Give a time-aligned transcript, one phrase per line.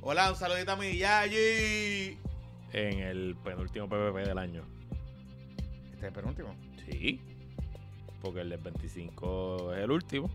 [0.00, 2.18] Hola, un saludito a mi Yayi.
[2.72, 4.64] En el penúltimo PPP del año.
[5.92, 6.56] Este es el penúltimo.
[6.84, 7.20] Sí.
[8.20, 10.28] Porque el del 25 es el último.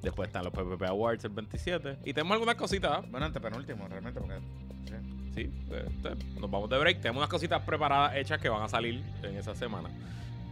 [0.00, 1.98] Después están los PPP Awards el 27.
[2.06, 3.06] Y tenemos algunas cositas.
[3.10, 4.38] Bueno, antepenúltimo, realmente, porque.
[4.86, 4.94] sí.
[5.34, 7.02] Sí, este, nos vamos de break.
[7.02, 9.90] Tenemos unas cositas preparadas, hechas que van a salir en esa semana.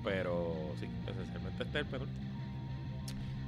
[0.04, 2.31] Pero sí, esencialmente este es el penúltimo.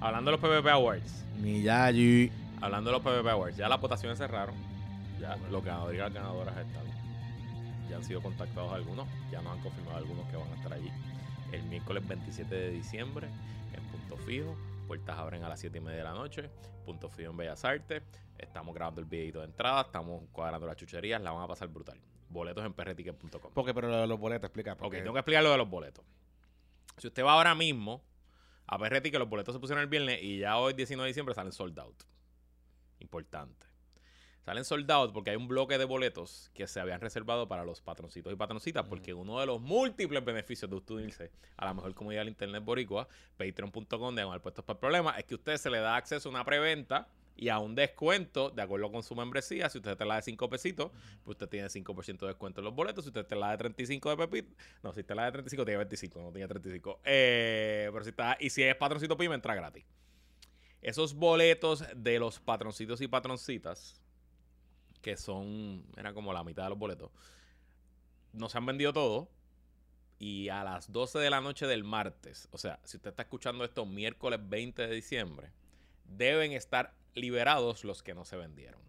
[0.04, 1.24] Hablando de los PPP Awards.
[1.40, 2.30] Mi Yayi.
[2.60, 4.54] Hablando de los PPP Awards, ya las votaciones cerraron.
[5.18, 6.84] Ya los ganadores y las ganadoras están.
[7.88, 9.08] Ya han sido contactados algunos.
[9.32, 10.90] Ya nos han confirmado algunos que van a estar allí.
[11.52, 13.28] El miércoles 27 de diciembre,
[13.72, 14.54] en Punto Fijo.
[14.86, 16.50] Puertas abren a las 7 y media de la noche.
[16.84, 18.02] Punto Fijo en Bellas Artes.
[18.36, 19.80] Estamos grabando el videito de entrada.
[19.80, 21.22] Estamos cuadrando las chucherías.
[21.22, 21.98] La van a pasar brutal.
[22.28, 23.52] Boletos en prticket.com.
[23.54, 24.74] Porque, pero lo de los boletos, explica.
[24.74, 26.04] Ok, Porque, tengo que explicar lo de los boletos.
[26.98, 28.02] Si usted va ahora mismo
[28.66, 31.34] a PRT, que los boletos se pusieron el viernes y ya hoy, 19 de diciembre,
[31.34, 32.02] salen sold out.
[33.00, 33.66] Importante.
[34.44, 37.80] Salen sold out porque hay un bloque de boletos que se habían reservado para los
[37.80, 41.94] patroncitos y patroncitas, porque uno de los múltiples beneficios de usted unirse a la mejor
[41.94, 45.78] comunidad del Internet boricua, patreon.com, de puestos para el problema, es que usted se le
[45.78, 49.68] da acceso a una preventa y a un descuento de acuerdo con su membresía.
[49.68, 50.90] Si usted te la de 5 pesitos,
[51.24, 53.04] pues usted tiene 5% de descuento en los boletos.
[53.04, 55.78] Si usted te la de 35 de Pepito, no, si te la de 35, tiene
[55.78, 57.00] 25, no tiene 35.
[57.04, 59.84] Eh, pero si está, y si es patroncito PYME, entra gratis.
[60.80, 64.00] Esos boletos de los patroncitos y patroncitas,
[65.00, 67.10] que son, era como la mitad de los boletos,
[68.32, 69.28] no se han vendido todos.
[70.16, 73.64] Y a las 12 de la noche del martes, o sea, si usted está escuchando
[73.64, 75.50] esto miércoles 20 de diciembre,
[76.04, 78.80] deben estar liberados los que no se vendieron.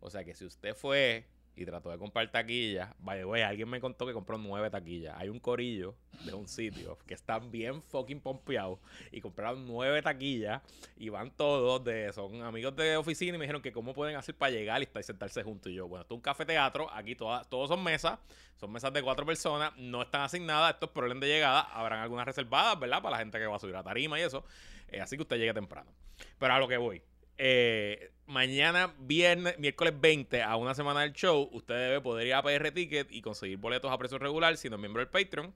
[0.00, 3.80] O sea que si usted fue y trató de comprar taquillas, vaya, güey, alguien me
[3.80, 5.14] contó que compró nueve taquillas.
[5.18, 8.78] Hay un corillo de un sitio que están bien fucking pompeados
[9.12, 10.62] y compraron nueve taquillas
[10.96, 14.34] y van todos de, son amigos de oficina y me dijeron que cómo pueden hacer
[14.34, 15.70] para llegar y sentarse juntos.
[15.70, 18.18] Y yo, bueno, esto es un café teatro, aquí todas, todos son mesas,
[18.56, 22.24] son mesas de cuatro personas, no están asignadas, esto es orden de llegada, habrán algunas
[22.24, 23.02] reservadas, ¿verdad?
[23.02, 24.44] Para la gente que va a subir a tarima y eso.
[24.88, 25.92] Eh, así que usted llegue temprano.
[26.38, 27.02] Pero a lo que voy.
[27.42, 32.42] Eh, mañana, viernes, miércoles 20, a una semana del show, usted debe poder ir a
[32.42, 35.54] PR Ticket y conseguir boletos a precio regular si no es miembro del Patreon,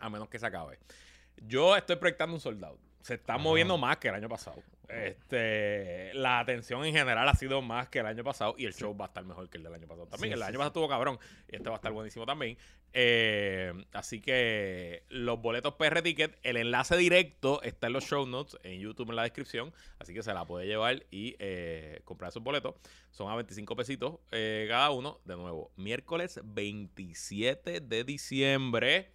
[0.00, 0.80] a menos que se acabe.
[1.36, 2.80] Yo estoy proyectando un soldado.
[3.06, 4.60] Se está moviendo más que el año pasado.
[4.88, 8.96] Este, la atención en general ha sido más que el año pasado y el show
[8.96, 10.32] va a estar mejor que el del año pasado también.
[10.32, 12.58] Sí, el sí, año pasado estuvo cabrón y este va a estar buenísimo también.
[12.92, 18.58] Eh, así que los boletos PR Ticket, el enlace directo está en los show notes,
[18.64, 19.72] en YouTube en la descripción.
[20.00, 22.74] Así que se la puede llevar y eh, comprar esos boletos.
[23.12, 25.20] Son a 25 pesitos eh, cada uno.
[25.24, 29.12] De nuevo, miércoles 27 de diciembre.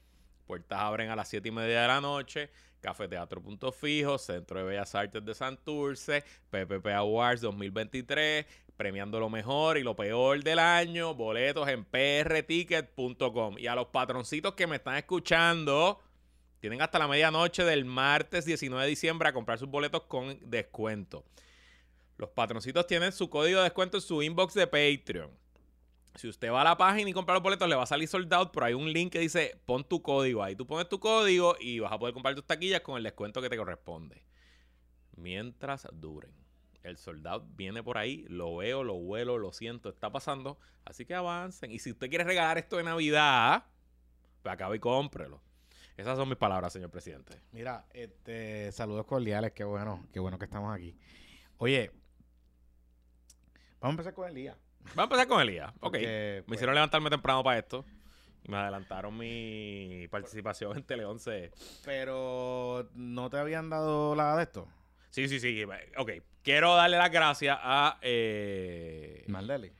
[0.47, 2.51] Puertas abren a las 7 y media de la noche.
[2.81, 9.29] Café Teatro Punto Fijo, Centro de Bellas Artes de Santurce, PPP Awards 2023, premiando lo
[9.29, 13.57] mejor y lo peor del año, boletos en prticket.com.
[13.59, 15.99] Y a los patroncitos que me están escuchando,
[16.59, 21.23] tienen hasta la medianoche del martes 19 de diciembre a comprar sus boletos con descuento.
[22.17, 25.40] Los patroncitos tienen su código de descuento en su inbox de Patreon.
[26.15, 28.33] Si usted va a la página y compra los boletos, le va a salir sold
[28.33, 30.55] out, pero hay un link que dice pon tu código ahí.
[30.55, 33.49] Tú pones tu código y vas a poder comprar tus taquillas con el descuento que
[33.49, 34.23] te corresponde.
[35.15, 36.33] Mientras duren.
[36.83, 40.57] El sold out viene por ahí, lo veo, lo huelo, lo siento, está pasando.
[40.83, 41.71] Así que avancen.
[41.71, 43.65] Y si usted quiere regalar esto de Navidad,
[44.41, 45.41] pues acabe y cómprelo.
[45.95, 47.39] Esas son mis palabras, señor presidente.
[47.51, 50.97] Mira, este, saludos cordiales, qué bueno, qué bueno que estamos aquí.
[51.57, 51.91] Oye,
[53.79, 54.57] vamos a empezar con el día.
[54.95, 55.71] Vamos a empezar con Elías.
[55.75, 55.81] Ok.
[55.81, 57.85] Porque, Me pues, hicieron levantarme temprano para esto.
[58.43, 61.51] Y me adelantaron mi participación en Tele 11.
[61.85, 64.67] Pero no te habían dado la de esto.
[65.11, 65.63] Sí, sí, sí.
[65.97, 66.11] Ok.
[66.43, 67.99] Quiero darle las gracias a.
[68.01, 69.71] eh, Maldeli.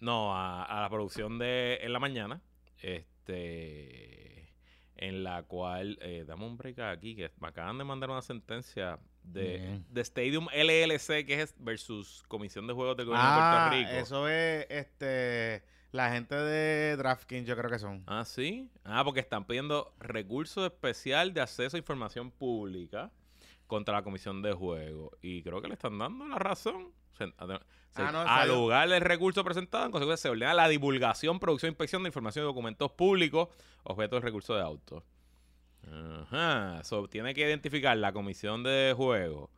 [0.00, 2.40] no, a, a la producción de En la Mañana.
[2.82, 4.52] Este.
[4.96, 5.98] En la cual.
[6.02, 7.14] Eh, dame un break aquí.
[7.14, 12.66] Que me acaban de mandar una sentencia de, de Stadium LLC, que es versus Comisión
[12.66, 14.02] de Juegos del Gobierno Ah, de Puerto Rico.
[14.02, 18.02] eso es este la gente de DraftKings, yo creo que son.
[18.06, 18.68] Ah, sí.
[18.84, 23.12] Ah, porque están pidiendo recurso especial de acceso a información pública
[23.68, 25.12] contra la Comisión de Juegos.
[25.22, 26.92] Y creo que le están dando la razón.
[27.16, 27.60] Se- ade-
[27.90, 31.68] se- Ah, no, al lugar del recurso presentado, en consecuencia, se ordena la divulgación, producción
[31.68, 33.48] e inspección de información de documentos públicos,
[33.84, 35.04] objeto del recurso de auto.
[35.92, 36.82] Ajá.
[36.84, 39.50] So, tiene que identificar la Comisión de Juegos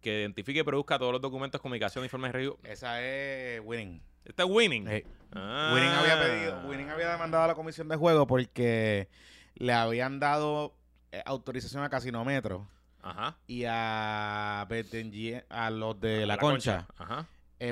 [0.00, 2.58] que identifique y produzca todos los documentos, comunicación, informes de review.
[2.62, 4.00] Esa es Winning.
[4.24, 4.88] Este es Winning.
[4.88, 5.72] Eh, Ah.
[5.74, 9.08] Winning había pedido, Winning había demandado a la comisión de juego porque
[9.56, 10.74] le habían dado
[11.12, 12.66] eh, autorización a Casinometro
[13.02, 13.36] Ajá.
[13.46, 17.26] y a a los de la, La concha, Ajá.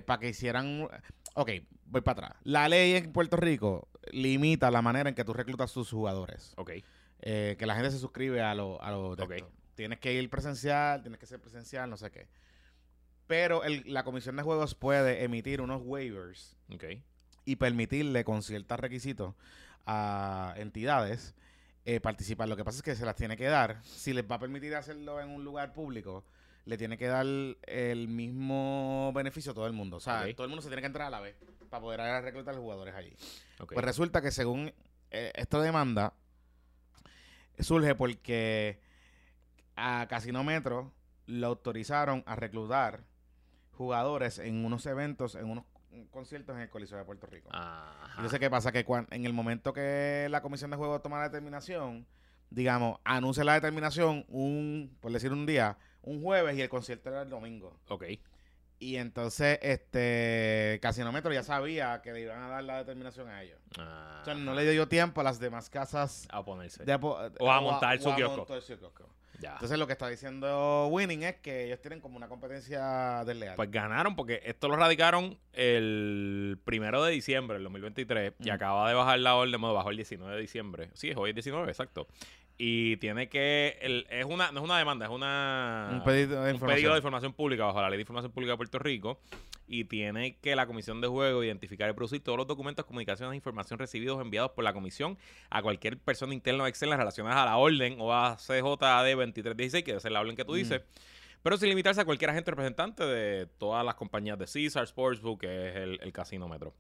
[0.05, 0.87] para que hicieran...
[1.35, 1.51] Ok,
[1.87, 2.41] voy para atrás.
[2.45, 6.53] La ley en Puerto Rico limita la manera en que tú reclutas tus jugadores.
[6.57, 6.73] Ok.
[7.21, 9.31] Eh, que la gente se suscribe a los a lo de Ok.
[9.33, 9.51] esto.
[9.75, 12.29] Tienes que ir presencial, tienes que ser presencial, no sé qué.
[13.27, 16.57] Pero el- la Comisión de Juegos puede emitir unos waivers
[17.45, 19.35] y permitirle con ciertos requisitos
[19.87, 21.35] a entidades
[21.89, 22.49] eh, participar.
[22.49, 23.81] Lo que pasa es que se las tiene que dar.
[23.85, 26.25] Si les va a permitir hacerlo en un lugar público,
[26.65, 29.99] le tiene que dar el mismo beneficio a todo el mundo.
[29.99, 31.37] O sea, todo el mundo se tiene que entrar a la vez
[31.71, 33.15] para poder a reclutar jugadores allí.
[33.73, 34.73] Pues resulta que según
[35.13, 36.13] eh, esta demanda
[37.59, 38.79] surge porque
[39.77, 40.93] a Casino Metro
[41.27, 43.05] lo autorizaron a reclutar
[43.73, 45.65] jugadores en unos eventos, en unos
[46.11, 47.49] conciertos en el Coliseo de Puerto Rico.
[47.53, 48.23] Ajá.
[48.23, 51.19] Yo sé qué pasa, que cuan- en el momento que la Comisión de Juegos toma
[51.19, 52.07] la determinación,
[52.51, 57.23] digamos, anuncia la determinación un, por decir un día, un jueves y el concierto era
[57.23, 57.79] el domingo.
[57.89, 58.05] Ok.
[58.79, 63.59] Y entonces, este, Casinómetro ya sabía que le iban a dar la determinación a ellos.
[63.73, 66.85] O sea, no le dio tiempo a las demás casas A ponerse.
[66.85, 68.37] de O a montar su o a kiosco.
[68.39, 69.09] montar su kiosco.
[69.39, 69.53] Ya.
[69.53, 73.57] Entonces, lo que está diciendo Winning es que ellos tienen como una competencia desleal.
[73.57, 78.53] Pues ganaron porque esto lo radicaron el primero de diciembre del 2023 y Mm.
[78.53, 80.91] acaba de bajar la orden, bueno, bajó el 19 de diciembre.
[80.95, 82.07] Sí, es hoy es 19, exacto.
[82.59, 85.91] Y tiene que, el- es una, no es una demanda, es una...
[85.93, 86.77] un pedido de un información.
[86.77, 89.21] pedido de información pública bajo la Ley de Información Pública de Puerto Rico
[89.69, 93.37] y tiene que la Comisión de Juego identificar y producir todos los documentos, comunicaciones e
[93.37, 95.19] información recibidos o enviados por la Comisión
[95.51, 99.97] a cualquier persona interna o externa relacionadas a la orden o a CJAD 2316, que
[99.97, 100.57] es la orden que tú Mm.
[100.57, 100.81] dices,
[101.43, 105.69] pero sin limitarse a cualquier agente representante de todas las compañías de Caesar Sportsbook, que
[105.69, 106.73] es el, el casino metro.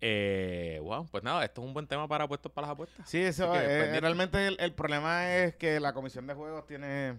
[0.00, 3.08] Eh, wow, pues nada, esto es un buen tema para apuestos para las apuestas.
[3.08, 7.18] Sí, eso que, eh, realmente el, el problema es que la Comisión de Juegos tiene.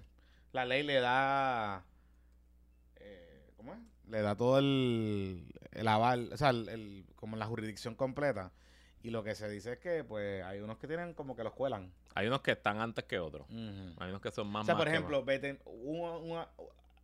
[0.52, 1.84] La ley le da.
[2.98, 3.80] eh, ¿Cómo es?
[4.10, 8.52] Le da todo el, el aval, o sea, el, el- como la jurisdicción completa.
[9.02, 11.54] Y lo que se dice es que, pues, hay unos que tienen como que los
[11.54, 11.92] cuelan.
[12.16, 13.48] Hay unos que están antes que otros.
[13.50, 15.24] Hay unos que son más O sea, más por ejemplo,
[15.66, 16.48] hubo una,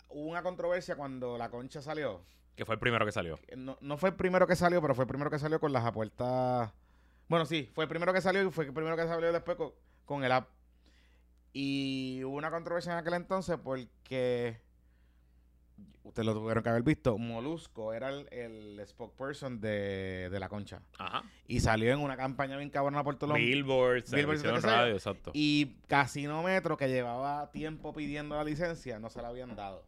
[0.09, 2.21] hubo una controversia cuando la concha salió.
[2.56, 3.39] Que fue el primero que salió.
[3.56, 5.86] No, no fue el primero que salió, pero fue el primero que salió con las
[5.86, 6.71] apuestas.
[7.27, 9.71] Bueno, sí, fue el primero que salió y fue el primero que salió después con,
[10.06, 10.50] con el app.
[11.53, 14.59] Y hubo una controversia en aquel entonces porque.
[16.03, 17.18] Ustedes lo tuvieron que haber visto.
[17.19, 20.81] Molusco era el, el spokesperson de, de la concha.
[20.97, 21.24] Ajá.
[21.47, 24.57] Y salió en una campaña bien cabrona por lo Billboards, Billboards, sea.
[24.57, 25.30] radio, exacto.
[25.36, 29.86] Y Casino Metro, que llevaba tiempo pidiendo la licencia, no se la habían dado.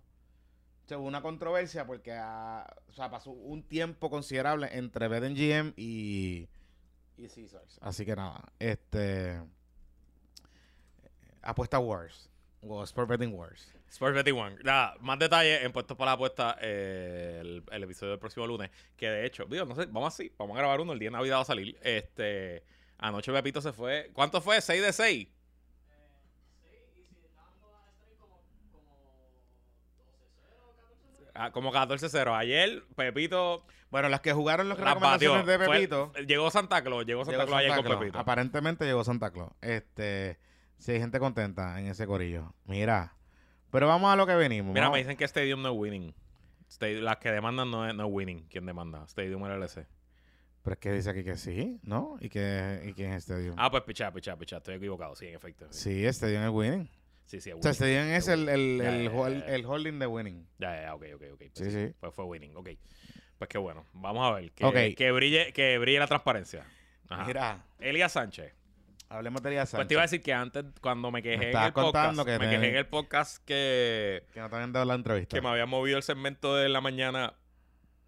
[0.92, 2.66] O hubo una controversia porque ah,
[3.10, 6.48] pasó un tiempo considerable entre BetMGM y,
[7.18, 7.80] y Caesars.
[7.82, 9.42] Así que nada, este...
[11.42, 12.30] Apuesta Wars.
[12.62, 13.74] O Sport Betting Wars.
[13.90, 14.58] Sports Betting One.
[14.64, 18.72] Nada, más detalles en puestos para la apuesta eh, el, el episodio del próximo lunes.
[18.98, 21.14] Que de hecho, digo, no sé, vamos así, vamos a grabar uno, el día de
[21.14, 21.78] Navidad va a salir.
[21.84, 22.64] Este,
[22.98, 24.10] anoche Pepito se fue.
[24.14, 24.58] ¿Cuánto fue?
[24.58, 25.28] ¿6 de 6?
[31.34, 32.36] Ah, como 14-0.
[32.38, 34.86] Ayer, Pepito Bueno, las que jugaron batió.
[34.86, 36.14] recomendaciones de Fue- Pepito...
[36.28, 38.00] llegó Santa Claus, llegó Santa llegó Claus ayer con.
[38.00, 38.20] Pepito.
[38.20, 39.52] Aparentemente llegó Santa Claus.
[39.62, 40.40] Este...
[40.78, 42.54] Si hay gente contenta en ese corillo.
[42.66, 43.16] Mira.
[43.72, 44.74] Pero vamos a lo que venimos.
[44.74, 46.14] Mira, vamos- me dicen que Stadium no es winning.
[46.80, 48.48] Las que demandan no es, no es winning.
[48.50, 49.04] ¿Quién demanda?
[49.06, 49.88] Stadium LLC.
[50.64, 52.16] Pero es que dice aquí que sí, ¿no?
[52.20, 53.56] ¿Y que, y quién es Stadium?
[53.58, 54.58] Ah, pues pichá, pichá, pichá.
[54.58, 55.66] Estoy equivocado, sí, en efecto.
[55.72, 56.90] Sí, Sí, Stadium es winning.
[57.26, 57.72] Sí, sí O sea.
[57.72, 59.56] Stadium es el, el, Ya, el, ya, hol- ya, ya.
[59.56, 60.48] el holding de winning.
[60.60, 61.38] Ya, ya, ok, ok, ok.
[61.40, 61.94] Pues Sí, sí.
[62.00, 62.70] Pues fue winning, ok.
[63.38, 63.86] Pues qué bueno.
[63.94, 64.52] Vamos a ver.
[64.52, 66.66] Que, que, brille, que brille la transparencia.
[67.10, 67.26] Ajá.
[67.26, 68.54] Mira, Elías Sánchez.
[69.10, 69.88] hablemos de Elías Pues Sánchez.
[69.88, 72.70] te iba a decir que antes, cuando me quejé en el podcast, que me quejé
[72.70, 75.36] en el podcast que, Que no te habían dado la entrevista.
[75.36, 77.34] que me había movido el segmento de la mañana,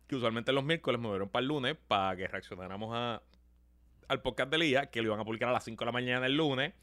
[0.07, 3.21] que usualmente los miércoles me movieron para el lunes, para que reaccionáramos a,
[4.07, 6.25] al podcast de Elías, que lo iban a publicar a las 5 de la mañana
[6.27, 6.73] el lunes,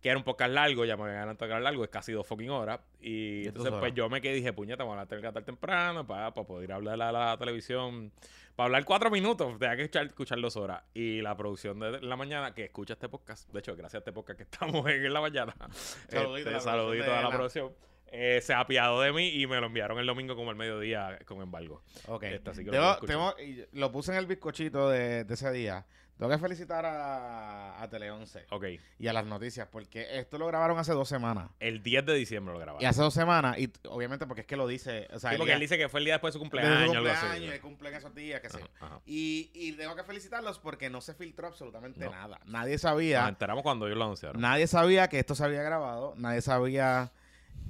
[0.00, 2.80] que era un podcast largo, ya me habían era largo, es casi dos fucking horas.
[3.00, 6.06] Y entonces, pues yo me quedé y dije, puñeta, vamos a tener que estar temprano
[6.06, 8.12] para, para poder hablar a la televisión.
[8.56, 10.82] Para hablar cuatro minutos, tenía que escuchar, escuchar dos horas.
[10.94, 14.12] Y la producción de la mañana que escucha este podcast, de hecho, gracias a este
[14.12, 15.54] podcast que estamos en, la mañana,
[16.08, 17.72] Saludito este, saludito a la la- producción.
[18.12, 21.40] eh, se apiadó de mí y me lo enviaron el domingo como el mediodía con
[21.42, 21.82] embargo.
[22.08, 22.22] Ok.
[22.24, 23.34] Este, así que lo Tengo-
[23.72, 25.86] lo puse en el bizcochito de, de ese día.
[26.20, 28.64] Tengo que felicitar a, a Tele 11 Ok.
[28.98, 31.50] y a las noticias porque esto lo grabaron hace dos semanas.
[31.60, 32.82] El 10 de diciembre lo grabaron.
[32.82, 35.08] Y hace dos semanas, y obviamente porque es que lo dice.
[35.14, 36.90] O sea, Sí, porque día- él dice que fue el día después de su cumpleaños.
[36.90, 37.20] su algo así.
[37.26, 38.46] cumpleaños, y cumplen esos días, que.
[38.48, 39.00] Ajá, ajá.
[39.06, 42.10] Y, y tengo que felicitarlos porque no se filtró absolutamente No.
[42.10, 42.38] nada.
[42.44, 43.26] Nadie Nos sabía.
[43.26, 44.40] enteramos cuando ellos lo anunciaron.
[44.42, 46.12] Nadie sabía que esto se había grabado.
[46.16, 47.12] Nadie sabía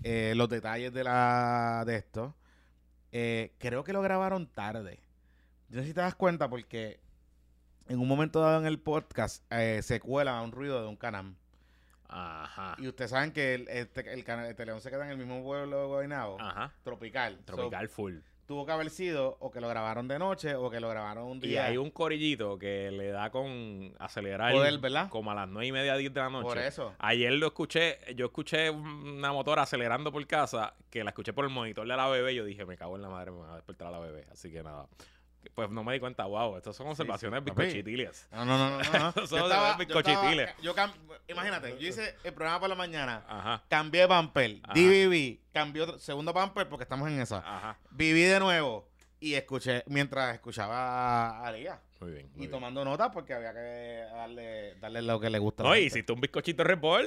[0.02, 2.34] eh, los detalles de la de esto.
[3.12, 4.98] Eh, creo que lo grabaron tarde.
[5.68, 6.98] Yo no sé si te das cuenta porque
[7.90, 11.34] en un momento dado en el podcast eh, se cuela un ruido de un canam.
[12.08, 12.74] Ajá.
[12.78, 14.24] Y ustedes saben que el, este- el,
[14.56, 16.72] Teleón se queda en el mismo pueblo de Guaynabo, Ajá.
[16.82, 17.36] tropical.
[17.46, 18.14] So, Tropical full.
[18.46, 21.36] tuvo que haber sido o que lo grabaron de noche o que lo grabaron un
[21.38, 21.66] Y día.
[21.66, 25.08] hay un corillito que le da con acelerar Poder, ¿verdad?
[25.08, 26.48] como a las nueve y media, 10 de la noche.
[26.48, 26.94] Por eso.
[26.98, 31.50] Ayer lo escuché, yo escuché una motora acelerando por casa, que la escuché por el
[31.52, 33.56] monitor de la bebé y yo dije, me cago en la madre, me va a
[33.56, 34.26] despertar a la bebé.
[34.32, 34.86] Así que nada.
[35.54, 38.28] Pues no me di cuenta, wow, estas son observaciones bizcochitilias.
[38.30, 39.12] No, no, no, no.
[39.16, 39.26] no.
[39.26, 40.50] Son de bizcochitiles.
[40.62, 40.92] yo cam-
[41.28, 44.72] imagínate, yo hice el programa por la mañana, Ajá, cambié bumper, Ajá.
[44.74, 47.38] DVB, cambié otro, segundo bumper porque estamos en esa.
[47.38, 47.78] ajá.
[47.90, 48.89] Viví de nuevo
[49.20, 51.80] y escuché, mientras escuchaba a Aria.
[52.00, 52.30] Muy bien.
[52.34, 55.62] muy Y tomando notas porque había que darle, darle lo que le gusta.
[55.62, 57.04] No, y hiciste un bizcochito report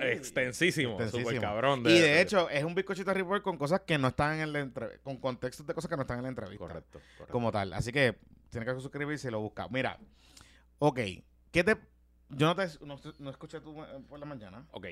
[0.00, 1.28] extensísimo, Extensísimo.
[1.30, 1.80] super cabrón.
[1.86, 5.02] Y de hecho, es un bizcochito report con cosas que no están en la entrevista,
[5.02, 6.58] con contextos de cosas que no están en la entrevista.
[6.66, 7.32] Correcto, correcto.
[7.32, 7.72] Como tal.
[7.72, 8.18] Así que
[8.50, 9.68] tiene que suscribirse y lo busca.
[9.68, 9.98] Mira,
[10.78, 11.00] ok.
[11.50, 11.76] ¿Qué te.
[12.28, 14.66] Yo no te no, no escuché tú eh, por la mañana.
[14.72, 14.86] Ok.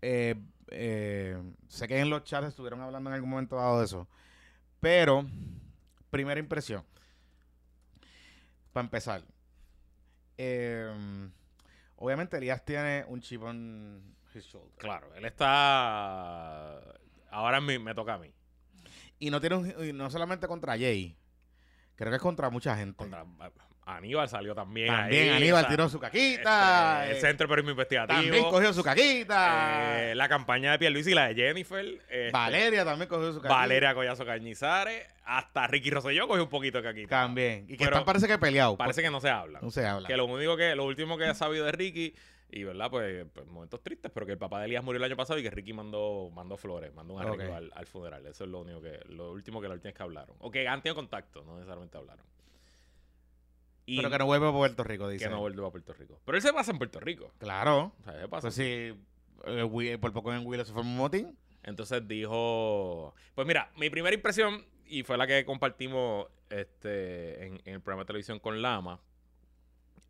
[0.00, 0.34] Eh,
[0.68, 4.08] eh, sé que en los chats estuvieron hablando en algún momento dado de eso.
[4.84, 5.24] Pero,
[6.10, 6.84] primera impresión.
[8.70, 9.22] Para empezar.
[10.36, 10.92] eh,
[11.96, 14.76] obviamente Elías tiene un chip on his shoulder.
[14.76, 16.80] Claro, él está...
[17.30, 18.30] Ahora me, me toca a mí.
[19.18, 21.16] Y no tiene un- y no solamente contra Jay.
[21.96, 22.96] Creo que es contra mucha gente.
[22.98, 23.24] Contra,
[23.86, 24.88] Aníbal salió también.
[24.88, 27.02] También ahí, Aníbal tiró su caquita.
[27.02, 28.20] este, el eh, Centro de Periodismo Investigativo.
[28.22, 30.10] también cogió su caquita.
[30.10, 31.84] eh, la campaña de Pierluisi y la de Jennifer.
[32.08, 33.54] este, Valeria también cogió su caquita.
[33.54, 35.06] Valeria Collazo Cañizares.
[35.26, 37.08] Hasta Ricky Rosselló cogió un poquito de caquita.
[37.08, 37.66] También.
[37.68, 38.76] Y que están parece que peleado.
[38.76, 39.58] Parece que no se habla.
[39.60, 40.08] No se habla.
[40.08, 42.14] Que lo único que, lo último que he sabido de Ricky,
[42.50, 45.16] y verdad, pues, pues, momentos tristes, pero que el papá de Elías murió el año
[45.16, 48.24] pasado y que Ricky mandó, mandó flores, mandó un arreglo al funeral.
[48.26, 50.36] Eso es lo único que, lo último que la última vez que hablaron.
[50.38, 52.24] O que han tenido contacto, no necesariamente hablaron.
[53.86, 55.24] Y Pero que no vuelve a Puerto Rico, dice.
[55.26, 56.20] que no vuelve a Puerto Rico.
[56.24, 57.32] Pero él se pasa en Puerto Rico.
[57.38, 57.92] Claro.
[58.00, 58.48] O sea, se pasa.
[58.48, 58.94] Pues sí,
[59.46, 61.38] eh, por poco en Willow se formó un motín.
[61.62, 67.74] Entonces dijo, pues mira, mi primera impresión, y fue la que compartimos este, en, en
[67.74, 69.00] el programa de televisión con Lama,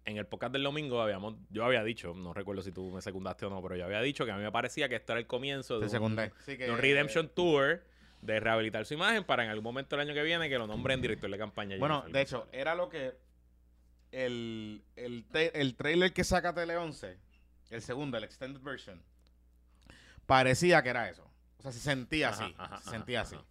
[0.05, 3.47] en el podcast del domingo habíamos, yo había dicho, no recuerdo si tú me secundaste
[3.47, 5.27] o no, pero yo había dicho que a mí me parecía que esto era el
[5.27, 6.33] comienzo de, un, secundé.
[6.45, 7.83] Sí, que- de un Redemption Tour
[8.21, 11.01] de rehabilitar su imagen para en algún momento del año que viene que lo nombren
[11.01, 11.77] director de campaña.
[11.79, 13.13] Bueno, de hecho, era lo que.
[14.15, 17.19] El, el, el trailer que saca Tele 11,
[17.71, 19.03] el segundo, el extended version,
[20.27, 21.29] parecía que era eso.
[21.59, 22.55] O sea, se sentía Ajá, así.
[22.57, 23.45] ajá, se sentía ajá, así.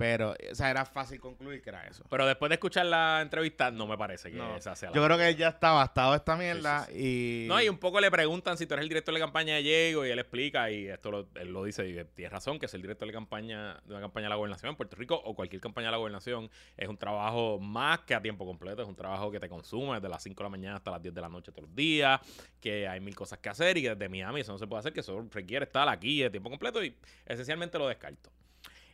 [0.00, 2.02] Pero, o sea, era fácil concluir que era eso.
[2.08, 5.04] Pero después de escuchar la entrevista, no me parece que No, esa sea la Yo
[5.04, 7.44] creo que él ya está bastado esta mierda y.
[7.46, 10.06] No, y un poco le preguntan si tú eres el director de campaña de Diego
[10.06, 13.06] y él explica, y esto lo, él lo dice, y tiene razón, que ser director
[13.06, 15.92] de campaña de una campaña de la gobernación en Puerto Rico o cualquier campaña de
[15.92, 19.50] la gobernación es un trabajo más que a tiempo completo, es un trabajo que te
[19.50, 21.76] consume desde las 5 de la mañana hasta las 10 de la noche todos los
[21.76, 22.18] días,
[22.58, 24.94] que hay mil cosas que hacer y que desde Miami eso no se puede hacer,
[24.94, 28.30] que eso requiere estar aquí de tiempo completo y esencialmente lo descarto.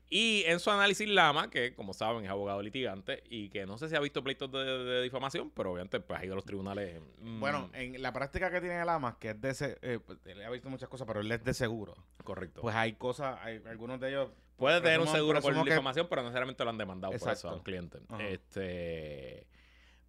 [0.09, 3.89] Y en su análisis Lama, que como saben es abogado litigante y que no sé
[3.89, 7.01] si ha visto pleitos de, de difamación, pero obviamente pues, ha ido a los tribunales.
[7.19, 9.53] mm, Bueno, en la práctica que tiene el AMA, que es de.
[9.55, 11.95] se- eh, pues, él ha visto muchas cosas, pero él es de seguro.
[12.23, 12.61] correcto.
[12.61, 14.31] Pues hay cosas, hay algunos de ellos.
[14.57, 17.29] Puede tener un seguro por que- difamación, pero no necesariamente lo han demandado por eso
[17.29, 17.49] Exacto.
[17.51, 17.99] a un cliente.
[18.09, 18.23] Ajá.
[18.29, 19.47] Este,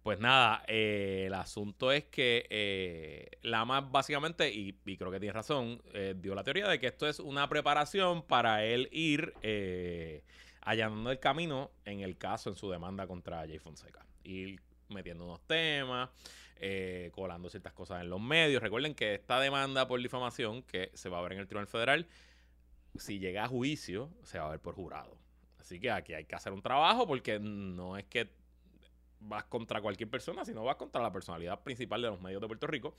[0.02, 5.82] pues nada, eh, el asunto es que eh, Lama básicamente, y, creo que tiene razón,
[5.92, 10.22] eh, dio la teoría de que esto es una preparación para él ir eh,
[10.62, 14.06] allanando el camino en el caso, en su demanda contra Jay Fonseca.
[14.24, 16.10] Ir metiendo unos temas,
[16.60, 18.62] eh, colando ciertas cosas en los medios.
[18.62, 22.06] Recuerden que esta demanda por difamación que se va a ver en el Tribunal Federal
[22.96, 25.16] si llega a juicio, se va a ver por jurado.
[25.58, 28.30] Así que aquí hay que hacer un trabajo porque no es que
[29.20, 32.66] vas contra cualquier persona, sino vas contra la personalidad principal de los medios de Puerto
[32.66, 32.94] Rico,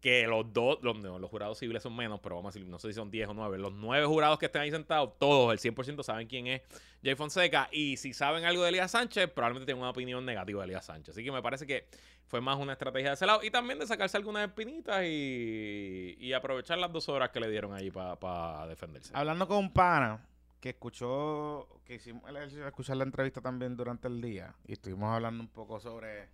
[0.00, 2.94] que los dos, los, jurados civiles son menos, pero vamos a decir, no sé si
[2.94, 6.26] son 10 o 9, los nueve jurados que estén ahí sentados, todos, el 100% saben
[6.26, 6.62] quién es
[7.02, 10.66] Jay Fonseca, y si saben algo de Elías Sánchez, probablemente tienen una opinión negativa de
[10.66, 11.14] Elías Sánchez.
[11.14, 11.86] Así que me parece que
[12.26, 16.78] fue más una estrategia de ese lado, y también de sacarse algunas espinitas y, aprovechar
[16.78, 19.12] las dos horas que le dieron ahí para defenderse.
[19.14, 20.20] Hablando con pana
[20.64, 24.72] que escuchó, que hicimos el ejercicio de escuchar la entrevista también durante el día y
[24.72, 26.30] estuvimos hablando un poco sobre,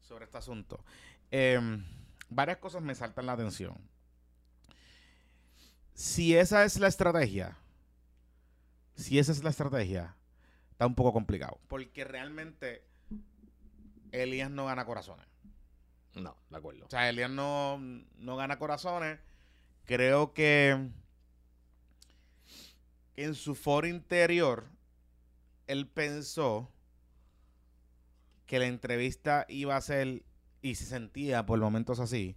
[0.00, 0.82] sobre este asunto.
[1.30, 1.84] Em,
[2.30, 3.76] varias cosas me saltan la atención.
[5.92, 7.58] Si esa es la estrategia,
[8.94, 10.16] si esa es la estrategia,
[10.70, 11.60] está un poco complicado.
[11.68, 12.86] Porque realmente
[14.12, 15.26] Elías no gana corazones.
[16.14, 16.86] No, de acuerdo.
[16.86, 17.76] O sea, Elías no,
[18.16, 19.20] no gana corazones.
[19.84, 20.88] Creo que
[23.16, 24.64] en su foro interior,
[25.66, 26.70] él pensó
[28.46, 30.22] que la entrevista iba a ser,
[30.62, 32.36] y se sentía por momentos así,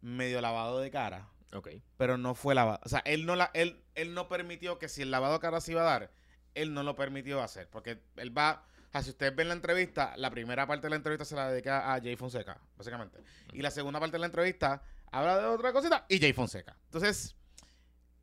[0.00, 1.68] medio lavado de cara, Ok.
[1.96, 2.80] pero no fue lavado.
[2.84, 5.60] O sea, él no, la, él, él no permitió que si el lavado de cara
[5.60, 6.12] se iba a dar,
[6.54, 7.68] él no lo permitió hacer.
[7.70, 10.96] Porque él va, o sea, si ustedes ven la entrevista, la primera parte de la
[10.96, 13.20] entrevista se la dedica a Jay Fonseca, básicamente.
[13.52, 16.76] Y la segunda parte de la entrevista habla de otra cosita y Jay Fonseca.
[16.84, 17.34] Entonces,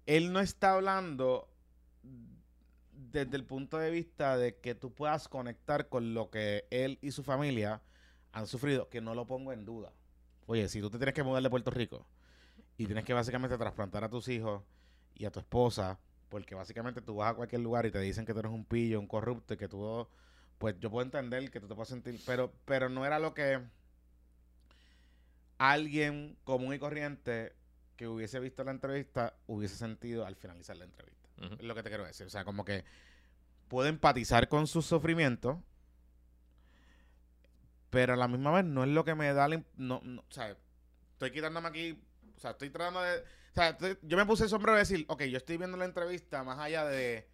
[0.06, 1.50] él no está hablando
[3.16, 7.12] desde el punto de vista de que tú puedas conectar con lo que él y
[7.12, 7.82] su familia
[8.34, 9.94] han sufrido, que no lo pongo en duda.
[10.48, 12.06] Oye, si tú te tienes que mudar de Puerto Rico
[12.78, 14.64] y tienes que básicamente trasplantar a tus hijos
[15.16, 18.34] y a tu esposa, porque básicamente tú vas a cualquier lugar y te dicen que
[18.34, 20.06] tú eres un pillo, un corrupto, y que tú,
[20.58, 23.62] pues yo puedo entender que tú te puedes sentir, pero, pero no era lo que
[25.58, 27.54] alguien común y corriente
[27.96, 31.25] que hubiese visto la entrevista hubiese sentido al finalizar la entrevista.
[31.42, 32.26] Es lo que te quiero decir.
[32.28, 32.86] O sea, como que
[33.68, 35.58] puedo empatizar con sus sufrimientos,
[37.90, 39.64] pero a la misma vez no es lo que me da la...
[39.78, 40.56] No, no, o sea,
[41.14, 42.02] estoy quitándome aquí...
[42.36, 43.20] O sea, estoy tratando de...
[43.20, 46.44] O sea, yo me puse el sombrero de decir, ok, yo estoy viendo la entrevista
[46.44, 47.30] más allá de...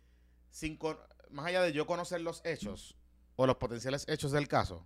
[0.50, 2.98] Sin con- más allá de yo conocer los hechos
[3.38, 4.86] o los potenciales hechos del caso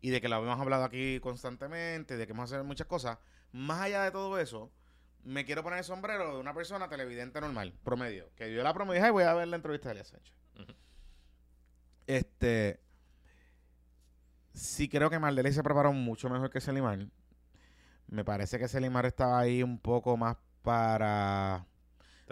[0.00, 3.18] y de que lo hemos hablado aquí constantemente, de que vamos a hacer muchas cosas,
[3.50, 4.70] más allá de todo eso,
[5.28, 8.94] me quiero poner el sombrero de una persona televidente normal, promedio, que yo la promedio
[8.94, 10.34] y dije, "Ay, voy a ver la entrevista de Elías Sánchez.
[12.06, 12.80] Este,
[14.54, 17.06] sí creo que Mardeley se preparó mucho mejor que Selimar.
[18.06, 21.66] Me parece que Selimar estaba ahí un poco más para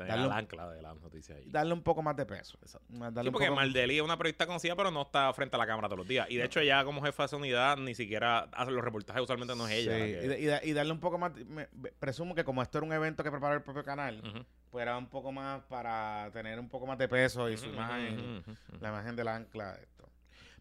[0.04, 1.44] Darle ancla de la noticia ahí.
[1.46, 2.58] darle un poco más de peso.
[2.88, 5.88] Darle Sí, porque Maldeli es una periodista conocida, pero no está frente a la cámara
[5.88, 6.26] todos los días.
[6.30, 9.54] Y de hecho, ella como jefa de esa unidad ni siquiera hace los reportajes, usualmente
[9.56, 9.92] no es ella.
[9.94, 11.32] Sí, la que- y, darle un poco más.
[11.46, 11.66] me-
[11.98, 14.96] presumo que como esto era un evento que preparó el propio canal, Ujú, pues era
[14.98, 18.50] un poco más para tener un poco más de peso y su ujú, imagen, ujú,
[18.50, 18.78] ujú.
[18.80, 20.08] la imagen del ancla esto.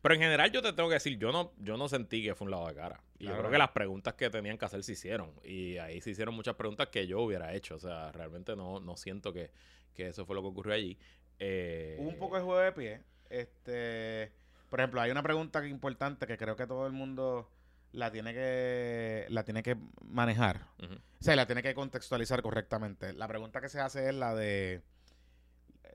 [0.01, 2.45] Pero en general yo te tengo que decir, yo no, yo no sentí que fue
[2.45, 3.01] un lado de cara.
[3.17, 5.31] Y yo creo que las preguntas que tenían que hacer se hicieron.
[5.43, 7.75] Y ahí se hicieron muchas preguntas que yo hubiera hecho.
[7.75, 9.51] O sea, realmente no, no siento que,
[9.93, 10.97] que eso fue lo que ocurrió allí.
[11.39, 13.01] Eh, Hubo un poco de juego de pie.
[13.29, 14.31] Este,
[14.69, 17.49] por ejemplo, hay una pregunta importante que creo que todo el mundo
[17.93, 20.67] la tiene que la tiene que manejar.
[20.79, 23.13] O sea, la tiene que contextualizar correctamente.
[23.13, 24.83] La pregunta que se hace es la de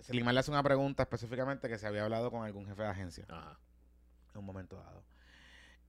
[0.02, 3.24] Selimar le hace una pregunta específicamente que se había hablado con algún jefe de agencia
[3.28, 3.58] Ajá.
[4.32, 5.04] en un momento dado.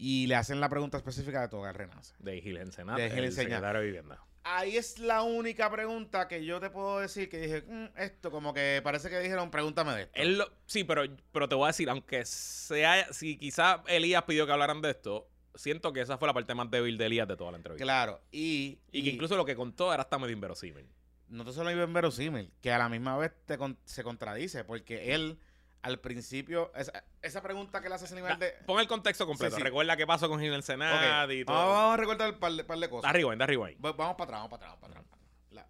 [0.03, 2.15] Y le hacen la pregunta específica de tu hogar renace.
[2.17, 3.49] De Gil Ensenat, De Gil el Ensenat.
[3.49, 4.19] secretario de Vivienda.
[4.43, 8.51] Ahí es la única pregunta que yo te puedo decir que dije, "Mm, esto como
[8.51, 10.13] que parece que dijeron, pregúntame de esto.
[10.19, 14.47] Él lo- sí, pero, pero te voy a decir, aunque sea, si quizá Elías pidió
[14.47, 17.37] que hablaran de esto, siento que esa fue la parte más débil de Elías de
[17.37, 17.83] toda la entrevista.
[17.83, 20.87] Claro, y, Y que incluso lo que contó era hasta medio inverosímil.
[21.27, 25.13] no te solo hay verosímil, que a la misma vez te con- se contradice, porque
[25.13, 25.37] él
[25.83, 28.51] al principio, esa, esa pregunta que le hace Selimar de...
[28.67, 29.55] Pon el contexto completo.
[29.55, 29.63] Sí, sí.
[29.63, 31.55] Recuerda qué pasó con Gil Ensenat Ok, y todo.
[31.57, 33.09] Vamos, vamos a recordar un par de, par de cosas.
[33.09, 33.83] Da rewind, da rewind.
[33.83, 35.19] Va- Vamos para atrás, vamos para atrás, vamos para atrás.
[35.51, 35.67] La-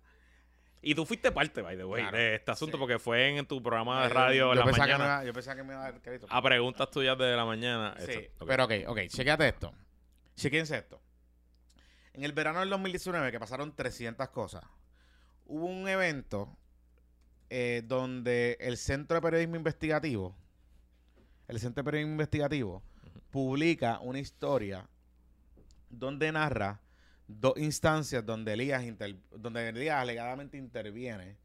[0.82, 2.80] Y tú fuiste parte, by the way, Claro, de este asunto sí.
[2.80, 5.34] porque fue en tu programa de yo- radio yo en la que mañana iba- yo
[5.34, 6.28] pensaba que me iba a dar crédito.
[6.30, 7.96] a preguntas tuyas de la mañana.
[8.00, 9.74] Sí, pero ok, ok, chequéate esto.
[10.36, 11.02] Chequense esto.
[12.14, 14.64] En el verano del 2019, que pasaron 300 cosas,
[15.46, 16.58] hubo un evento
[17.54, 20.34] eh, donde el Centro de Periodismo Investigativo,
[21.50, 22.82] el Centro de Periodismo Investigativo,
[23.30, 24.88] publica una historia
[25.90, 26.80] donde narra
[27.28, 31.36] dos instancias donde Elías, inter- donde Elías alegadamente interviene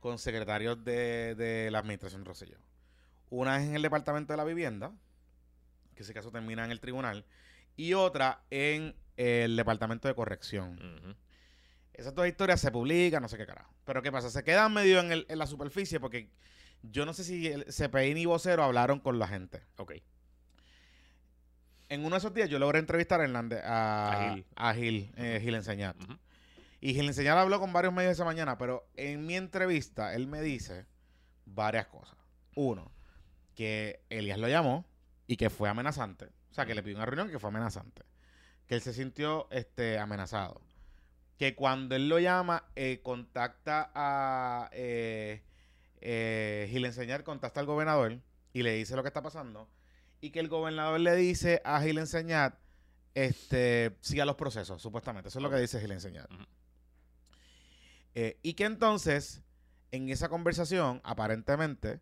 [0.00, 2.58] con secretarios de, de la administración Rosselló.
[3.30, 4.92] Una es en el Departamento de la Vivienda,
[5.94, 7.24] que ese caso termina en el tribunal,
[7.76, 10.72] y otra en el Departamento de Corrección.
[10.74, 11.14] Ujú.
[11.94, 13.72] Esas dos historias se publican, no sé qué carajo.
[13.84, 14.30] Pero ¿qué pasa?
[14.30, 16.30] Se quedan medio en, el- en la superficie porque
[16.82, 19.62] yo no sé si el CPI ni vocero hablaron con la gente.
[19.76, 19.92] Ok.
[21.88, 24.46] En uno de esos días yo logré entrevistar a, Hernández- a, A Gil.
[24.56, 25.96] a Gil, eh, Gil Enseñat.
[26.80, 30.40] Y Gil Enseñat habló con varios medios esa mañana, pero en mi entrevista él me
[30.40, 30.86] dice
[31.44, 32.16] varias cosas.
[32.54, 32.90] Uno,
[33.54, 34.86] que Elías lo llamó
[35.26, 36.26] y que fue amenazante.
[36.50, 38.02] O sea, que le pidió una reunión y que fue amenazante.
[38.66, 40.60] Que él se sintió este, amenazado.
[41.42, 45.42] Que cuando él lo llama, eh, contacta a eh,
[46.00, 48.20] eh, Gil Enseñar, contacta al gobernador
[48.52, 49.68] y le dice lo que está pasando.
[50.20, 52.60] Y que el gobernador le dice a Gil Enseñar,
[53.16, 55.30] este, siga los procesos, supuestamente.
[55.30, 56.28] Eso es lo que dice Gil Enseñar.
[58.14, 59.42] Eh, y que entonces,
[59.90, 61.98] en esa conversación, aparentemente,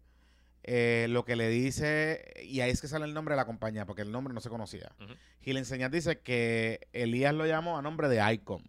[1.08, 4.02] lo que le dice, y ahí es que sale el nombre de la compañía, porque
[4.02, 4.92] el nombre no se conocía.
[5.40, 8.62] Gil Enseñar dice que Elías lo llamó a nombre de ICOM.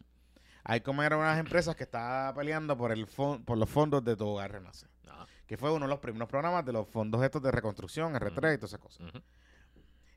[0.68, 4.16] ICOM era una de las empresas que estaba peleando por, el por los fondos de
[4.16, 4.88] Tu Hogar Renace.
[5.08, 5.28] Ajá.
[5.46, 8.58] que fue uno de los primeros programas de los fondos estos de reconstrucción, R3 y
[8.58, 9.12] todas esas cosas.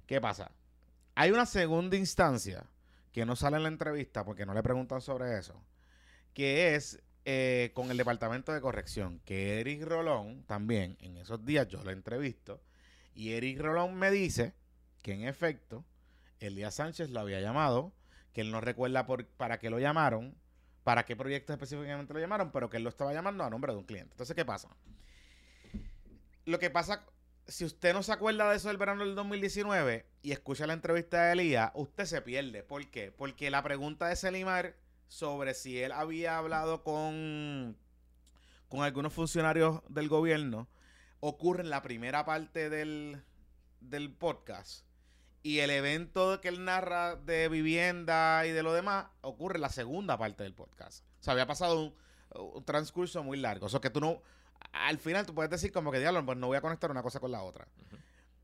[0.07, 0.53] ¿Qué pasa?
[1.15, 2.65] Hay una segunda instancia
[3.13, 5.61] que no sale en la entrevista porque no le preguntan sobre eso,
[6.35, 11.69] que es eh, con el Departamento de Corrección, que Eric Rolón también, en esos días
[11.69, 12.61] yo lo entrevisto,
[13.15, 14.53] y Eric Rolón me dice
[15.03, 15.85] que en efecto
[16.41, 17.93] Elías Sánchez lo había llamado,
[18.35, 20.37] que él no recuerda por, para qué lo llamaron,
[20.83, 23.79] para qué proyecto específicamente lo llamaron, pero que él lo estaba llamando a nombre de
[23.79, 24.13] un cliente.
[24.13, 24.69] Entonces, ¿qué pasa?
[26.45, 27.07] Lo que pasa,
[27.47, 31.25] si usted no se acuerda de eso del verano del 2019 y escucha la entrevista
[31.25, 32.63] de Elías, usted se pierde.
[32.63, 33.13] ¿Por qué?
[33.13, 34.75] Porque la pregunta de Selimar
[35.09, 37.79] sobre si él había hablado con,
[38.69, 40.69] con algunos funcionarios del gobierno
[41.21, 43.23] ocurre en la primera parte del,
[43.81, 44.85] del podcast.
[45.45, 49.69] Y el evento que él narra de vivienda y de lo demás ocurre en la
[49.69, 51.05] segunda parte del podcast.
[51.21, 51.95] O sea, había pasado un,
[52.35, 53.67] un transcurso muy largo.
[53.67, 54.23] O sea, que tú no...
[54.73, 57.21] Al final tú puedes decir como que, diablo, pues no voy a conectar una cosa
[57.21, 57.69] con la otra.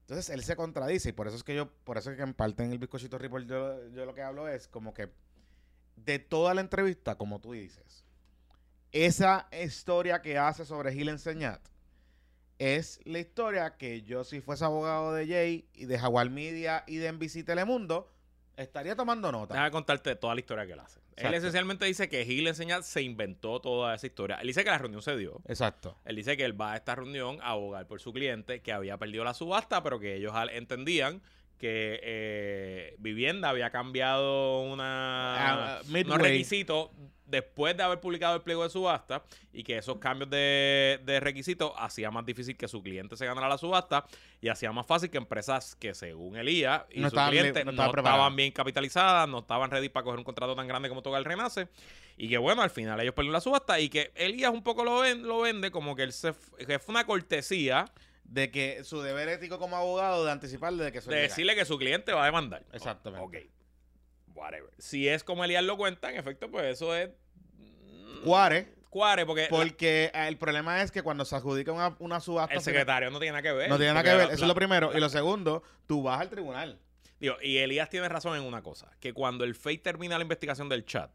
[0.03, 2.35] Entonces él se contradice y por eso es que yo, por eso es que en
[2.35, 5.11] parte en el bizcochito report yo, yo lo que hablo es como que
[5.95, 8.05] de toda la entrevista, como tú dices,
[8.93, 11.61] esa historia que hace sobre Gil Enseñat
[12.61, 16.97] es la historia que yo si fuese abogado de Jay y de Jaguar Media y
[16.97, 18.13] de NBC Telemundo
[18.55, 19.55] estaría tomando nota.
[19.55, 21.01] Déjame contarte toda la historia que él hace.
[21.17, 24.37] Él esencialmente dice que Gil Enseñat se inventó toda esa historia.
[24.37, 25.41] Él dice que la reunión se dio.
[25.49, 25.97] Exacto.
[26.05, 28.99] Él dice que él va a esta reunión a abogar por su cliente, que había
[28.99, 31.23] perdido la subasta, pero que ellos entendían
[31.57, 36.91] que eh, Vivienda había cambiado una, Ah, unos requisitos
[37.31, 41.73] después de haber publicado el pliego de subasta y que esos cambios de, de requisitos
[41.79, 44.05] hacía más difícil que su cliente se ganara la subasta
[44.41, 47.65] y hacía más fácil que empresas que según Elías y No su estaban cliente li-
[47.67, 51.03] no no, estaban bien capitalizadas, no estaban ready para coger un contrato tan grande como
[51.03, 51.69] toca el Renace
[52.17, 54.99] y que bueno, al final ellos perdieron la subasta y que Elías un poco lo,
[55.01, 56.35] ven- lo vende como que él se
[56.67, 57.87] que fue una cortesía
[58.25, 61.65] De que su deber ético como abogado de anticiparle de que eso de decirle que
[61.65, 62.63] su cliente va a demandar.
[62.73, 63.25] Exactamente.
[63.25, 63.37] Ok.
[64.41, 64.71] Whatever.
[64.79, 67.11] Si es como Elías lo cuenta, en efecto, pues eso es.
[67.59, 72.55] mm, Cuare, Cuare, porque porque el problema es que cuando se adjudica una, una subasta
[72.55, 73.69] el secretario no tiene nada que ver.
[73.69, 74.97] No tiene nada que ver, la- eso la- es lo primero.
[74.97, 76.81] Y lo segundo, tú vas al tribunal.
[77.21, 80.69] Digo, y Elías tiene razón en una cosa: que cuando el FEI termina la investigación
[80.69, 81.11] del chat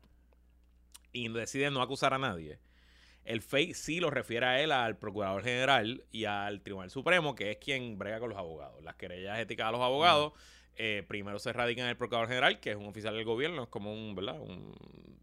[1.11, 2.59] y decide no acusar a nadie,
[3.23, 7.51] el FEI sí lo refiere a él, al Procurador General y al Tribunal Supremo, que
[7.51, 8.83] es quien brega con los abogados.
[8.83, 10.33] Las querellas éticas a los abogados.
[10.77, 13.69] Eh, primero se radican en el Procurador General, que es un oficial del gobierno, es
[13.69, 14.39] como un, ¿verdad?
[14.39, 14.73] Un,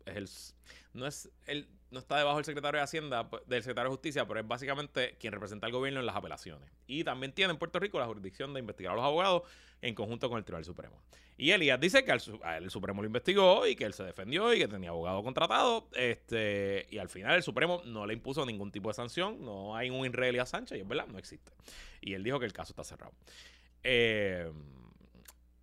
[0.06, 0.28] es el,
[0.94, 4.26] no es el, no está debajo del secretario de Hacienda, pues, del secretario de Justicia,
[4.26, 6.68] pero es básicamente quien representa al gobierno en las apelaciones.
[6.86, 9.42] Y también tiene en Puerto Rico la jurisdicción de investigar a los abogados
[9.82, 11.02] en conjunto con el Tribunal Supremo.
[11.36, 14.54] Y Elías dice que a él el Supremo lo investigó y que él se defendió
[14.54, 15.88] y que tenía abogado contratado.
[15.94, 19.44] Este, y al final el Supremo no le impuso ningún tipo de sanción.
[19.44, 21.52] No hay un de Elías Sánchez, y es verdad, no existe.
[22.00, 23.12] Y él dijo que el caso está cerrado.
[23.82, 24.50] Eh,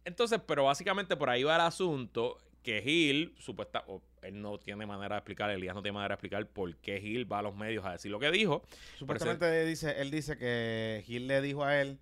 [0.10, 3.86] entonces, pero básicamente por ahí va el asunto que Gil, supuesta,
[4.22, 7.32] él no tiene manera de explicar, Elías no tiene manera de explicar por qué Gil
[7.32, 8.64] va a los medios a decir lo que dijo.
[8.98, 12.00] Supuestamente dice, él dice que Gil le dijo a él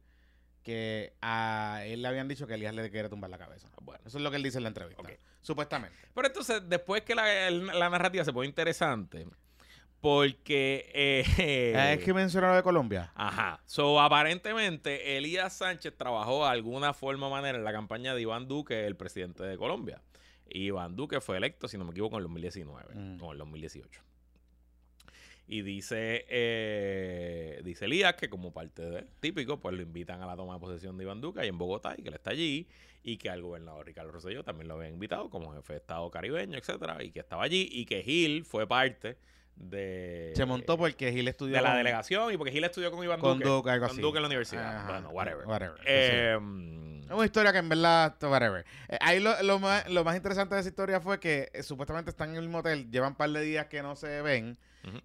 [0.64, 3.70] que a él le habían dicho que Elías le quiere tumbar la cabeza.
[3.82, 5.02] Bueno, Eso es lo que él dice en la entrevista.
[5.42, 5.96] Supuestamente.
[6.14, 9.26] Pero entonces, después que la narrativa se pone interesante,
[10.02, 10.92] porque...
[10.94, 13.12] eh, Ah, es que mencionó lo de Colombia.
[13.16, 13.62] Ajá.
[13.66, 18.48] So, aparentemente, Elías Sánchez trabajó de alguna forma o manera en la campaña de Iván
[18.48, 20.02] Duque, el presidente de Colombia.
[20.50, 23.22] Y Iván Duque fue electo, si no me equivoco, en el 2019, Mm.
[23.22, 24.02] o en el 2018.
[25.50, 30.36] Y dice, eh, dice Elías que como parte de típico, pues lo invitan a la
[30.36, 32.68] toma de posesión de Iván Duque ahí en Bogotá y que él está allí
[33.02, 36.58] y que al gobernador Ricardo Rosselló también lo había invitado como jefe de Estado caribeño,
[36.58, 39.18] etcétera, y que estaba allí y que Gil fue parte
[39.58, 40.34] de...
[40.36, 43.20] Se montó porque Gil estudió de la con- delegación y porque Gil estudió con Iván
[43.20, 43.50] con Duque.
[43.50, 44.02] Duque, algo con así.
[44.02, 44.78] Duque en la universidad.
[44.78, 44.88] Ajá.
[44.92, 45.46] Bueno, whatever.
[45.48, 45.80] Whatever.
[45.86, 46.38] Eh,
[47.06, 48.66] Es una historia que en verdad, whatever.
[48.90, 52.10] Eh, ahí lo, lo más, lo más interesante de esa historia fue que eh, supuestamente
[52.12, 54.58] están en el motel, llevan un par de días que no se ven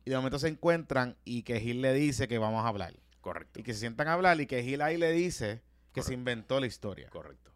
[0.04, 2.94] y de momento se encuentran y que Gil le dice que vamos a hablar.
[3.20, 3.58] correcto.
[3.60, 5.62] Y que se sientan a hablar y que Gil ahí le dice
[5.92, 7.08] que se inventó la historia.
[7.10, 7.51] Correcto.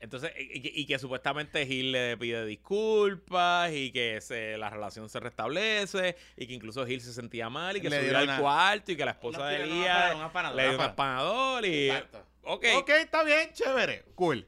[0.00, 5.18] Entonces, y, y que- supuestamente Gil le pide disculpas y que se, la relación se
[5.20, 8.92] restablece y que incluso Gil se sentía mal y que Le subió al una- cuarto
[8.92, 10.10] y que la esposa de Elías
[10.54, 11.88] le dio un empanador y...
[11.90, 12.24] Exacto.
[12.42, 14.46] Ok, Ok, está bien, chévere, cool.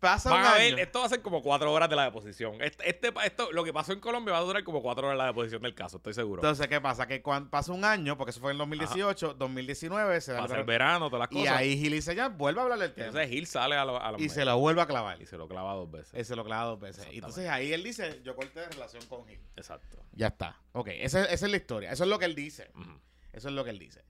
[0.00, 0.76] Pasa van un a año.
[0.76, 2.60] ver, esto va a ser como cuatro horas de la deposición.
[2.62, 5.26] Este, este- esto, lo que pasó en Colombia va a durar como cuatro horas la
[5.26, 6.40] deposición del caso, estoy seguro.
[6.40, 7.06] Entonces, ¿qué pasa?
[7.06, 10.58] Que cuando pasa un año, porque eso fue en 2018, 2019, se da el Pasa
[10.58, 11.58] el verano, verano, todas las y cosas.
[11.58, 13.08] ahí Gil dice ya, vuelve a hablar del tema.
[13.08, 15.20] Entonces Gil sale a, lo- a y se lo vuelve a clavar.
[15.20, 16.14] y se lo clava dos veces.
[16.14, 17.06] Él se lo clava dos veces.
[17.12, 19.38] Y entonces ahí él dice, yo corté de relación con Gil.
[19.56, 19.98] Exacto.
[20.12, 20.56] Ya está.
[20.72, 21.92] Ok, esa, esa es la historia.
[21.92, 22.70] Eso es lo que él dice.
[22.74, 22.98] Ujú.
[23.34, 24.02] Eso es lo que él dice.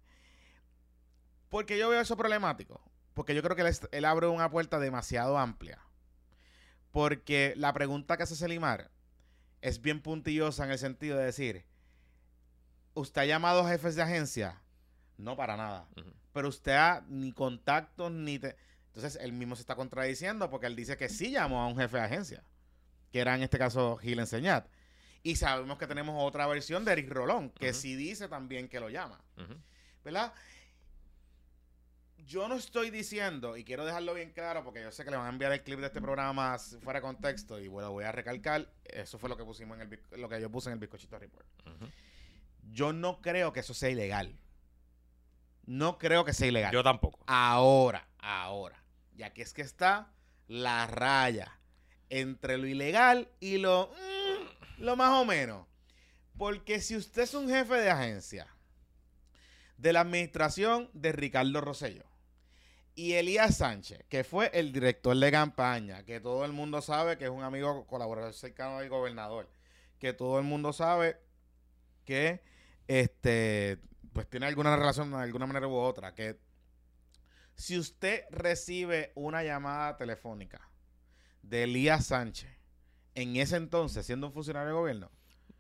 [1.49, 2.81] Porque yo veo eso problemático.
[3.21, 5.79] Porque yo creo que él, abre una puerta demasiado amplia.
[6.91, 8.91] Porque la pregunta que hace Selimar
[9.61, 11.67] es bien puntillosa en el sentido de decir,
[12.95, 14.63] ¿usted ha llamado a jefes de agencia?
[15.19, 15.87] No, para nada.
[16.33, 18.39] Pero usted ha ni contactos ni...
[18.39, 18.57] te-
[18.87, 21.99] Entonces, él mismo se está contradiciendo porque él dice que sí llamó a un jefe
[21.99, 22.43] de agencia,
[23.13, 24.67] que era en este caso Gil Enseñat.
[25.23, 28.89] Y sabemos que tenemos otra versión de Eric Rolón, que sí dice también que lo
[28.89, 29.21] llama.
[30.03, 30.33] ¿Verdad?
[32.27, 35.27] Yo no estoy diciendo, y quiero dejarlo bien claro, porque yo sé que le van
[35.27, 38.73] a enviar el clip de este programa fuera de contexto, y bueno, voy a recalcar,
[38.85, 41.47] eso fue lo que pusimos en el lo que yo puse en el bizcochito report.
[42.71, 44.39] Yo no creo que eso sea ilegal.
[45.67, 46.73] No creo que sea ilegal.
[46.73, 47.21] Yo tampoco.
[47.27, 48.83] Ahora, ahora.
[49.15, 50.13] Ya que es que está
[50.47, 51.59] la raya
[52.09, 55.67] entre lo ilegal y lo, mm, lo más o menos.
[56.37, 58.47] Porque si usted es un jefe de agencia
[59.81, 62.05] de la administración de Ricardo Rosselló
[62.95, 67.25] y Elías Sánchez, que fue el director de campaña, que todo el mundo sabe que
[67.25, 69.49] es un amigo colaborador cercano del gobernador,
[69.99, 71.19] que todo el mundo sabe
[72.05, 72.43] que
[72.89, 73.79] este
[74.13, 76.39] pues tiene alguna relación de alguna manera u otra, que
[77.55, 80.69] si usted recibe una llamada telefónica
[81.43, 82.51] de Elías Sánchez,
[83.15, 85.11] en ese entonces, siendo un funcionario de gobierno,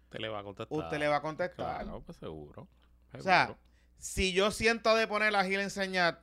[0.05, 0.79] Usted le va a contestar.
[0.79, 1.85] usted le va a contestar.
[1.85, 2.67] Claro, pues seguro.
[3.13, 3.57] O sea.
[4.01, 6.23] Si yo siento de poner a Gil Enseñar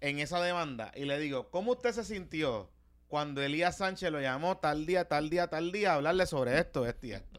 [0.00, 2.70] en esa demanda y le digo, ¿cómo usted se sintió
[3.08, 6.86] cuando Elías Sánchez lo llamó tal día, tal día, tal día a hablarle sobre esto,
[6.86, 7.38] esto y esto?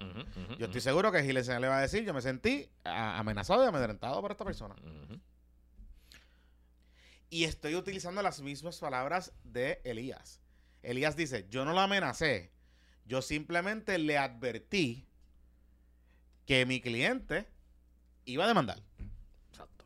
[0.58, 3.68] Yo estoy seguro que Gil Enseñar le va a decir, yo me sentí amenazado y
[3.68, 4.76] amedrentado por esta persona.
[7.30, 10.42] Y estoy utilizando las mismas palabras de Elías.
[10.82, 12.52] Elías dice, yo no lo amenacé,
[13.06, 15.08] yo simplemente le advertí
[16.48, 17.48] que mi cliente
[18.26, 18.80] iba a demandar.
[19.52, 19.86] Exacto.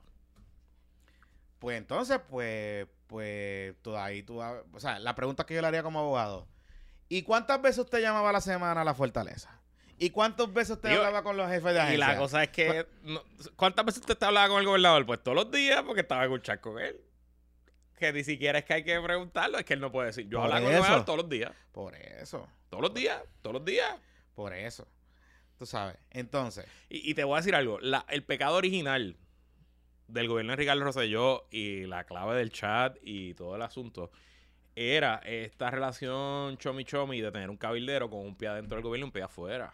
[1.60, 5.68] Pues entonces, pues, pues, tú ahí tú, hab- o sea, la pregunta que yo le
[5.68, 6.48] haría como abogado,
[7.10, 9.56] ¿y cuántas veces usted llamaba a la semana a la fortaleza?
[10.02, 12.08] ¿Y cuántas veces usted Digo, hablaba con los jefes de Y agencia?
[12.08, 12.88] la cosa es que.
[13.04, 13.22] no-
[13.58, 15.06] ¿Cuántas veces usted hablaba con el gobernador?
[15.06, 17.02] Pues todos los días, porque estaba en un chat con él.
[17.98, 20.30] Que ni siquiera es que hay que preguntarlo, es que él no puede decir.
[20.30, 21.52] Yo hablaba con el gobernador todos los días.
[21.74, 23.94] Por eso, Todos los días, todos los días.
[24.36, 24.88] por eso.
[25.60, 25.98] Tú sabes.
[26.10, 27.80] Entonces, Y, te voy a decir algo.
[27.82, 29.18] la- el pecado original
[30.08, 34.10] del gobierno de Ricardo Rosselló y la clave del chat y todo el asunto
[34.76, 39.06] era esta relación chomi chomi de tener un cabildero con un pie adentro del gobierno
[39.06, 39.74] y un pie afuera.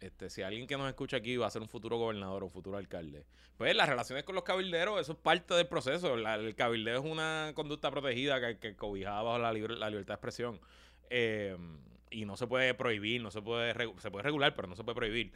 [0.00, 2.50] Este, si alguien que nos escucha aquí va a ser un futuro gobernador o un
[2.52, 3.26] futuro alcalde,
[3.58, 6.16] pues las relaciones con los cabilderos, eso es parte del proceso.
[6.16, 10.14] La- el cabildeo es una conducta protegida que, que cobijada bajo la, libre- la libertad
[10.14, 10.60] de expresión.
[11.10, 11.54] Eh,
[12.10, 14.96] y no se puede prohibir, no se puede, se puede regular, pero no se puede
[14.96, 15.32] prohibir.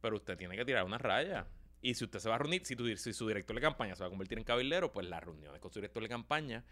[0.00, 1.46] Pero usted tiene que tirar una raya.
[1.82, 4.02] Y si usted se va a reunir, si, tu- si su director de campaña se
[4.02, 6.64] va a convertir en cabildero, pues las reuniones con su director de campaña,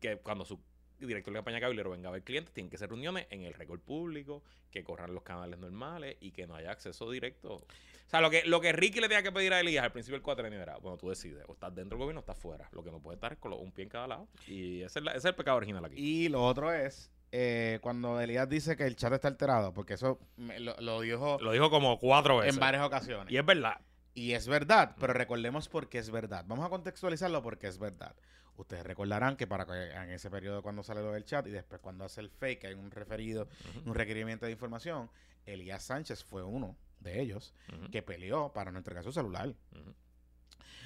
[0.00, 0.60] que cuando su
[0.98, 3.80] director de campaña cabildero venga a ver clientes, tienen que ser reuniones en el récord
[3.80, 7.54] público, que corran los canales normales y que no haya acceso directo.
[7.56, 10.14] O sea, lo que, lo que Ricky le tenía que pedir a Elías al principio
[10.16, 12.68] del cuatrenio era, bueno, tú decides, o estás dentro del gobierno o estás fuera.
[12.72, 14.28] Lo que no puede estar es con un pie en cada lado.
[14.46, 15.96] Y ese es, la- ese es el pecado original aquí.
[15.98, 20.18] Y lo otro es, eh, cuando Elías dice que el chat está alterado, porque eso
[20.36, 22.54] me- lo, lo dijo Lo dijo como cuatro veces.
[22.54, 23.30] en varias ocasiones.
[23.32, 23.80] Y es verdad.
[24.14, 26.44] Y es verdad, pero recordemos por qué es verdad.
[26.48, 28.14] Vamos a contextualizarlo porque es verdad.
[28.56, 31.78] Ustedes recordarán que para que en ese periodo cuando sale lo del chat y después
[31.82, 33.48] cuando hace el fake, hay un referido,
[33.84, 35.10] un requerimiento de información,
[35.44, 37.52] Elías Sánchez fue uno de ellos
[37.92, 39.48] que peleó para no entregar su celular.
[39.72, 39.94] ujú,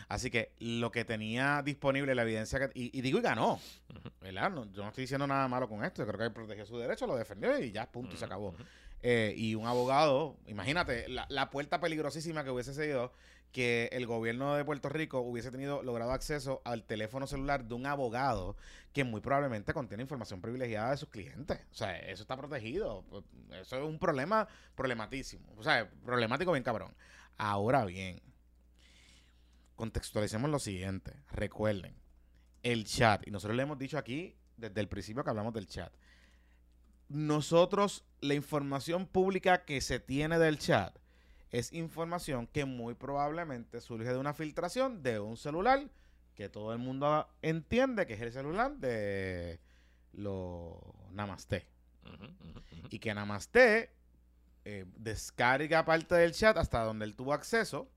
[0.08, 2.70] Así que lo que tenía disponible, la evidencia que...
[2.78, 3.54] Y, y digo, y ganó.
[3.54, 4.10] ujú.
[4.20, 4.50] ¿Verdad?
[4.50, 6.02] No- yo no estoy diciendo nada malo con esto.
[6.02, 8.54] Yo creo que él protegió su derecho, lo defendió y ya, punto, y se acabó.
[9.02, 13.12] Eh, y un abogado, imagínate, la, la puerta peligrosísima que hubiese sido
[13.50, 17.84] que el gobierno de Puerto Rico hubiese tenido logrado acceso al teléfono celular de un
[17.86, 18.56] abogado
[18.92, 21.58] que muy probablemente contiene información privilegiada de sus clientes.
[21.72, 23.04] O sea, eso está protegido.
[23.60, 25.52] Eso es un problema problematísimo.
[25.56, 26.94] O sea, problemático bien cabrón.
[27.38, 28.20] Ahora bien,
[29.80, 31.12] contextualicemos lo siguiente.
[31.32, 31.96] Recuerden,
[32.62, 35.92] el chat, y nosotros le hemos dicho aquí desde el principio que hablamos del chat
[37.10, 40.96] nosotros, la información pública que se tiene del chat
[41.50, 45.90] es información que muy probablemente surge de una filtración de un celular
[46.36, 49.58] que todo el mundo entiende que es el celular de
[50.12, 50.76] los
[51.10, 51.66] Namaste.
[52.90, 53.90] Y que Namaste
[54.64, 57.90] eh, descarga parte del chat hasta donde él tuvo acceso.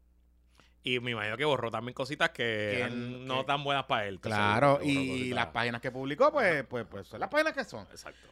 [0.84, 4.20] Y me imagino que borró también cositas que, eran no que- tan buenas para él.
[4.20, 5.36] Claro, y cositas.
[5.36, 7.88] las páginas que publicó, pues, pues, pues son las páginas que son.
[7.90, 8.28] Exacto.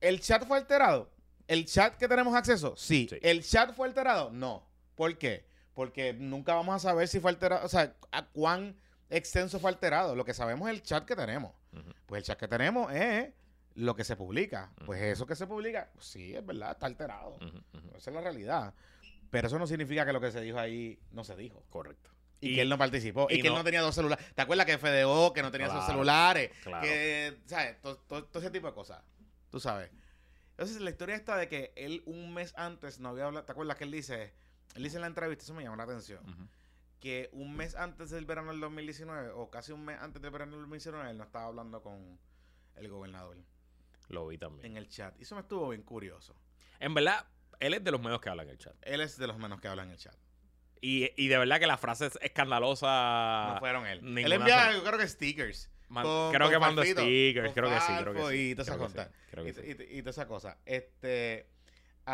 [0.00, 1.10] ¿El chat fue alterado?
[1.46, 2.74] ¿El chat que tenemos acceso?
[2.76, 3.06] Sí.
[3.08, 3.18] Sí.
[3.22, 4.30] ¿El chat fue alterado?
[4.30, 4.66] No.
[4.94, 5.46] ¿Por qué?
[5.72, 8.76] Porque nunca vamos a saber si fue alterado, o sea, a cuán
[9.08, 10.14] extenso fue alterado.
[10.14, 11.52] Lo que sabemos es el chat que tenemos.
[12.06, 13.30] Pues el chat que tenemos es
[13.74, 14.70] lo que se publica.
[14.84, 17.38] Pues eso que se publica, pues sí, es verdad, está alterado.
[17.96, 18.74] Esa es la realidad.
[19.30, 21.64] Pero eso no significa que lo que se dijo ahí no se dijo.
[21.70, 22.10] Correcto.
[22.40, 23.26] Y, Y- que él no participó.
[23.30, 24.24] Y, y que él no- tenía dos celulares.
[24.34, 26.50] ¿Te acuerdas que FDO, que no tenía sus Claro, celulares?
[26.62, 26.82] claro.
[26.82, 27.80] Que, ¿sabes?
[27.80, 29.02] Todo, todo- todo ese tipo de cosas.
[29.50, 29.90] Tú sabes.
[30.50, 33.44] Entonces, la historia está de que él un mes antes no había hablado.
[33.44, 34.32] ¿Te acuerdas que él dice?
[34.74, 36.20] Él dice en la entrevista, eso me llamó la atención.
[37.00, 40.52] Que un mes antes del verano del 2019, o casi un mes antes del verano
[40.52, 42.18] del 2019, él no estaba hablando con
[42.76, 43.36] el gobernador
[44.08, 44.72] Lo vi también.
[44.72, 45.14] en el chat.
[45.18, 46.34] Y eso me estuvo bien curioso.
[46.80, 47.24] En verdad,
[47.60, 48.74] él es de los medios que hablan en el chat.
[48.82, 50.14] Él es de los menos que hablan en el chat.
[50.80, 53.50] Y, y de verdad que la frase es escandalosa.
[53.54, 53.98] no fueron él.
[54.18, 55.70] Él envía, creo que stickers.
[55.88, 58.50] Man- con- creo con que mandó stickers, creo que sí, creo que sí.
[58.50, 59.10] y toda esa cosa.
[59.90, 60.58] y toda esa cosa.
[60.66, 61.48] Este,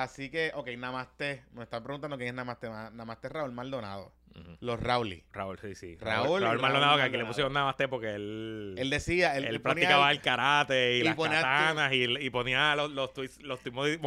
[0.02, 1.44] así que, ok, Namaste.
[1.52, 2.68] Me están preguntando quién es Namaste.
[2.68, 4.12] Ma- Namaste Raúl Maldonado.
[4.37, 4.57] Ujú.
[4.61, 5.22] Los Rauli.
[5.33, 5.96] Raúl, sí, sí.
[6.00, 10.11] Raúl- Raúl, Raúl Maldonado, que aquí le pusieron té porque él, Él decía, él, practicaba
[10.11, 14.00] el karate y, y las katanas y, y ponía los, los tweets, los tweets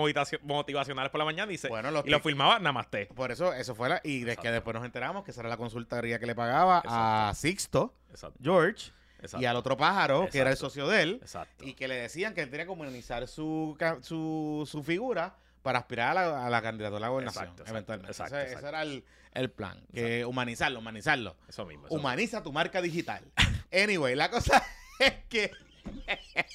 [0.43, 3.05] motivacionales por la mañana y, se, Bueno, los y lo filmaba Namaste.
[3.07, 4.01] Por eso, eso fuera.
[4.03, 7.31] Y de que después nos enteramos que esa era la consultoría que le pagaba a
[7.33, 8.37] Sixto, Exacto.
[8.43, 9.41] George, exacto.
[9.41, 11.19] y al otro pájaro, que era el socio de él.
[11.21, 11.63] Exacto.
[11.63, 16.11] Y que le decían que él tenía que humanizar su, su, su figura para aspirar
[16.11, 18.11] a la, a la candidatura a la gobernación, Exacto, exacto, eventualmente.
[18.13, 19.03] exacto, Ese, ese era el,
[19.33, 21.35] el plan, que humanizarlo, humanizarlo.
[21.49, 21.87] Eso mismo.
[21.87, 23.21] eso Humaniza tu marca digital.
[23.73, 24.63] Anyway, la cosa
[24.99, 25.51] es que
[25.83, 26.45] mismo.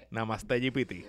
[0.10, 1.04] Namaste GPT.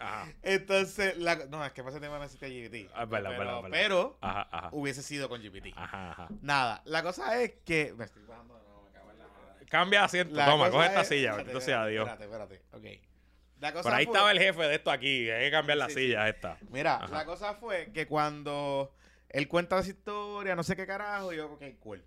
[0.00, 0.28] Ajá.
[0.44, 2.88] entonces, la, no, es que ese tema GPT.
[2.94, 3.68] Ah, verdad, pero, verdad, verdad.
[3.72, 4.68] pero Ajá, ajá.
[4.70, 5.72] hubiese sido con GPT.
[5.76, 6.28] Ajá.
[6.42, 9.66] Nada, la cosa es que me estoy bajando, no, me cago en la madre.
[9.66, 10.34] Cambia de asiento.
[10.36, 12.08] La Toma, coge esta es- silla, espérate, bendito sea Dios.
[12.08, 12.62] Espérate, espérate,
[13.00, 13.17] ok.
[13.60, 15.30] Por ahí fue- estaba el jefe de esto aquí.
[15.30, 16.00] Hay que cambiar la Sí, sí.
[16.06, 16.58] silla esta.
[16.70, 17.08] Mira, Ajá.
[17.08, 18.92] la cosa fue que cuando
[19.28, 22.04] él cuenta esa historia, no sé qué carajo, yo, ok, cool.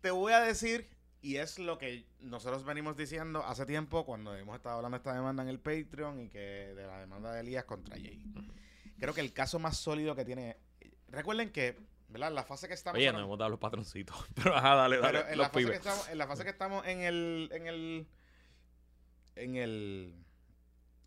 [0.00, 0.88] Te voy a decir,
[1.20, 5.12] y es lo que nosotros venimos diciendo hace tiempo cuando hemos estado hablando de esta
[5.14, 8.22] demanda en el Patreon y que de la demanda de Elías contra Jay.
[8.98, 10.56] Creo que el caso más sólido que tiene.
[11.08, 11.76] Recuerden que,
[12.08, 12.30] ¿verdad?
[12.32, 12.96] La fase que estamos.
[12.98, 14.16] Oye, no hemos dado los patroncitos.
[14.34, 15.18] Pero ajá, dale, dale.
[15.18, 15.78] pero en los la, fase que pibes.
[15.78, 17.48] estamos, en la fase que estamos en el.
[17.52, 18.06] En el.
[19.40, 20.14] En el.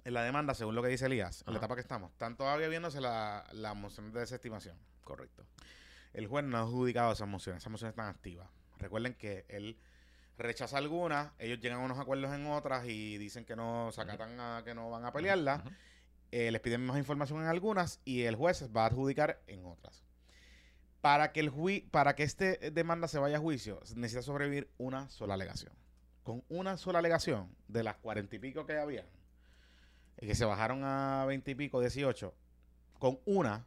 [0.06, 2.67] En la demanda, según lo que dice Elías, en la etapa que estamos, están todavía
[2.67, 4.78] viéndose la, la moción de desestimación.
[5.02, 5.46] Correcto.
[6.12, 8.50] El juez no ha adjudicado esas mociones, esas mociones están activas.
[8.80, 9.80] Recuerden que él
[10.38, 14.39] rechaza algunas, ellos llegan a unos acuerdos en otras y dicen que no se acatan
[14.39, 15.63] a que no van a pelearlas.
[16.32, 20.04] Eh, les piden más información en algunas y el juez va a adjudicar en otras.
[21.00, 25.36] Para que el para que este demanda se vaya a juicio, necesita sobrevivir una sola
[25.36, 25.74] alegación.
[26.24, 29.06] Con una sola alegación de las cuarenta y pico que había,
[30.20, 32.34] y que se bajaron a veinte y pico, dieciocho,
[32.98, 33.66] con una,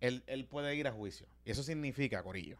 [0.00, 1.26] él, él puede ir a juicio.
[1.44, 2.58] Y eso significa, Corillo,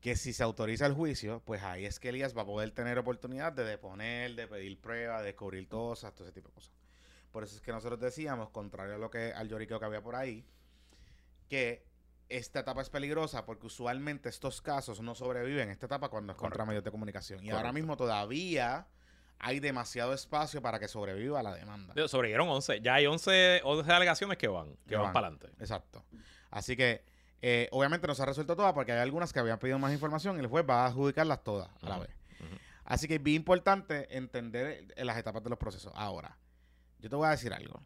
[0.00, 2.98] que si se autoriza el juicio, pues ahí es que Elías va a poder tener
[2.98, 6.72] oportunidad de deponer, de pedir pruebas, de descubrir cosas, todo ese tipo de cosas.
[7.32, 10.14] Por eso es que nosotros decíamos, contrario a lo que al lloriqueo que había por
[10.14, 10.44] ahí,
[11.48, 11.87] que
[12.28, 16.36] esta etapa es peligrosa porque usualmente estos casos no sobreviven en esta etapa cuando es
[16.36, 16.66] contra Correcto.
[16.66, 17.44] medios de comunicación.
[17.44, 18.86] Y ahora mismo todavía
[19.38, 21.94] hay demasiado espacio para que sobreviva la demanda.
[22.08, 22.80] Sobrevivieron 11.
[22.80, 24.76] Ya hay 11, 11 alegaciones que van.
[24.86, 25.12] Que van, van.
[25.12, 25.48] para adelante.
[25.60, 26.04] Exacto.
[26.50, 27.04] Así que,
[27.40, 30.36] eh, obviamente no se ha resuelto todas porque hay algunas que habían pedido más información
[30.36, 32.10] y el juez va a adjudicarlas todas a la vez.
[32.84, 35.92] Así que es bien importante entender eh, las etapas de los procesos.
[35.94, 36.38] Ahora,
[36.98, 37.82] yo te voy a decir algo.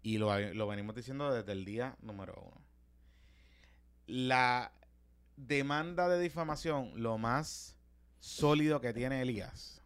[0.00, 2.67] Y lo, lo venimos diciendo desde el día número uno.
[4.08, 4.72] La
[5.36, 7.76] demanda de difamación, lo más
[8.20, 9.82] sólido que tiene Elías,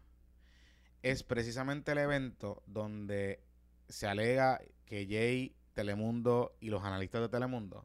[1.02, 3.42] es precisamente el evento donde
[3.88, 7.84] se alega que Jay, Telemundo y los analistas de Telemundo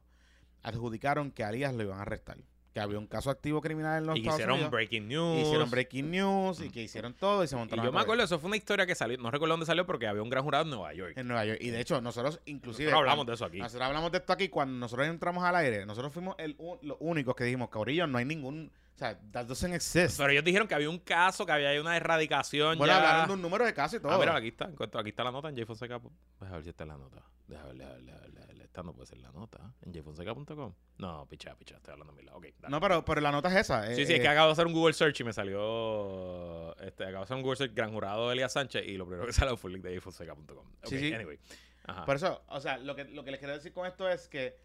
[0.62, 2.38] adjudicaron que a Elías lo iban a arrestar.
[2.74, 4.70] Que había un caso activo criminal en los Y Estados hicieron Unidos.
[4.70, 5.38] breaking news.
[5.42, 6.70] Hicieron breaking news y Mm.
[6.70, 8.86] que hicieron todo y se Y montaron yo a me acuerdo, eso fue una historia
[8.86, 9.16] que salió.
[9.18, 11.14] No recuerdo dónde salió porque había un gran jurado en Nueva York.
[11.16, 11.58] en Nueva York.
[11.62, 12.90] Y de hecho, nosotros inclusive...
[12.90, 13.58] Nosotros hablamos de eso aquí.
[13.58, 15.86] Nosotros hablamos de esto aquí cuando nosotros entramos al aire.
[15.86, 18.70] Nosotros fuimos el, u- los únicos que dijimos, Cabrillo, no hay ningún...
[18.94, 20.18] O sea, that doesn't exist.
[20.18, 22.98] Pero ellos dijeron que había un caso, que había una erradicación Bueno, ya.
[22.98, 24.10] hablaron de un número de casos y todo.
[24.12, 24.64] Ah, mira, aquí está.
[24.98, 26.00] Aquí está la nota en jfonseca.
[26.40, 27.22] Deja ver si está la nota.
[27.46, 28.47] Deja ver, deja ver,
[28.82, 29.72] no puede ser la nota.
[29.82, 30.72] En jfonseca.com.
[30.98, 31.76] No, picha, picha.
[31.76, 32.40] Estoy hablando de mi lado.
[32.40, 32.70] Dale.
[32.70, 33.86] No, pero, pero la nota es esa.
[33.94, 36.74] Sí, eh, sí, es que eh, acabo de hacer un Google search y me salió.
[36.80, 39.26] Este, acabo de hacer un Google search gran jurado de Elías Sánchez y lo primero
[39.26, 40.58] que salió fue el link de jfonseca.com.
[40.58, 41.12] Ok, Sí, sí.
[41.12, 41.38] anyway.
[41.84, 42.04] Ajá.
[42.04, 44.56] Por eso, o sea, lo que, lo que les quiero decir con esto es que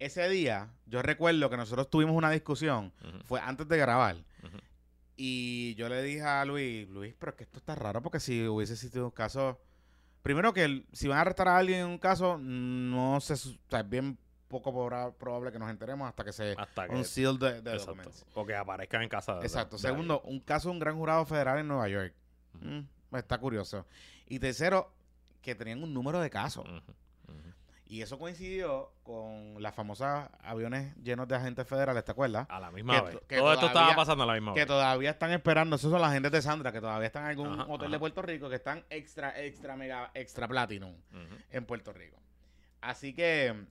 [0.00, 2.92] ese día, yo recuerdo que nosotros tuvimos una discusión,
[3.24, 4.16] fue antes de grabar,
[5.16, 8.48] y yo le dije a Luis, Luis, pero es que esto está raro porque si
[8.48, 9.60] hubiese existido un caso,
[10.22, 13.36] primero que el- si van a arrestar a alguien en un caso, no se, o
[13.36, 14.18] sea, es bien
[14.48, 14.72] poco
[15.18, 16.94] probable que nos enteremos hasta que se Hasta que.
[16.94, 17.86] un seal de, de exacto.
[17.94, 18.26] documents.
[18.34, 19.76] O que aparezcan en casa de Exacto.
[19.76, 22.12] de Segundo, un caso de un gran jurado federal en Nueva York.
[22.60, 23.86] Mm, está curioso.
[24.26, 24.92] Y tercero,
[25.40, 26.66] que tenían un número de casos.
[26.68, 26.92] ujú.
[27.92, 32.46] Y eso coincidió con las famosas aviones llenos de agentes federales, ¿te acuerdas?
[32.48, 33.18] A la misma Que vez.
[33.28, 34.66] que Todo esto estaba pasando a la misma Que vez.
[34.66, 37.64] todavía están esperando, esos son las agentes de Sandra, que todavía están en algún Ajá,
[37.64, 37.92] hotel ajá.
[37.92, 40.96] de Puerto Rico, que están extra, extra, mega, extra platinum
[41.50, 42.16] en Puerto Rico.
[42.80, 43.62] Así que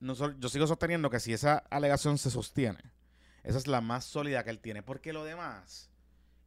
[0.00, 2.80] yo sigo sosteniendo que si esa alegación se sostiene,
[3.44, 4.82] esa es la más sólida que él tiene.
[4.82, 5.88] Porque lo demás,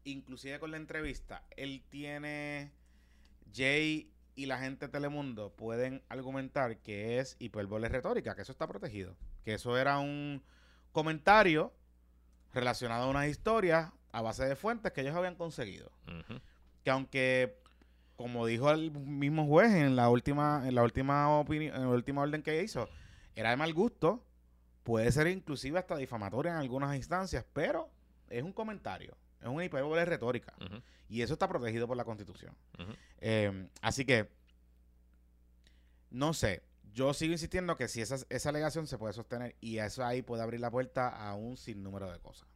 [0.04, 2.74] inclusive con la entrevista, él tiene
[3.54, 8.68] Jay y la gente de Telemundo pueden argumentar que es hiperbole retórica, que eso está
[8.68, 9.16] protegido.
[9.44, 10.44] Que eso era un
[10.92, 11.74] comentario
[12.54, 15.92] relacionado a unas historias a base de fuentes que ellos habían conseguido
[16.86, 17.60] que aunque
[18.16, 22.22] como dijo el mismo juez en la última en la última opinión en la última
[22.22, 22.88] orden que hizo
[23.36, 24.24] era de mal gusto
[24.84, 27.90] puede ser inclusive hasta difamatoria en algunas instancias pero
[28.30, 29.18] es un comentario
[29.50, 30.54] es una hipérbole retórica.
[31.08, 32.56] Y eso está protegido por la constitución.
[33.20, 34.30] Eh, así que
[36.10, 36.64] no sé.
[36.94, 40.44] Yo sigo insistiendo que si esa, esa alegación se puede sostener y eso ahí puede
[40.44, 42.48] abrir la puerta a un sinnúmero de cosas.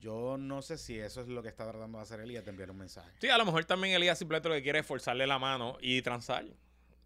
[0.00, 2.70] Yo no sé si eso es lo que está tratando de hacer Elías de enviar
[2.70, 3.10] un mensaje.
[3.20, 6.00] Sí, a lo mejor también Elías simplemente lo que quiere es forzarle la mano y
[6.00, 6.46] transar.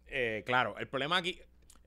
[0.07, 1.41] Eh, claro, el problema aquí,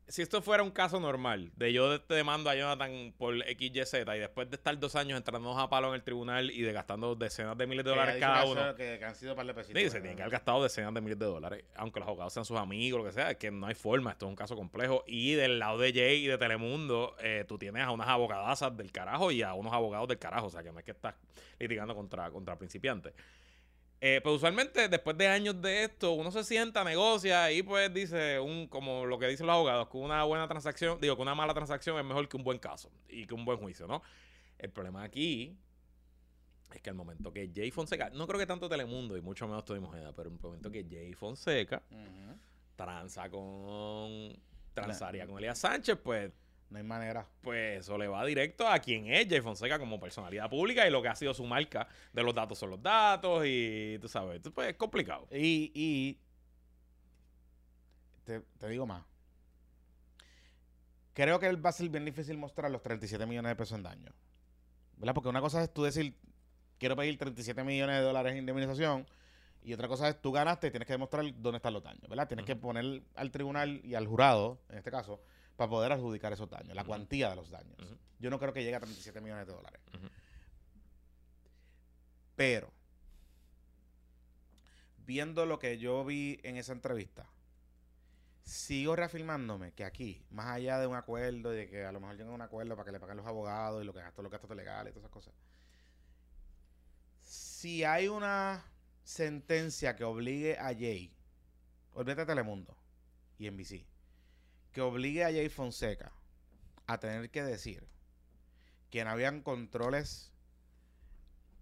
[0.08, 4.18] si esto fuera un caso normal, de yo te demando a Jonathan por XYZ y
[4.18, 7.58] después de estar dos años entrándonos a palo en el tribunal y de gastando decenas
[7.58, 8.74] de miles de dólares cada dice uno.
[8.74, 10.00] Que, que han sido par de pesitos, ¿verdad?
[10.00, 13.00] tienen que haber gastado decenas de miles de dólares, aunque los abogados sean sus amigos,
[13.00, 15.04] lo que sea, es que no hay forma, esto es un caso complejo.
[15.06, 18.90] Y del lado de Jay y de Telemundo, eh, tú tienes a unas abogadazas del
[18.90, 21.14] carajo y a unos abogados del carajo, o sea que no es que estás
[21.58, 23.12] litigando contra, contra principiantes.
[24.00, 28.38] Eh, pero usualmente, después de años de esto, uno se sienta, negocia y pues dice,
[28.38, 31.52] un como lo que dicen los abogados, que una buena transacción, digo, que una mala
[31.52, 34.02] transacción es mejor que un buen caso y que un buen juicio, ¿no?
[34.56, 35.56] El problema aquí
[36.72, 39.64] es que al momento que Jay Fonseca, no creo que tanto Telemundo y mucho menos
[39.64, 42.38] Tony Mojeda, pero el momento que Jay Fonseca Ujú.
[42.76, 44.38] tranza con.
[44.74, 46.30] transaría con Elías Sánchez, pues,
[46.70, 47.26] No hay manera.
[47.40, 51.00] pues eso le va directo a quien es Jay Fonseca como personalidad pública y lo
[51.00, 54.70] que ha sido su marca de los datos son los datos y tú sabes, pues
[54.70, 55.26] es complicado.
[55.32, 56.18] Y, y
[58.24, 59.02] te, te digo más.
[61.14, 63.82] Creo que él va a ser bien difícil mostrar los 37 millones de pesos en
[63.82, 64.12] daño.
[64.98, 65.14] ¿Verdad?
[65.14, 66.14] Porque una cosa es tú decir,
[66.78, 69.06] quiero pedir 37 millones de dólares en indemnización.
[69.62, 72.28] Y otra cosa es tú ganaste y tienes que demostrar dónde están los daños, ¿verdad?
[72.28, 75.20] Tienes que poner al tribunal y al jurado, en este caso,
[75.58, 77.76] para poder adjudicar esos daños, la cuantía de los daños.
[78.20, 79.80] Yo no creo que llegue a 37 millones de dólares.
[82.36, 82.72] Pero,
[85.04, 87.28] viendo lo que yo vi en esa entrevista,
[88.44, 92.14] sigo reafirmándome que aquí, más allá de un acuerdo y de que a lo mejor
[92.14, 94.30] lleguen a un acuerdo para que le paguen los abogados y lo que gastó los
[94.30, 95.34] gastos legales y todas esas cosas,
[97.20, 98.64] si hay una
[99.02, 101.12] sentencia que obligue a Jay,
[101.94, 102.76] olvídate de Telemundo
[103.38, 103.87] y NBC,
[104.72, 106.12] que obligue a Jay Fonseca
[106.86, 107.86] a tener que decir
[108.90, 110.32] que no habían controles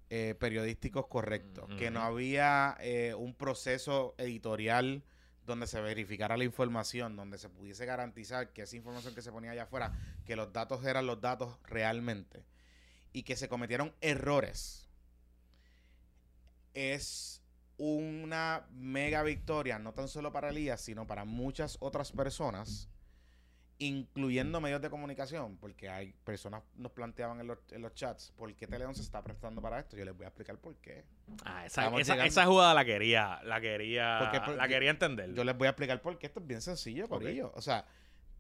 [0.09, 5.03] eh, periodísticos correctos, que no había eh, un proceso editorial
[5.45, 9.53] donde se verificara la información, donde se pudiese garantizar que esa información que se ponía
[9.53, 9.93] allá afuera,
[10.25, 12.45] que los datos eran los datos realmente,
[13.13, 14.89] y que se cometieron errores,
[16.75, 17.43] es
[17.79, 22.89] una mega victoria, no tan solo para Elías, sino para muchas otras personas,
[23.79, 28.53] incluyendo medios de comunicación, porque hay personas nos planteaban en los, en los chats, ¿por
[28.55, 29.97] qué Teleón se está prestando para esto?
[29.97, 31.05] Yo les voy a explicar por qué.
[31.45, 35.35] Ah, esa, esa, esa jugada la quería, la quería, Porque, pues, la quería entender.
[35.35, 37.53] Yo les voy a explicar por qué esto es bien sencillo, por ello.
[37.55, 37.85] O sea,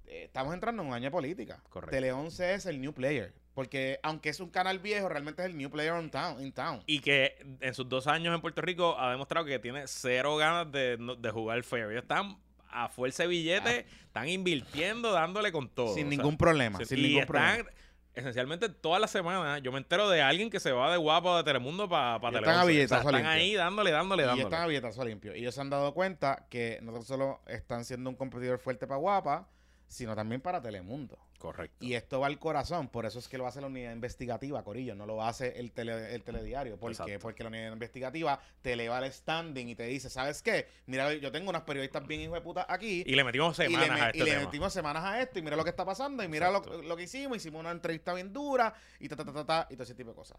[0.06, 1.62] eh, estamos entrando en un año de política.
[1.68, 1.94] Correcto.
[1.94, 5.56] Tele 11 es el new player, porque aunque es un canal viejo, realmente es el
[5.56, 6.40] new player in town.
[6.40, 6.82] In town.
[6.86, 10.72] Y que en sus dos años en Puerto Rico ha demostrado que tiene cero ganas
[10.72, 11.90] de, de jugar fair.
[11.90, 12.38] Ellos están
[12.84, 15.90] a fuerza de billete, están invirtiendo, dándole con todo.
[15.92, 15.94] Ah.
[15.94, 16.84] sin sea, ningún problema.
[16.84, 17.70] sin y ningún están, problema.
[18.14, 21.44] esencialmente, toda la semana yo me entero de alguien que se va de guapo de
[21.44, 23.30] Telemundo para pa Y están a O sea, billetazo están limpio.
[23.30, 24.44] ahí dándole, dándole, Y dándole.
[24.44, 25.34] están a billetazo limpio.
[25.36, 28.98] Y ellos se han dado cuenta que no solo están siendo un competidor fuerte para
[28.98, 29.48] Guapa,
[29.88, 31.18] sino también para Telemundo.
[31.38, 31.84] Correcto.
[31.84, 34.94] Y esto va al corazón, por eso es que lo hace la unidad investigativa, Corillo,
[34.94, 36.78] no lo hace el, tele, el telediario.
[36.78, 37.18] ¿Por qué?
[37.18, 40.66] Porque la unidad investigativa te eleva el standing y te dice, ¿sabes qué?
[40.86, 43.04] Mira, yo tengo unas periodistas bien hijo de puta aquí.
[43.06, 45.42] Y le metimos y semanas le, a este y le metimos semanas a esto y
[45.42, 48.32] mira lo que está pasando y mira lo, lo que hicimos, hicimos una entrevista bien
[48.32, 50.38] dura y ta, ta, ta, ta, ta, y todo ese tipo de cosas.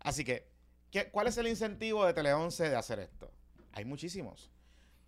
[0.00, 0.48] Así que,
[0.90, 3.30] ¿qué, ¿cuál es el incentivo de Tele 11 de hacer esto?
[3.72, 4.50] Hay muchísimos.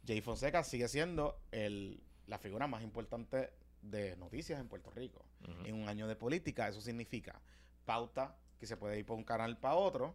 [0.07, 3.51] Jay Fonseca sigue siendo el, la figura más importante
[3.83, 5.25] de noticias en Puerto Rico.
[5.65, 7.41] En un año de política, eso significa
[7.85, 10.15] pauta que se puede ir por un canal para otro,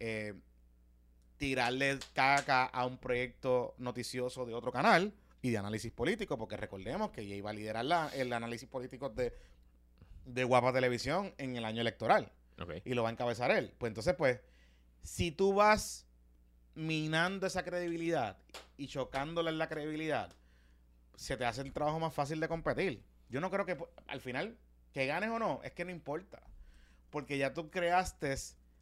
[0.00, 0.34] eh,
[1.38, 7.10] tirarle caca a un proyecto noticioso de otro canal y de análisis político, porque recordemos
[7.10, 9.34] que ella iba a liderar la- el análisis político de,
[10.24, 12.32] de Guapa Televisión en el año electoral
[12.84, 13.72] y lo va a encabezar él.
[13.78, 14.40] Pues entonces, pues,
[15.02, 16.06] si tú vas
[16.74, 18.38] minando esa credibilidad
[18.78, 20.34] y chocándola en la credibilidad,
[21.16, 23.02] se te hace el trabajo más fácil de competir.
[23.28, 24.56] Yo no creo que al final,
[24.92, 26.42] que ganes o no, es que no importa.
[27.10, 28.34] Porque ya tú creaste,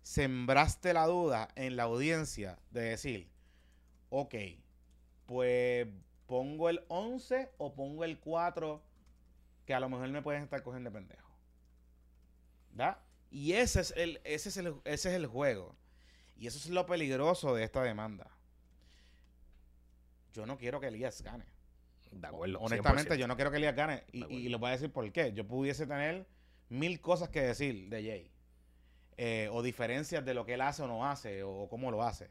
[0.03, 3.31] sembraste la duda en la audiencia de decir,
[4.11, 4.35] ok,
[5.27, 5.87] pues
[6.27, 8.83] pongo el 11 o pongo el 4
[9.65, 11.25] que a lo mejor me pueden estar cogiendo de pendejo.
[12.75, 12.99] ¿verdad?
[13.31, 15.77] Y ese es el, ese es el, ese es el juego.
[16.37, 18.31] Y eso es lo peligroso de esta demanda.
[20.33, 21.45] Yo no quiero que Elías gane.
[22.21, 22.59] De acuerdo.
[22.61, 23.17] Honestamente, 100%.
[23.17, 24.05] yo no quiero que Elías gane.
[24.13, 25.33] Y, y les voy a decir por qué.
[25.33, 26.27] Yo pudiese tener
[26.69, 28.31] mil cosas que decir de Jay.
[29.17, 32.31] Eh, o diferencias de lo que él hace o no hace, o, cómo lo hace.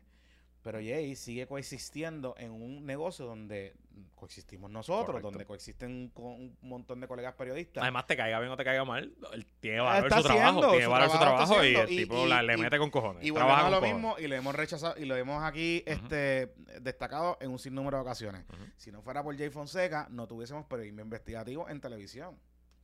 [0.64, 3.76] Pero Jay sigue coexistiendo en un negocio donde
[4.16, 5.30] coexistimos nosotros, Correcto.
[5.32, 7.82] donde coexisten con un montón de colegas periodistas.
[7.84, 10.62] Además, te caiga bien o te caiga mal, él tiene valor su trabajo.
[10.70, 13.26] Tiene su valor su trabajo y el y- tipo y- la- le mete con cojones.
[13.26, 13.96] Y trabaja volvemos a lo cojones.
[13.96, 18.02] mismo y lo hemos rechazado y lo hemos aquí este destacado en un sinnúmero de
[18.04, 18.46] ocasiones.
[18.78, 22.40] Si no fuera por Jay Fonseca, no tuviésemos periodismo investigativo en televisión.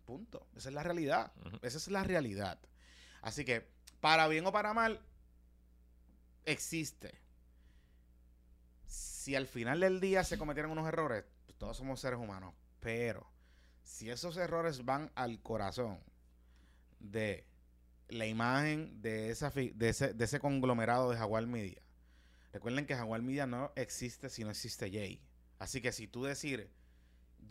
[0.05, 0.45] Punto.
[0.57, 1.31] Esa es la realidad.
[1.61, 2.59] Esa es la realidad.
[3.21, 3.65] Así que,
[4.01, 4.99] para bien o para mal,
[6.45, 7.13] existe.
[9.29, 12.55] Si al final del día se cometieron unos errores, pues todos somos seres humanos.
[12.79, 13.29] Pero,
[13.83, 15.99] si esos errores van al corazón
[16.99, 17.45] de
[18.07, 21.79] la imagen de, esa de, ese, de ese conglomerado de Jaguar Media,
[22.53, 25.21] recuerden que Jaguar Media no existe si no existe Jay.
[25.59, 26.71] Así que si tú decir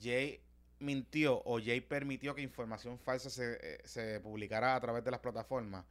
[0.02, 0.42] Jay
[0.80, 5.20] mintió o Jay permitió que información falsa se, eh, se publicara a través de las
[5.20, 5.84] plataformas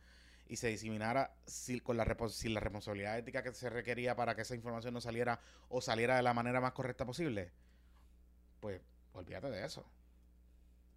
[0.49, 4.41] y se diseminara si- con la, sin la responsabilidad ética que se requería para que
[4.43, 5.39] esa información no saliera
[5.69, 7.51] o saliera de la manera más correcta posible,
[8.59, 8.81] pues
[9.13, 9.85] olvídate de eso.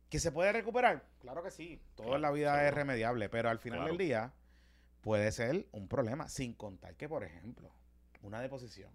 [0.08, 1.04] ¿Que se puede recuperar?
[1.20, 1.80] Claro que sí.
[1.94, 3.92] Todo en la Claro, vida es remediable, pero al final Claro.
[3.92, 4.32] del día
[5.02, 7.70] puede ser un problema, sin contar que, por ejemplo,
[8.22, 8.92] una deposición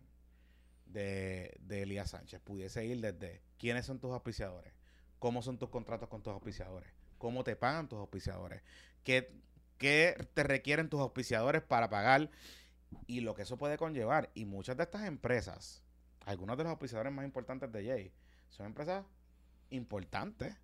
[0.86, 4.74] de, de Elías Sánchez pudiese ir desde quiénes son tus auspiciadores,
[5.20, 8.62] cómo son tus contratos con tus auspiciadores, cómo te pagan tus auspiciadores,
[9.03, 9.32] qué,
[9.78, 12.30] qué te requieren tus auspiciadores para pagar
[13.07, 14.32] y lo que eso puede conllevar.
[14.34, 15.84] Y muchas de estas empresas,
[16.26, 18.13] algunos de los auspiciadores más importantes de Jay,
[18.49, 19.05] son empresas
[19.69, 20.55] importantes,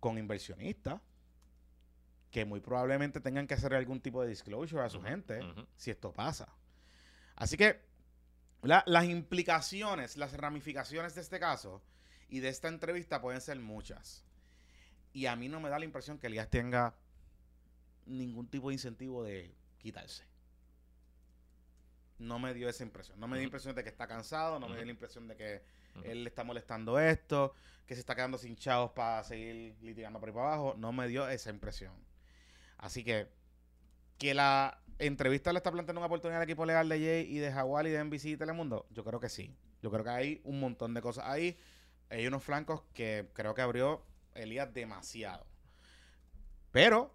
[0.00, 1.00] con inversionistas,
[2.30, 5.40] que muy probablemente tengan que hacer algún tipo de disclosure a su gente
[5.76, 6.48] si esto pasa.
[7.36, 7.80] Así que
[8.62, 11.82] la- las implicaciones, las ramificaciones de este caso
[12.28, 14.24] y de esta entrevista pueden ser muchas.
[15.12, 16.94] Y a mí no me da la impresión que Elías tenga
[18.06, 20.24] ningún tipo de incentivo de quitarse.
[22.18, 23.18] No me dio esa impresión.
[23.18, 25.36] No me dio la impresión de que está cansado, no me dio la impresión de
[25.36, 25.62] que
[26.04, 27.54] él le está molestando esto,
[27.86, 30.74] que se está quedando sin chavos para seguir litigando por ahí para abajo.
[30.78, 31.92] No me dio esa impresión.
[32.78, 33.28] Así que
[34.18, 37.50] que la entrevista le está planteando una oportunidad al equipo legal de Jay y de
[37.50, 39.52] Jaguar y de NBC y Telemundo, yo creo que sí.
[39.82, 41.58] Yo creo que hay un montón de cosas ahí.
[42.08, 45.44] Hay unos flancos que creo que abrió Elías demasiado.
[46.70, 47.12] Pero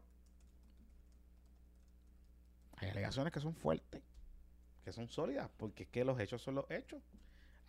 [2.77, 4.01] hay alegaciones que son fuertes,
[4.83, 7.01] que son sólidas, porque es que los hechos son los hechos.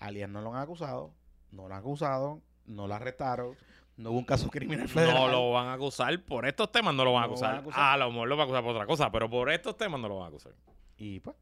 [0.01, 1.13] A Elías no lo han acusado,
[1.51, 3.57] no lo han acusado, no lo arrestaron,
[3.97, 5.15] no hubo un caso criminal federal.
[5.15, 7.49] No lo van a acusar por estos temas, no lo van a No acusar.
[7.49, 7.81] van a acusar.
[7.81, 10.09] A lo mejor lo van a acusar por otra cosa, pero por estos temas no
[10.09, 10.53] lo van a acusar.
[10.97, 11.35] Y pues,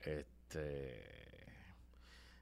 [0.00, 1.04] Este.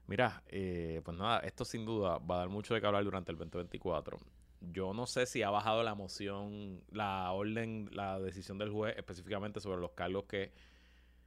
[0.07, 3.31] Mira, eh, pues nada, esto sin duda va a dar mucho de qué hablar durante
[3.31, 4.17] el 2024.
[4.59, 9.59] Yo no sé si ha bajado la moción, la orden, la decisión del juez específicamente
[9.59, 10.51] sobre los cargos que.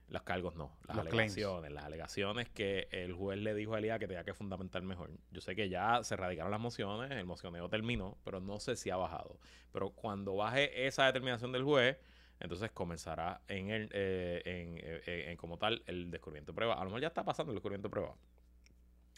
[0.09, 1.35] Los cargos no, las Los claims.
[1.35, 1.70] alegaciones.
[1.70, 5.11] Las alegaciones que el juez le dijo a Elías que tenía que fundamentar mejor.
[5.31, 8.91] Yo sé que ya se radicaron las mociones, el mocioneo terminó, pero no sé si
[8.91, 9.39] ha bajado.
[9.70, 11.97] Pero cuando baje esa determinación del juez,
[12.41, 16.74] entonces comenzará en el eh, en, eh, eh, en como tal el descubrimiento de prueba.
[16.74, 18.14] A lo mejor ya está pasando el descubrimiento de prueba.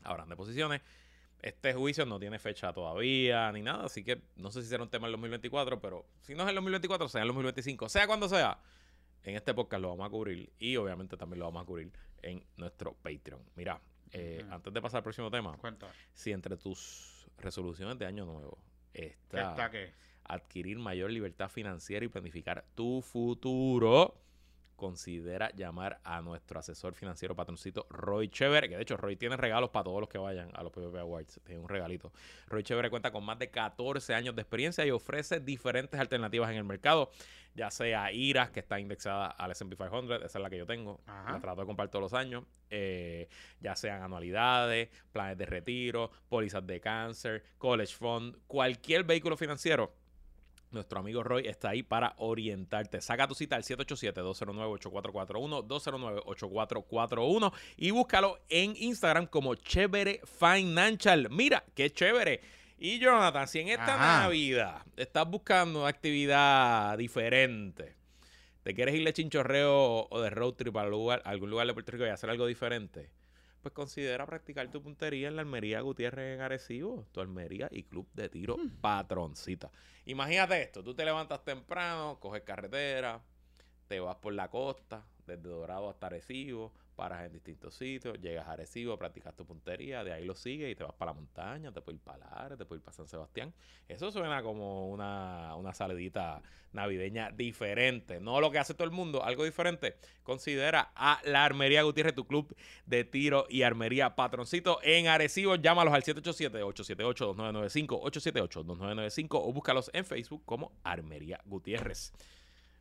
[0.05, 0.83] Habrán deposiciones.
[1.43, 4.89] Este juicio no tiene fecha todavía ni nada, así que no sé si será un
[4.89, 7.89] tema en el 2024, pero si no es en el 2024, sea en el 2025,
[7.89, 8.59] sea cuando sea.
[9.25, 12.45] En este podcast lo vamos a cubrir y obviamente también lo vamos a cubrir en
[12.57, 13.43] nuestro Patreon.
[13.57, 13.81] Mira,
[14.13, 15.89] eh, antes de pasar al próximo tema, cuenta.
[16.13, 18.59] si entre tus resoluciones de año nuevo
[18.93, 19.93] ¿Qué está está qué?
[20.25, 24.15] adquirir mayor libertad financiera y planificar tu futuro,
[24.83, 29.71] considera llamar a nuestro asesor financiero patroncito Roy Chévere, que de hecho Roy tiene regalos
[29.71, 32.13] para todos los que vayan a los PPP Awards, tiene un regalito.
[32.49, 36.57] Roy Chévere cuenta con más de 14 años de experiencia y ofrece diferentes alternativas en
[36.57, 37.13] el mercado,
[37.55, 41.01] ya sea IRAS, que está indexada al S&P 500, esa es la que yo tengo,
[41.07, 41.35] Ajá.
[41.35, 43.29] la trato de comprar todos los años, eh,
[43.61, 50.02] ya sean anualidades, planes de retiro, pólizas de cáncer, college fund, cualquier vehículo financiero
[50.73, 53.01] nuestro amigo Roy está ahí para orientarte.
[53.01, 61.29] Saca tu cita al 787-209-8441, 209-8441 y búscalo en Instagram como Chévere Financial.
[61.31, 62.41] Mira, qué chévere.
[62.79, 64.23] Y Jonathan, si en esta Ajá.
[64.25, 67.95] Navidad estás buscando una actividad diferente,
[68.63, 71.75] te quieres ir de chinchorreo o de road trip a lugar, a algún lugar de
[71.75, 73.11] Puerto Rico y hacer algo diferente,
[73.63, 78.09] pues considera practicar tu puntería en la Almería Gutiérrez en Arecibo, tu Almería y Club
[78.13, 79.71] de Tiro Patroncita.
[80.05, 83.23] Imagínate esto, tú te levantas temprano, coges carretera,
[83.87, 88.53] te vas por la costa, desde Dorado hasta Arecibo, paras en distintos sitios, llegas a
[88.53, 91.81] Arecibo, practicas tu puntería, de ahí lo sigues y te vas para la montaña, te
[91.81, 93.53] puedes ir para Lares, te puedes ir para San Sebastián.
[93.89, 99.23] Eso suena como una, una salidita navideña diferente, no lo que hace todo el mundo,
[99.25, 99.97] algo diferente.
[100.23, 102.55] Considera a la Armería Gutiérrez, tu club
[102.87, 105.57] de tiro y armería patroncito en Arecibo.
[105.57, 112.13] Llámalos al 787-878-2995, 878-2995 o búscalos en Facebook como Armería Gutiérrez.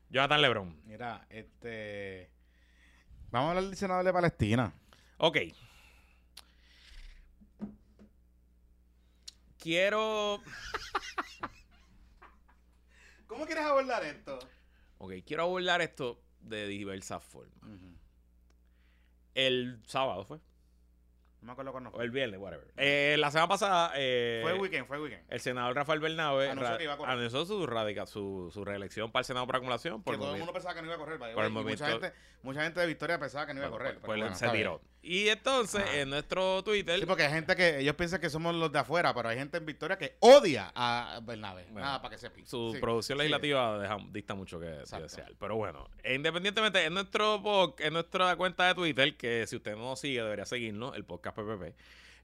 [0.09, 0.81] Jonathan Lebron.
[0.85, 2.29] Mira, este.
[3.31, 4.73] Vamos a hablar del senador de Palestina.
[5.17, 5.37] Ok.
[9.57, 10.41] Quiero.
[13.27, 14.37] ¿Cómo quieres abordar esto?
[14.97, 17.55] Ok, quiero abordar esto de diversas formas.
[19.33, 20.41] El sábado fue.
[21.41, 22.67] No me acuerdo cuándo O el viernes, whatever.
[22.77, 23.93] Eh, la semana pasada.
[23.95, 25.23] eh, Fue weekend, fue weekend.
[25.27, 27.13] El senador Rafael Bernabe Anunció ra- que iba a correr.
[27.17, 30.03] anunció su, radica- su, su reelección para el Senado por acumulación.
[30.03, 31.17] Por que todo el mundo pensaba que no iba a correr.
[31.17, 32.13] por el y mucha, gente,
[32.43, 33.93] mucha gente de Victoria pensaba que no iba a correr.
[33.95, 34.81] pues- pues bueno, se tiró.
[35.03, 35.97] Y entonces, Ajá.
[35.97, 36.99] en nuestro Twitter.
[36.99, 39.57] Sí, porque hay gente que ellos piensan que somos los de afuera, pero hay gente
[39.57, 41.63] en Victoria que odia a Bernabe.
[41.71, 42.35] Bueno, Nada, para que sepa.
[42.45, 45.03] Su Sí, producción legislativa deja- dista mucho que Exacto.
[45.03, 45.33] desear.
[45.39, 49.71] Pero bueno, e independientemente, en nuestro pod- en nuestra cuenta de Twitter, que si usted
[49.75, 51.73] no nos sigue, debería seguirnos, el podcast PPP.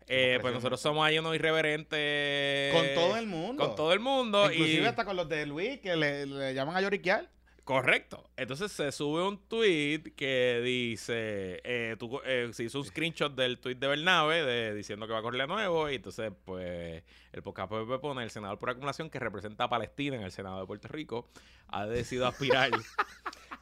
[0.09, 2.73] eh, pues nosotros somos ahí unos irreverentes.
[2.73, 3.65] Con todo el mundo.
[3.65, 4.51] Con todo el mundo.
[4.51, 7.27] Inclusive y, hasta con los de Luis que le, le llaman a lloriquear.
[7.67, 8.29] Correcto.
[8.37, 13.59] Entonces se sube un tweet que dice, eh, tú, eh, se hizo un screenshot del
[13.59, 17.03] tweet de Bernabe de, diciendo que va a correr de nuevo y entonces pues
[17.33, 20.61] el podcast PPP pone el senador por acumulación que representa a Palestina en el Senado
[20.61, 21.27] de Puerto Rico
[21.67, 22.71] ha decidido aspirar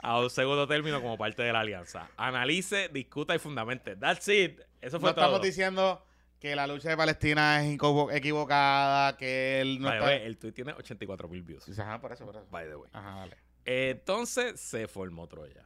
[0.03, 2.07] a un segundo término como parte de la alianza.
[2.15, 3.95] Analice, discuta y fundamente.
[3.95, 4.59] That's it.
[4.81, 5.43] Eso No fue estamos todo.
[5.43, 6.05] diciendo
[6.39, 7.79] que la lucha de Palestina es
[8.11, 10.15] equivocada, que él no By the está...
[10.17, 11.79] way, el tweet tiene 84 mil views.
[11.79, 12.45] Ajá, por eso, por eso.
[12.51, 12.89] By the way.
[12.93, 13.37] Ajá, vale.
[13.65, 15.63] Entonces se formó Troya.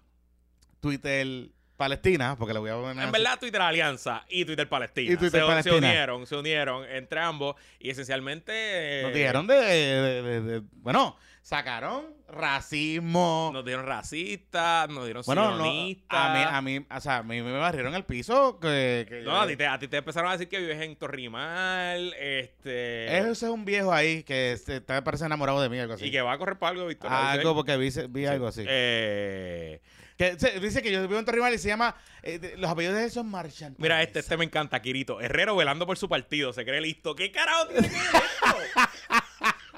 [0.80, 3.12] Twitter Palestina, porque le voy a poner En así.
[3.12, 5.14] verdad, Twitter Alianza y Twitter Palestina.
[5.14, 5.76] Y Twitter se, Palestina.
[5.80, 8.52] se unieron, se unieron entre ambos y esencialmente.
[8.54, 11.18] eh, Nos dijeron de, de- de- de- Bueno,
[11.50, 13.50] sacaron racismo.
[13.52, 17.42] Nos dieron racistas, nos dieron bueno, no, a mí, a mí, o sea, a mí
[17.42, 19.08] me barrieron el piso que...
[19.10, 22.14] que No, a ti, te, a ti te empezaron a decir que vives en Torrimal,
[22.20, 23.18] este.
[23.18, 26.06] Ese es un viejo ahí que se- está, parece enamorado de mí, algo así.
[26.06, 27.12] Y que va a correr para algo, Víctor.
[27.12, 28.26] algo porque vi, vi Sí.
[28.28, 28.64] algo así.
[28.68, 29.82] Eh,
[30.18, 31.96] Que se- dice que yo vivo en Torrimal y se llama...
[32.22, 33.76] eh, de- los apellidos de él son Marchand.
[33.80, 35.20] mira, este, este me encanta, Quirito.
[35.20, 37.16] Herrero velando por su partido, se cree listo.
[37.16, 38.80] ¿Qué carajo tiene que ver esto?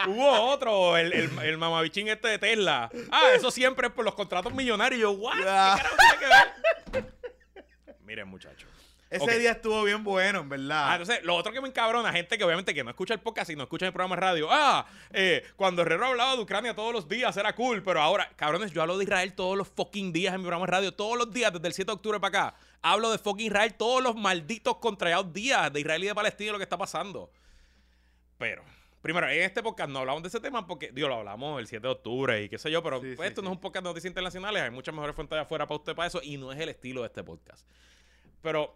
[0.08, 2.90] Hubo otro, el, el, el mamabichín este de Tesla.
[3.12, 5.02] Ah, eso siempre es por los contratos millonarios.
[5.02, 5.34] Yo, ¿what?
[5.38, 5.76] ¿Qué Ya.
[5.78, 7.14] carajo tiene que ver?
[8.04, 8.70] Miren, muchachos.
[9.10, 10.92] Ese día estuvo bien bueno, en Ah, verdad.
[11.02, 13.58] entonces, lo otro que me encabrona, gente que obviamente que no escucha el podcast y
[13.58, 14.48] no escucha el programa de radio.
[14.50, 18.72] Ah, eh, cuando Herrero hablaba de Ucrania todos los días era cool, pero ahora, cabrones,
[18.72, 21.30] yo hablo de Israel todos los fucking días en mi programa de radio, todos los
[21.30, 22.58] días, desde el 7 de octubre para acá.
[22.82, 26.52] Hablo de fucking Israel todos los malditos contrallados días de Israel y de Palestina y
[26.54, 27.30] lo que está pasando.
[28.38, 28.64] Pero,
[29.02, 31.82] primero, en este podcast no hablamos de ese tema porque, digo, lo hablamos el 7
[31.88, 33.84] de octubre y qué sé yo, pero Sí, pues, sí, esto no es un podcast
[33.84, 36.52] de noticias internacionales, hay muchas mejores fuentes de afuera para usted para eso y no
[36.52, 37.68] es el estilo de este podcast.
[38.42, 38.76] Pero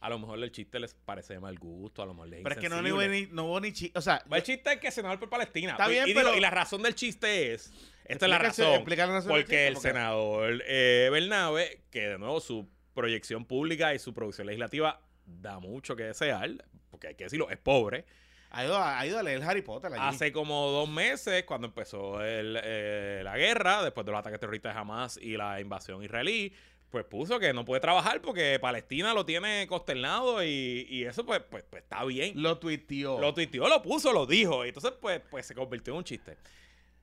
[0.00, 2.54] a lo mejor el chiste les parece de mal gusto, a lo mejor les Pero
[2.54, 4.90] es que no, hubo ni, no hubo ni chi- O sea, El chiste es que
[4.90, 5.72] senador por Palestina.
[5.72, 7.72] Está bien, y, pero- y la razón del chiste es.
[8.04, 8.70] Esta es la razón.
[8.72, 13.98] la porque chiste, el porque- senador eh, Bernabe, que de nuevo su proyección pública y
[13.98, 16.64] su producción legislativa da mucho que desear,
[16.96, 18.04] porque hay que decirlo, es pobre.
[18.50, 20.02] ha ido, a- ha ido a leer Harry Potter allí.
[20.02, 24.74] Hace como dos meses, cuando empezó el, eh, la guerra, después de los ataques terroristas
[24.74, 26.54] de Hamas y la invasión israelí,
[26.88, 31.40] pues puso que no puede trabajar porque Palestina lo tiene consternado y, y eso pues,
[31.50, 32.40] pues, pues está bien.
[32.40, 33.20] Lo tuiteó.
[33.20, 34.64] Lo tuiteó, lo puso, lo dijo.
[34.64, 36.38] Y entonces, pues, pues se convirtió en un chiste.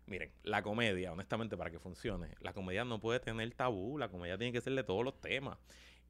[0.07, 4.37] Miren, la comedia, honestamente, para que funcione, la comedia no puede tener tabú, la comedia
[4.37, 5.57] tiene que ser de todos los temas.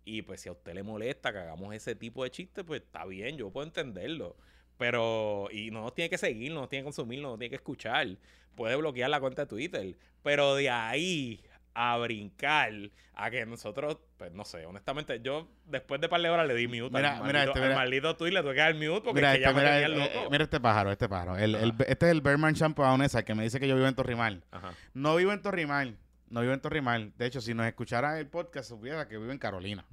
[0.06, 3.06] Y pues si a usted le molesta que hagamos ese tipo de chistes, pues está
[3.06, 4.36] bien, yo puedo entenderlo.
[4.78, 7.50] Pero, y no nos tiene que seguir, no nos tiene que consumir, no nos tiene
[7.52, 8.08] que escuchar.
[8.56, 9.96] Puede bloquear la cuenta de Twitter.
[10.24, 11.42] Pero de ahí
[11.76, 12.72] a brincar
[13.16, 16.68] a que nosotros, pues no sé, honestamente, yo después de par de horas le di
[16.68, 17.76] mute Mira, al, mira maldito, este, al mira.
[17.76, 19.80] maldito tweet, le tuve que dar mute porque Mira es que ya este, me mira,
[19.82, 20.26] tenía eh, loco.
[20.26, 21.38] eh, mira este pájaro, este pájaro.
[21.38, 24.44] El, el- este es el Berman Champaonesa que me dice que yo vivo en Torrimal.
[24.52, 24.74] Ajá.
[24.94, 25.98] No vivo en Torrimal.
[26.34, 27.14] No vivo en Torrimal.
[27.16, 29.86] De hecho, si nos escuchara el podcast, supiera que vivo en Carolina.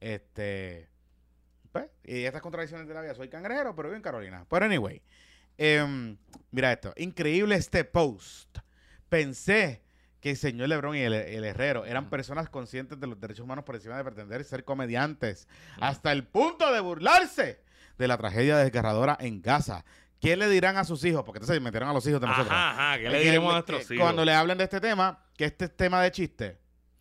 [0.00, 0.88] Este.
[1.70, 3.14] Pues, y estas contradicciones de la vida.
[3.14, 4.44] Soy cangrejero, pero vivo en Carolina.
[4.50, 5.00] Pero anyway.
[5.56, 6.16] em,
[6.50, 6.92] mira esto.
[6.96, 8.58] Increíble este post.
[9.08, 9.80] Pensé
[10.20, 13.64] que el señor Lebrón y el, el Herrero eran personas conscientes de los derechos humanos
[13.64, 15.46] por encima de pretender ser comediantes.
[15.80, 17.62] Hasta el punto de burlarse
[17.96, 19.84] de la tragedia desgarradora en Gaza.
[20.20, 21.22] ¿Qué le dirán a sus hijos?
[21.22, 22.50] Porque entonces metieron a los hijos de nosotros.
[22.50, 24.02] Ajá, ajá, ¿qué le diremos a nuestros hijos?
[24.02, 26.58] Cuando le hablen de este tema, que este es tema de chiste.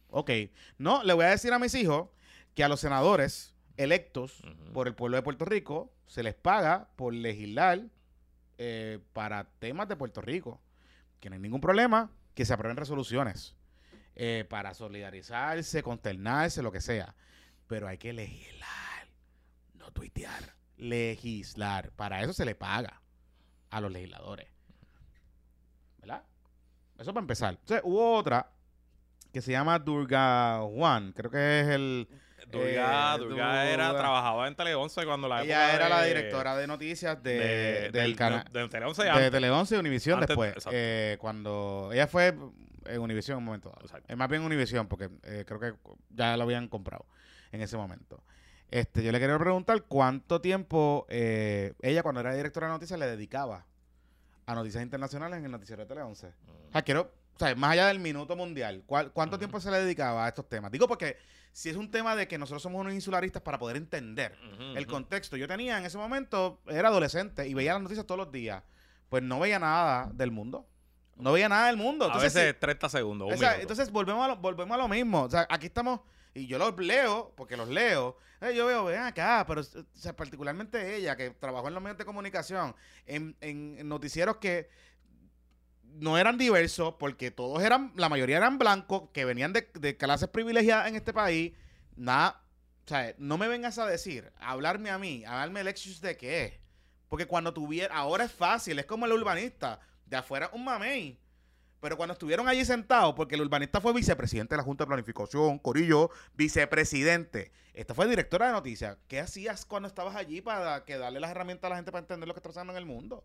[0.10, 0.32] Ok.
[0.78, 2.10] No, le voy a decir a mis hijos
[2.54, 4.42] que a los senadores electos
[4.74, 7.82] por el pueblo de Puerto Rico se les paga por legislar
[8.58, 10.62] eh, para temas de Puerto Rico.
[11.20, 13.56] Que no hay ningún problema que se aprueben resoluciones
[14.16, 17.16] eh, para solidarizarse, consternarse, lo que sea.
[17.68, 19.08] Pero hay que legislar,
[19.74, 20.56] no tuitear.
[20.78, 21.92] Legislar.
[21.92, 23.02] Para eso se le paga
[23.70, 24.55] a los legisladores.
[27.00, 27.52] Eso para empezar.
[27.60, 28.50] Entonces, hubo otra
[29.34, 31.12] que se llama Durga Juan.
[31.14, 32.08] Creo que es el.
[32.52, 36.56] Durga, eh, Durga era, trabajaba en Tele 11 cuando la Ella época era la directora
[36.56, 38.46] de noticias de, de- del canal.
[38.52, 39.32] De, de Tele 11 De.
[39.32, 40.54] Tele 11 y Univisión después.
[40.72, 42.36] eh, cuando ella fue
[42.86, 44.00] en Univisión en un momento dado.
[44.08, 45.74] Es más bien Univisión, porque eh, creo que
[46.12, 47.06] ya lo habían comprado
[47.52, 48.24] en ese momento.
[48.70, 53.08] Este, yo le quería preguntar cuánto tiempo eh, ella, cuando era directora de noticias, le
[53.08, 53.66] dedicaba
[54.46, 56.28] a noticias internacionales en el noticiero de Tele 11.
[56.28, 59.80] O sea, quiero, o sea, más allá del minuto mundial, ¿cuál- ¿cuánto tiempo se le
[59.80, 60.72] dedicaba a estos temas?
[60.72, 61.18] Digo porque
[61.52, 64.36] si es un tema de que nosotros somos unos insularistas para poder entender
[64.76, 65.38] el contexto.
[65.38, 68.62] Yo tenía en ese momento, era adolescente y veía las noticias todos los días.
[69.10, 70.68] Pues no veía nada del mundo.
[71.16, 72.06] No veía nada del mundo.
[72.06, 74.78] A Entonces, veces sí, 30 segundos, un o sea, entonces volvemos a, lo, volvemos a
[74.78, 75.22] lo mismo.
[75.24, 76.02] O sea, aquí estamos,
[76.36, 78.18] y yo los leo, porque los leo.
[78.42, 79.62] eh, yo veo, ven acá, pero
[80.16, 82.76] particularmente ella, que trabajó en los medios de comunicación,
[83.08, 84.70] en, noticieros que
[85.84, 90.90] no eran diversos, porque todos eran, la mayoría eran blancos, que venían de, clases privilegiadas
[90.90, 91.54] en este país.
[91.96, 92.44] Nada,
[92.86, 96.18] o sea, no me vengas a decir, a hablarme a mí, a darme lecciones de
[96.18, 96.60] qué.
[97.08, 101.18] Porque cuando tuviera, ahora es fácil, es como el urbanista, de afuera un mamey.
[101.86, 105.60] Pero cuando estuvieron allí sentados, porque el urbanista fue vicepresidente de la Junta de Planificación,
[105.60, 107.52] Corillo, vicepresidente.
[107.76, 108.98] Esta fue directora de noticias.
[109.08, 112.34] ¿Qué hacías cuando estabas allí para darle las herramientas a la gente para entender lo
[112.34, 113.24] que está pasando en el mundo?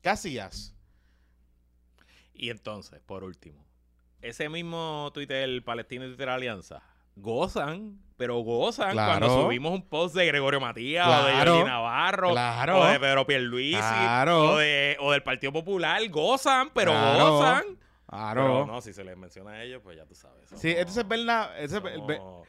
[0.00, 0.76] ¿Qué hacías?
[2.34, 3.66] Y entonces, por último,
[4.22, 6.84] ese mismo Twitter Palestino y Twitter Alianza
[7.16, 9.26] gozan, pero gozan Claro.
[9.26, 11.32] cuando subimos un post de Gregorio Matías o de.
[11.34, 12.80] Jordi Navarro Claro.
[12.80, 14.52] o de Pedro Pierluisi Claro.
[14.52, 16.00] o, de, o del Partido Popular.
[16.08, 17.64] Gozan, pero gozan.
[18.08, 18.42] Claro.
[18.42, 20.44] Pero no, si se les menciona a ellos, pues ya tú sabes.
[20.46, 21.58] eso Sí, entonces es verdad.
[21.58, 22.44] Ese, no-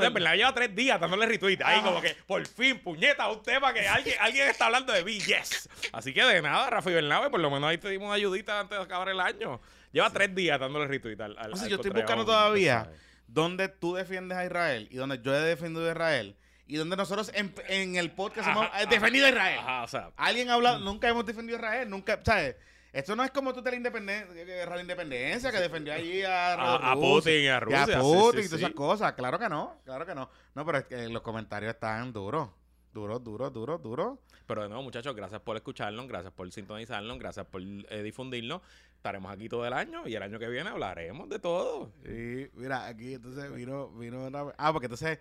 [0.00, 1.58] de verdad, lleva tres días dándole retweet.
[1.62, 1.84] Ahí Ah.
[1.84, 5.18] como que, por fin, puñeta, un tema que alguien, alguien está hablando de mí.
[5.20, 5.68] Yes.
[5.92, 8.76] Así que de nada, Rafa y Bernabe, por lo menos ahí te dimos ayudita antes
[8.78, 9.60] de acabar el año.
[9.92, 13.00] Lleva tres días dándole retweet al, al O sea, al yo estoy buscando todavía sabes.
[13.26, 17.30] Donde tú defiendes a Israel y donde yo he defendido a Israel y donde nosotros
[17.34, 19.58] en, en el podcast hemos Ajá, eh, defendido a Israel.
[19.60, 22.56] Ajá, o sea, Alguien ha hablado, nunca hemos defendido a Israel, nunca, ¿sabes?
[22.92, 26.92] Esto no es como tú de la independencia, la independencia, que defendió allí a, a,
[26.92, 27.86] a Rusia, Putin y a y a Rusia.
[27.86, 28.64] sí, Putin sí, y todas sí.
[28.64, 29.12] esas cosas.
[29.12, 30.30] Claro que no, claro que no.
[30.54, 32.48] No, pero es que los comentarios están duros,
[32.94, 34.18] duros, duros, duros, duros.
[34.46, 38.62] Pero de nuevo, muchachos, gracias por escucharnos, gracias por sintonizarnos, gracias por eh, difundirnos.
[39.06, 41.92] Estaremos aquí todo el año y el año que viene hablaremos de todo.
[42.04, 44.52] Y mira, aquí entonces vino, vino una...
[44.58, 45.20] Ah, porque entonces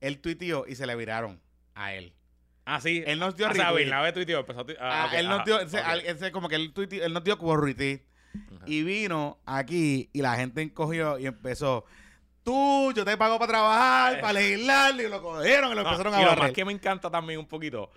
[0.00, 1.38] él tuiteó y se le viraron
[1.74, 2.14] a él.
[2.64, 3.04] Ah, sí.
[3.06, 3.84] Él nos dio o sea, retweet.
[3.84, 5.86] Bernabe tuiteó, empezó a tu- ah, Ah, ok, él nos dio, ese- ok.
[5.86, 8.00] al- ese como que él, tuiteó- él nos dio como retweet.
[8.34, 8.64] Ajá.
[8.66, 11.84] Y vino aquí y la gente encogió y empezó.
[12.42, 14.20] Tú, yo te pago para trabajar, Eh.
[14.20, 16.72] para legislar, y lo cogieron y lo No, empezaron y a lo más que me
[16.72, 17.90] encanta también un poquito,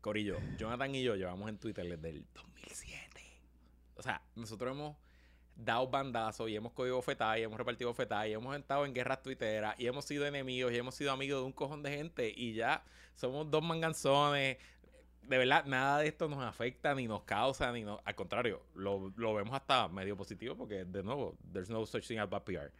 [0.00, 2.99] Corillo, Jonathan y yo llevamos en Twitter desde el 2007.
[4.00, 4.96] O sea, nosotros hemos
[5.54, 9.22] dado bandazos y hemos cogido bofetadas y hemos repartido bofetadas y hemos estado en guerras
[9.22, 12.54] tuiteras y hemos sido enemigos y hemos sido amigos de un cojón de gente y
[12.54, 12.82] ya
[13.14, 14.56] somos dos manganzones.
[15.22, 18.00] De verdad, nada de esto nos afecta ni nos causa ni nos...
[18.06, 22.16] Al contrario, lo, lo vemos hasta medio positivo porque, de nuevo, there's no such thing
[22.16, 22.72] as bad PR.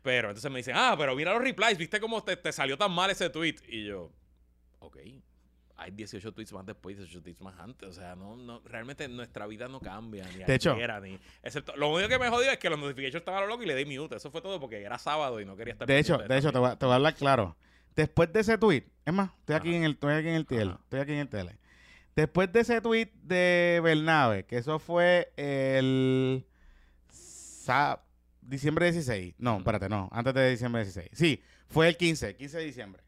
[0.00, 2.90] Pero entonces me dicen, ah, pero mira los replies, ¿viste cómo te, te salió tan
[2.90, 3.56] mal ese tweet?
[3.68, 4.10] Y yo,
[4.80, 4.96] ok.
[5.82, 7.88] Hay 18 tweets más después y 18 tweets más antes.
[7.88, 10.24] O sea, no, no, realmente nuestra vida no cambia.
[10.36, 13.16] Ni De hecho- ayer, ni, excepto, lo único que me jodió es que los notifications
[13.20, 14.16] estaban a lo loco y le di mute.
[14.16, 16.58] Eso fue todo porque era sábado y no quería estar De hecho, de hecho, te
[16.58, 17.56] voy, a- te voy a hablar claro.
[17.94, 19.76] Después de ese tweet, es más, estoy aquí Ajá.
[19.78, 21.58] en el, estoy aquí en el tele, estoy aquí en el tele.
[22.16, 26.46] Después de ese tweet de Bernabe, que eso fue el
[28.40, 29.34] diciembre 16.
[29.38, 31.08] No, espérate, no, antes de diciembre 16.
[31.12, 33.02] Sí, fue el 15, 15 de diciembre.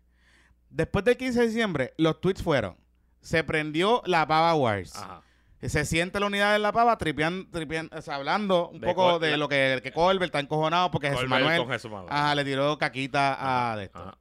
[0.74, 2.76] Después del 15 de diciembre, los tweets fueron,
[3.20, 4.96] se prendió la Pava Wars.
[4.96, 5.22] Ajá.
[5.62, 9.18] Se siente la unidad de la pava tripean, tripean- o sea, hablando un De poco
[9.18, 12.12] de lo que, que Colbert está encojonado porque Jesús Manuel con Jesús Manuel.
[12.12, 14.18] ajá, le tiró caquita a de esto.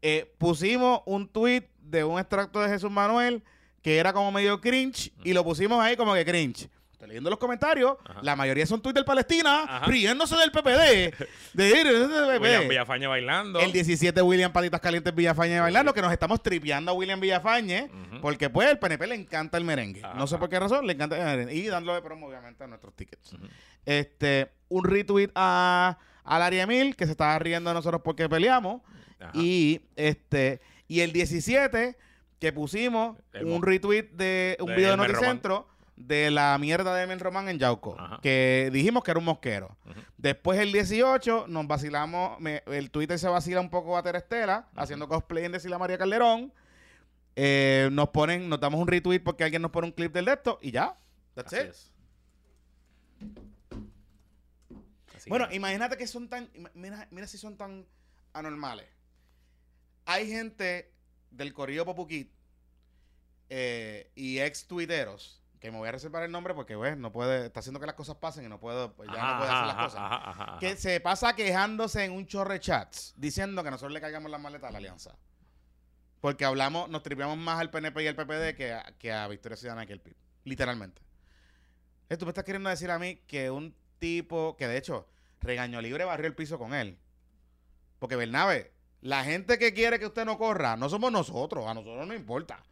[0.00, 3.42] Eh, pusimos un tweet de un extracto de Jesús Manuel
[3.82, 6.70] que era como medio cringe y lo pusimos ahí como que cringe.
[6.98, 8.18] Estoy leyendo los comentarios, Ajá.
[8.24, 9.86] la mayoría son del Palestina, Ajá.
[9.86, 11.14] riéndose del PPD,
[11.54, 11.86] de ir
[12.40, 12.66] William.
[12.68, 13.60] Villafañe bailando.
[13.60, 17.88] El 17 William Patitas Calientes Villafañe bailando, que nos estamos tripeando a William Villafañe,
[18.20, 20.02] porque pues el PNP le encanta el merengue.
[20.16, 21.54] No sé por qué razón, le encanta el merengue.
[21.54, 23.30] Y dándole promo, obviamente, a nuestros tickets.
[23.86, 28.82] Este, un retweet a, a Larry Emil, que se estaba riendo de nosotros porque peleamos.
[29.34, 31.96] Y este, y el 17,
[32.40, 35.68] que pusimos El un retweet de un de video de Noticentro
[36.00, 37.96] de la mierda de Emil Román en Yauco.
[37.98, 38.20] Ajá.
[38.22, 39.76] Que dijimos que era un mosquero.
[40.16, 45.08] Después el 18 nos vacilamos, me- el Twitter se vacila un poco a Terestela, haciendo
[45.08, 46.52] cosplay en Decirle a María Calderón.
[47.36, 50.32] Eh, nos ponen, nos damos un retweet porque alguien nos pone un clip del de
[50.32, 50.96] esto y ya.
[51.34, 51.70] That's Así it.
[51.70, 51.92] es.
[55.16, 56.48] Así Bueno, imagínate que son tan.
[56.74, 57.86] Mira, mira si son tan
[58.32, 58.86] anormales.
[60.06, 60.92] Hay gente
[61.30, 62.30] del Corillo Popuquit
[63.50, 67.46] eh, y ex tuiteros, que me voy a reservar el nombre porque, pues, no puede.
[67.46, 68.94] Está haciendo que las cosas pasen y no puedo.
[68.94, 70.00] Pues ya no puede hacer las cosas.
[70.00, 70.58] ajá, ajá, ajá.
[70.58, 74.68] Que se pasa quejándose en un chorre chats diciendo que nosotros le caigamos la maleta
[74.68, 75.16] a la alianza.
[76.20, 79.56] Porque hablamos, nos tripeamos más al PNP y al PPD que a, que a Victoria
[79.56, 80.16] Ciudadana que el PIB.
[80.44, 81.02] Literalmente.
[82.08, 85.08] Eh, Tú me estás queriendo decir a mí que un tipo que de hecho
[85.40, 86.98] regaño libre barrió el piso con él.
[87.98, 92.06] Porque Bernabe, la gente que quiere que usted no corra, no somos nosotros, a nosotros
[92.06, 92.62] no importa.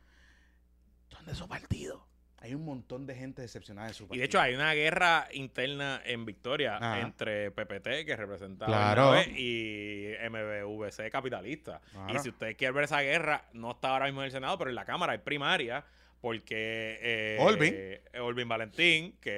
[1.08, 2.05] Son de su partido.
[2.38, 4.16] Hay un montón de gente decepcionada de su partido.
[4.16, 7.00] Y de hecho hay una guerra interna en Victoria Ajá.
[7.00, 9.10] entre PPT, que representa a Claro.
[9.12, 11.80] Bernabe, y MBVC capitalista.
[11.92, 12.14] Claro.
[12.14, 14.70] Y si usted quiere ver esa guerra, no está ahora mismo en el Senado, pero
[14.70, 15.84] en la Cámara hay primaria,
[16.20, 17.72] porque eh, Olvin.
[17.76, 19.30] eh, Olvin Valentín, que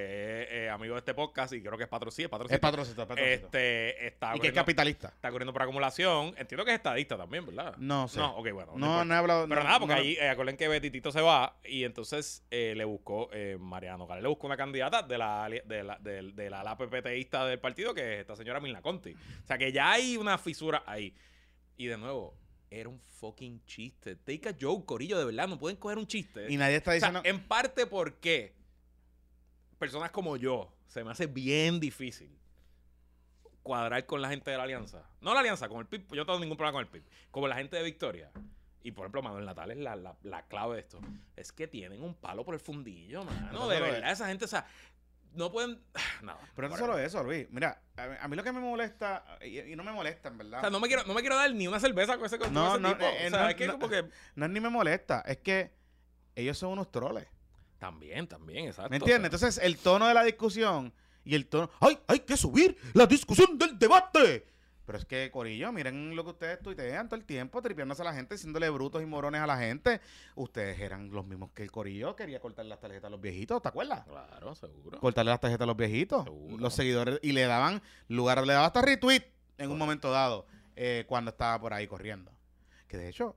[0.43, 3.19] es eh, amigo de este podcast y creo que es patrocinio, es patrocinador, es patrocinador.
[3.19, 5.09] Este, está y que es capitalista.
[5.09, 6.33] está corriendo por acumulación.
[6.37, 7.75] Entiendo que es estadista también, ¿verdad?
[7.77, 8.19] No sé.
[8.19, 8.73] No, ok, bueno.
[8.77, 9.47] No, no he hablado.
[9.47, 12.73] Pero no- nada, porque no- ahí, eh, acuerden que Betitito se va y entonces eh,
[12.75, 16.77] le buscó, Mariano Gale le buscó una candidata de la, de la, de la ala
[16.77, 19.11] PPTista del partido, que es esta señora Milna Conti.
[19.43, 21.13] O sea que ya hay una fisura ahí.
[21.77, 22.35] Y de nuevo,
[22.71, 24.15] era un fucking chiste.
[24.15, 26.45] Take a joke, corillo, de verdad, no pueden coger un chiste.
[26.51, 27.21] Y nadie está O sea, diciendo.
[27.29, 28.53] en parte porque
[29.77, 32.29] personas como yo se me hace bien difícil
[33.63, 35.03] cuadrar con la gente de la alianza.
[35.21, 37.03] No la alianza, con el PIB, yo no tengo ningún problema con el PIB.
[37.31, 38.31] Como la gente de Victoria.
[38.81, 40.99] Y por ejemplo, Manuel Natal es la, la- la clave de esto.
[41.35, 43.47] Es que tienen un palo por el fundillo, mano.
[43.51, 44.65] Pero De verdad, esa gente, o sea,
[45.33, 45.81] no pueden.
[46.23, 46.39] Nada.
[46.55, 47.47] Pero no solo eso, Luis.
[47.49, 47.81] Mira,
[48.21, 50.59] a mí, lo que me molesta, y, y no me molesta, en verdad.
[50.59, 52.53] O sea, no me quiero, no me quiero dar ni una cerveza con ese, con
[52.53, 53.05] No, ese no, tipo.
[53.05, 53.73] eh, o sea, no, es que no.
[53.73, 54.09] como que.
[54.35, 55.71] No es ni me molesta, es que
[56.35, 57.27] ellos son unos troles.
[57.79, 58.89] También, también, exacto.
[58.89, 59.29] ¿Me o entiendes?
[59.39, 61.69] sea, Entonces, el tono de la discusión y el tono.
[61.79, 64.45] ¡Ay, hay que subir la discusión del debate!
[64.89, 68.13] Pero es que, Corillo, miren lo que ustedes tuitean todo el tiempo, tripeándose a la
[68.15, 70.01] gente, diciéndole brutos y morones a la gente.
[70.33, 73.67] Ustedes eran los mismos que el Corillo quería cortarle las tarjetas a los viejitos, ¿te
[73.67, 74.03] acuerdas?
[74.07, 74.99] Claro, seguro.
[74.99, 76.23] cortarle las tarjetas a los viejitos.
[76.23, 76.57] Seguro.
[76.57, 77.19] Los seguidores.
[77.21, 79.25] Y le daban lugar, le daba hasta retweet
[79.59, 82.31] en un momento dado eh, cuando estaba por ahí corriendo.
[82.87, 83.35] Que de hecho,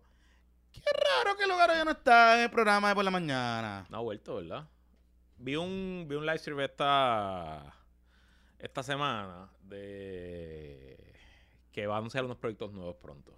[0.72, 3.84] qué raro que Lugar ya no está en el programa de por la mañana.
[3.90, 4.66] No ha vuelto, ¿verdad?
[5.36, 7.74] Vi un, vi un live stream esta,
[8.58, 11.01] esta semana de
[11.72, 13.36] que va a anunciar unos proyectos nuevos pronto.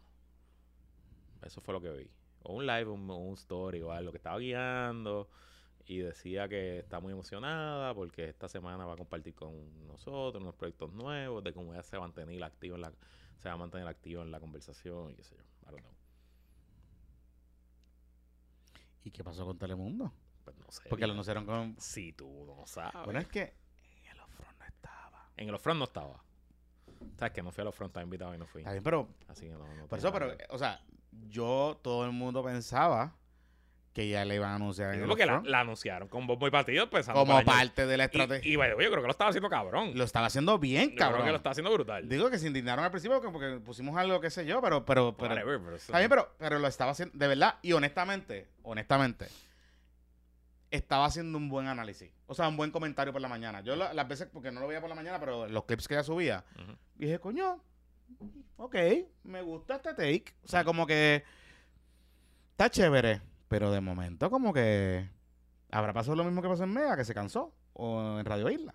[1.42, 2.10] Eso fue lo que vi.
[2.42, 5.28] O un live, un, un story o algo que estaba guiando
[5.86, 10.54] y decía que está muy emocionada porque esta semana va a compartir con nosotros unos
[10.54, 12.92] proyectos nuevos de cómo ella se va a mantener activo en la
[13.36, 15.42] se va a mantener activo en la conversación y qué sé yo.
[15.42, 15.94] I don't know.
[19.02, 20.12] ¿Y qué pasó con Telemundo?
[20.44, 20.88] Pues no sé.
[20.88, 21.76] Porque lo anunciaron con.
[21.78, 23.04] Si tú no sabes.
[23.04, 25.30] Bueno, es que en el off-front no estaba.
[25.36, 26.24] En el off-front no estaba.
[27.18, 27.90] ¿Sabes que no fui al off-front?
[27.90, 28.62] Estaba invitado y no fui.
[28.62, 29.08] Está bien, pero.
[29.28, 30.80] Así que no, no Por eso, pero, o sea,
[31.28, 33.14] yo, todo el mundo pensaba
[33.94, 36.48] que ya le iban a anunciar en Es el lo que la, anunciaron con bombo
[36.48, 38.52] y partido pensando como para parte de la estrategia.
[38.52, 39.92] Y, way, yo creo que lo estaba haciendo cabrón.
[39.94, 41.24] lo estaba haciendo bien, Yo creo cabrón.
[41.24, 42.08] que lo estaba haciendo brutal.
[42.08, 45.16] Digo que se indignaron al principio porque, porque pusimos algo, qué sé yo, pero, pero,
[45.16, 49.28] pero, Whatever, pero Está bien, pero, pero lo estaba haciendo, de verdad, y honestamente, honestamente,
[50.74, 52.10] estaba haciendo un buen análisis.
[52.26, 53.60] O sea, un buen comentario por la mañana.
[53.60, 55.94] Yo la- las veces, porque no lo veía por la mañana, pero los clips que
[55.94, 56.44] ella subía,
[56.96, 57.60] dije, coño,
[58.56, 58.76] ok,
[59.24, 60.34] me gusta este take.
[60.44, 61.22] O sea, como que
[62.52, 65.08] está chévere, pero de momento como que
[65.70, 68.74] habrá pasado lo mismo que pasó en Mega, que se cansó, o en Radio Isla.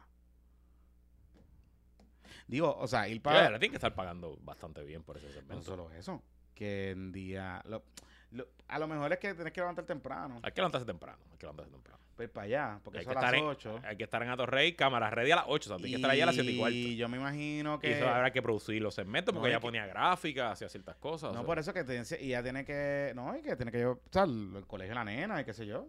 [2.47, 3.43] Digo, o sea, ir para...
[3.50, 5.64] le tienen que estar pagando bastante bien por ese No segmento.
[5.64, 6.24] solo eso,
[6.56, 7.62] que en día...
[7.66, 7.84] lo-
[8.32, 11.18] lo- a lo mejor es que tienes que levantar temprano, Hay que levantarse temprano.
[11.32, 12.00] Hay que levantarse temprano.
[12.20, 13.80] ir para allá, porque Hay eso que, a estar las en, 8.
[13.86, 15.70] hay que estar en Atorrey, cámara ready a las 8.
[15.70, 16.76] O sea, tiene que estar allá a las 7 y cuarto.
[16.76, 17.98] Y yo me imagino Y que...
[17.98, 21.30] eso habrá que producir los segmentos porque y ella que- ponía gráficas, hacía ciertas cosas.
[21.30, 21.46] o No, sea.
[21.46, 23.14] por eso que te, y ella tiene que...
[23.16, 23.96] No, y que tiene que llevar...
[23.96, 25.88] O sea, el, colegio de la nena y qué sé yo.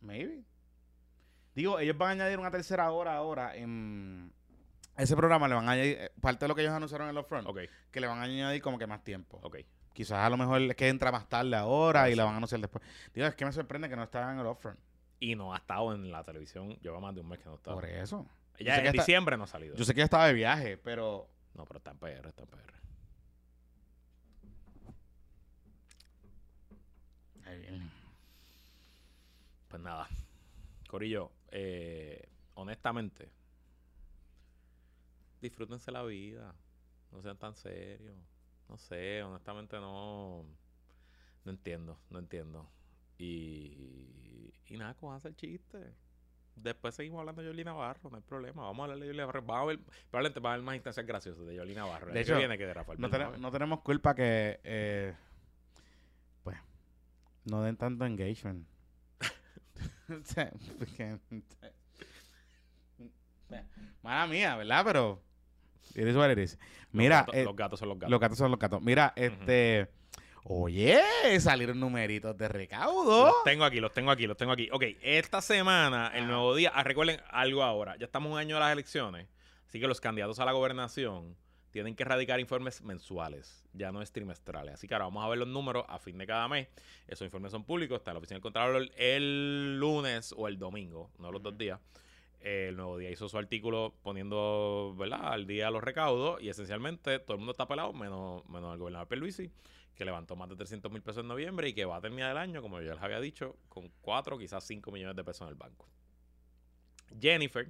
[0.00, 0.42] Maybe.
[1.54, 4.32] Digo, ellos van a añadir una tercera hora ahora en...
[4.96, 5.96] Ese programa le van a añadir...
[6.00, 8.22] eh, Parte de lo que ellos anunciaron en los front, Ok, que le van a
[8.22, 9.38] añadir como que más tiempo.
[9.42, 9.58] ok.
[9.96, 12.60] Quizás a lo mejor es que entra más tarde ahora y la van a anunciar
[12.60, 12.84] después.
[13.14, 14.78] Digo, es que me sorprende que no estaba en el upfront.
[15.20, 16.76] Y no ha estado en la televisión.
[16.82, 17.72] Lleva más de un mes que no está.
[17.72, 18.26] Por eso.
[18.60, 19.74] Ya que en está- diciembre no ha salido.
[19.74, 21.30] Yo sé que ella estaba de viaje, pero...
[21.54, 22.74] No, pero está en PR, está en PR.
[27.46, 27.90] Ahí viene.
[29.68, 30.08] Pues nada.
[30.88, 33.30] Corillo, eh, honestamente,
[35.40, 36.54] disfrútense la vida.
[37.12, 38.14] No sean tan serios.
[38.68, 40.44] No sé, honestamente no.
[41.44, 42.68] No entiendo, no entiendo.
[43.18, 45.94] Y, y nada, ¿cómo hacer chiste?
[46.56, 48.62] Después seguimos hablando de Yoli Navarro, no hay problema.
[48.62, 49.42] Vamos a hablar de Yoli Navarro.
[49.42, 49.78] Vamos a ver,
[50.10, 52.08] probablemente va a haber más instancias graciosas de Yoli Navarro.
[52.08, 54.58] El De que hecho, viene que de Rafael No, no tenemos culpa que...
[54.64, 55.14] eh,
[56.42, 56.56] pues...
[57.44, 58.66] No den tanto engagement.
[64.02, 64.82] Mala mía, ¿verdad?
[64.84, 65.22] Pero...
[65.94, 66.56] It is what it is.
[66.56, 68.10] Los Mira, eh, los gatos son los gatos.
[68.10, 68.82] los gatos son los gatos.
[68.82, 69.88] Mira, este...
[70.48, 71.00] Oye,
[71.40, 73.26] salieron numeritos de recaudo.
[73.26, 74.68] Los tengo aquí, los tengo aquí, los tengo aquí.
[74.70, 78.60] Ok, esta semana, el nuevo día, ah, recuerden algo ahora, ya estamos un año de
[78.60, 79.26] las elecciones,
[79.66, 81.36] así que los candidatos a la gobernación
[81.72, 84.74] tienen que radicar informes mensuales, ya no es trimestrales.
[84.74, 86.68] Así que ahora vamos a ver los números a fin de cada mes.
[87.08, 91.10] Esos informes son públicos, está en la oficina del Contralor el lunes o el domingo,
[91.18, 91.80] no los dos días.
[92.40, 95.32] El nuevo día hizo su artículo poniendo ¿verdad?
[95.32, 99.08] al día los recaudos y esencialmente todo el mundo está pelado, menos, menos el gobernador
[99.08, 99.50] Pierluisi,
[99.94, 102.36] que levantó más de 300 mil pesos en noviembre y que va a terminar el
[102.36, 105.54] año, como yo les había dicho, con 4, quizás 5 millones de pesos en el
[105.54, 105.88] banco.
[107.20, 107.68] Jennifer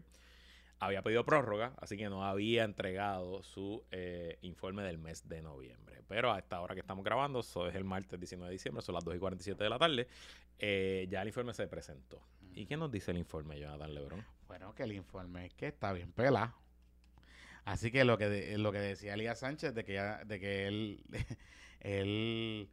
[0.79, 6.03] había pedido prórroga, así que no había entregado su eh, informe del mes de noviembre.
[6.07, 8.95] Pero a esta hora que estamos grabando, eso es el martes 19 de diciembre, son
[8.95, 10.07] las 2 y 47 de la tarde,
[10.59, 12.21] eh, ya el informe se presentó.
[12.55, 14.25] ¿Y qué nos dice el informe, Jonathan Lebron?
[14.47, 16.55] Bueno, que el informe es que está bien pelado.
[17.65, 20.67] Así que lo que de- lo que decía Elías Sánchez de que ella- de que
[20.69, 21.03] él,
[21.81, 22.71] él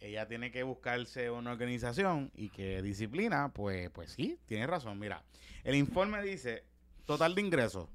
[0.00, 4.98] ella tiene que buscarse una organización y que disciplina, pues pues sí, tiene razón.
[4.98, 5.24] Mira,
[5.64, 6.64] el informe dice
[7.06, 7.88] total de ingresos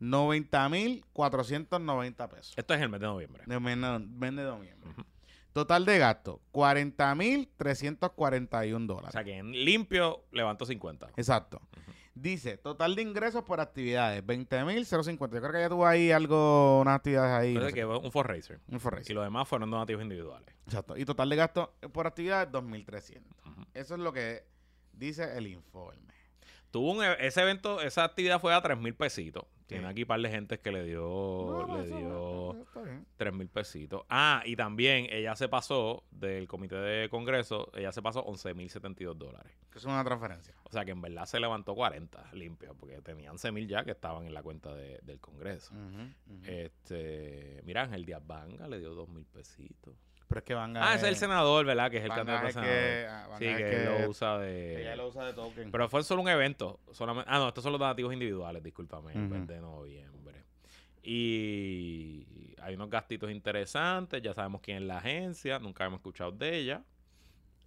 [0.00, 2.52] 90.490 pesos.
[2.56, 3.42] Esto es el mes de noviembre.
[3.46, 4.90] De mes de- mes de noviembre.
[4.90, 5.02] Ujú.
[5.52, 9.12] Total de gasto 40.341 O dólares.
[9.12, 11.08] sea que en limpio levantó 50.
[11.16, 11.60] Exacto.
[12.18, 15.18] Dice, total de ingresos por actividades, 20.050.
[15.34, 17.52] Yo creo que ya tuvo ahí algo, unas actividades ahí.
[17.54, 18.58] no sé, que un fundraiser.
[18.68, 19.12] un fundraiser.
[19.12, 20.48] Y los demás fueron donativos individuales.
[20.64, 20.96] Exacto.
[20.96, 23.20] Y total de gastos por actividades, 2.300.
[23.44, 23.66] Ujú.
[23.74, 24.44] Eso es lo que
[24.94, 26.14] dice el informe.
[26.70, 29.44] Tuvo un, e- ese evento, esa actividad fue a 3 mil pesitos.
[29.66, 31.00] Tiene aquí un par de gente que le dio,
[31.66, 32.66] No, le dio.
[33.16, 34.02] 3 mil pesitos.
[34.08, 38.70] Ah, y también ella se pasó del comité de congreso, ella se pasó 11 mil
[38.70, 39.52] 72 dólares.
[39.72, 40.54] Que es una transferencia.
[40.64, 43.90] O sea que en verdad se levantó 40 limpios, porque tenían 11 mil ya que
[43.90, 45.74] estaban en la cuenta de- del congreso.
[46.44, 49.94] Este, mira, Ángel Díaz Vanga le dio 2 mil pesitos.
[50.28, 50.76] Pero es que van.
[50.76, 51.90] Ah, es el senador, ¿verdad?
[51.90, 52.72] Que es el Van candidato a senador.
[52.74, 54.80] que, ah, Van Sí, es que, lo usa de...
[54.82, 55.70] ella lo usa de token.
[55.70, 56.80] Pero fue solo un evento.
[56.92, 59.34] Solamente, ah, no, estos son los donativos individuales, discúlpame, el Ujú.
[59.34, 60.44] mes de noviembre.
[61.02, 66.56] Y hay unos gastitos interesantes, ya sabemos quién es la agencia, nunca hemos escuchado de
[66.56, 66.82] ella.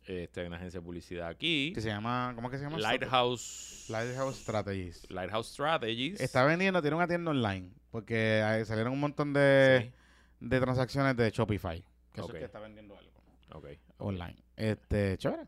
[0.06, 1.72] Este, hay una agencia de publicidad aquí.
[1.74, 2.32] que se llama...
[2.36, 2.80] ¿Cómo es que se llama?
[2.80, 5.06] Lighthouse, Lighthouse Strategies.
[5.10, 6.20] Lighthouse Strategies.
[6.20, 7.70] Está vendiendo, tiene una tienda online.
[7.92, 11.84] Porque ahí salieron un montón de, Sí, de transacciones de Shopify.
[12.20, 12.34] Eso Ok.
[12.36, 13.12] es que está vendiendo algo
[13.54, 13.68] ok.
[13.98, 14.38] online.
[14.56, 15.48] Este, chévere.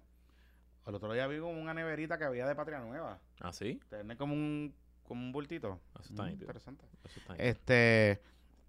[0.87, 3.19] El otro día vi como una neverita que había de Patria Nueva.
[3.39, 3.79] ¿Ah, sí?
[3.89, 5.79] Tiene como un, como un bultito.
[5.99, 6.85] Eso está Mm, interesante.
[7.03, 7.35] Eso está.
[7.35, 8.21] Este,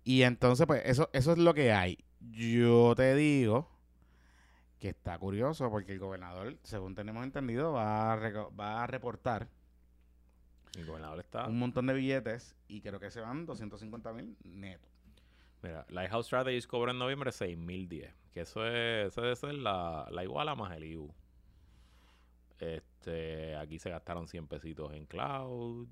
[0.04, 1.98] y entonces, pues, eso, eso es lo que hay.
[2.20, 3.68] Yo te digo
[4.78, 8.16] que está curioso porque el gobernador, según tenemos entendido, va a,
[8.50, 9.48] va a reportar
[10.76, 11.46] El gobernador está.
[11.48, 14.90] un montón de billetes y creo que se van 250 mil netos.
[15.62, 18.12] Mira, Lighthouse Strategies cobra en noviembre 6.010.
[18.32, 21.14] Que eso es, eso debe ser la, la iguala más el IU.
[22.58, 25.88] Este, aquí se gastaron 100 pesitos en cloud.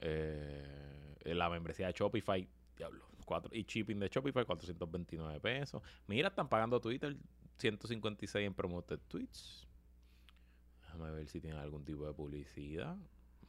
[0.00, 2.46] Eh, la membresía de Shopify,
[2.76, 3.04] diablo.
[3.24, 5.82] Cuatro, y shipping de Shopify, 429 pesos.
[6.06, 7.16] Mira, están pagando Twitter
[7.56, 9.66] 156 en promoted tweets.
[10.82, 12.96] Déjame ver si tienen algún tipo de publicidad.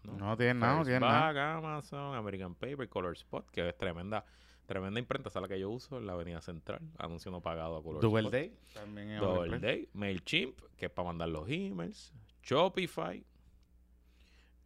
[0.04, 1.58] No tienen nada, no tienen nada.
[1.58, 4.24] Amazon, American Paper, Color Spot, que es tremenda,
[4.66, 6.82] tremenda imprenta, esa es la que yo uso en la Avenida Central.
[6.98, 8.30] Anuncio no pagado a Color Double.
[8.30, 9.60] Day también es Double.
[9.60, 12.14] Day, MailChimp, que es para mandar los emails,
[12.44, 13.24] Shopify.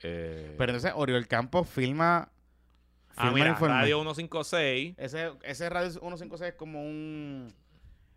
[0.02, 2.32] Eh, Pero entonces Oriol Campos filma,
[3.16, 7.54] ah, filma mira, informe- Radio 156, Ese, ese Radio 156 es como un...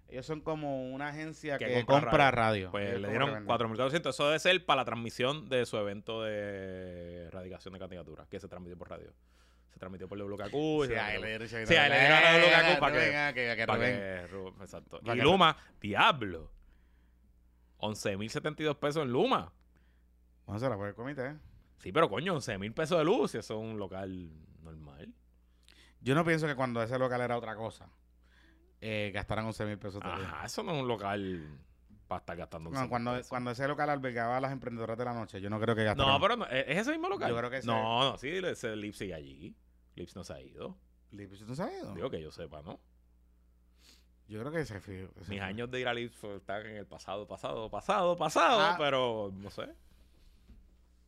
[0.08, 2.70] Ellos son como una agencia Que que, compra compra, radio.
[2.70, 3.48] pues le dieron que venden.
[3.56, 4.10] 4.400.
[4.10, 8.46] Eso debe ser para la transmisión de su evento de erradicación de candidaturas, que se
[8.46, 9.10] transmitió por radio.
[9.72, 10.54] Se transmitió por WKQ.
[10.54, 11.68] y Sí, se ahí transmitió- le dieron chavito.
[11.72, 14.62] Sí, ahí le dieron a Eh, Lukaku que para que- venga, que- que Para que
[14.62, 15.00] exacto.
[15.04, 16.50] Y Luma, diablo.
[17.78, 19.52] 11.072 pesos en Luma.
[20.46, 21.36] Vamos a hacerla por el comité.
[21.78, 24.30] Sí, pero coño, 11.000 pesos de luz, eso es un local
[24.62, 25.12] normal.
[26.00, 27.88] Yo no pienso que cuando ese local era otra cosa,
[28.80, 30.10] eh, gastaran 11 mil pesos el.
[30.10, 31.58] Ajá, eso no es un local
[32.12, 33.28] para estar gastando No, 11.000 cuando, pesos.
[33.28, 36.12] cuando ese local albergaba a las emprendedoras de la noche, yo no creo que gastaran.
[36.12, 37.30] No, pero no, ¿es es ese mismo local?
[37.30, 39.54] Yo creo que ese- No, no, sí, ese Lips sigue allí.
[39.94, 40.76] Lips no se ha ido.
[41.10, 41.94] Lips, ¿tú sabes?
[41.94, 42.78] Digo que yo sepa, ¿no?
[44.28, 45.08] Yo creo que ese fue.
[45.16, 45.40] Mis fue.
[45.40, 48.76] años de ir a Lips están en el pasado, pasado, pasado, pasado, Ah.
[48.78, 49.68] pero no sé.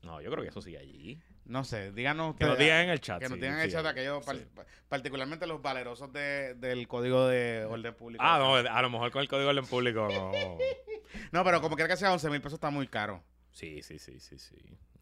[0.03, 1.19] No, yo creo que eso sigue allí.
[1.47, 3.21] No sé, díganos Que nos digan en el chat.
[3.21, 4.31] Que nos sí, digan en el sí, chat aquellos, sí.
[4.55, 8.23] par- particularmente los valerosos de- del código de orden público.
[8.27, 10.33] Ah, no, a lo mejor con el código de orden público no.
[11.33, 13.23] No, pero como quiera que sea, 11 mil pesos está muy caro.
[13.51, 14.57] Sí, sí, sí, sí, sí.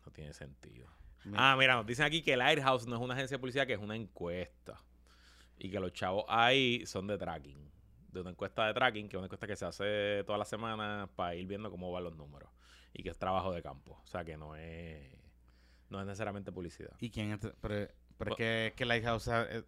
[0.05, 0.87] No tiene sentido.
[1.35, 3.79] Ah, mira, nos dicen aquí que Lighthouse no es una agencia de publicidad, que es
[3.79, 4.83] una encuesta.
[5.59, 7.71] Y que los chavos ahí son de tracking.
[8.09, 11.09] De una encuesta de tracking, que es una encuesta que se hace todas las semanas
[11.15, 12.51] para ir viendo cómo van los números.
[12.93, 14.01] Y que es trabajo de campo.
[14.03, 15.07] O sea, que no es,
[15.89, 16.91] no es necesariamente publicidad.
[16.99, 17.39] ¿Y quién es?
[17.61, 17.89] Pero,
[18.19, 19.29] pero es que, es que Lighthouse.
[19.29, 19.63] eh,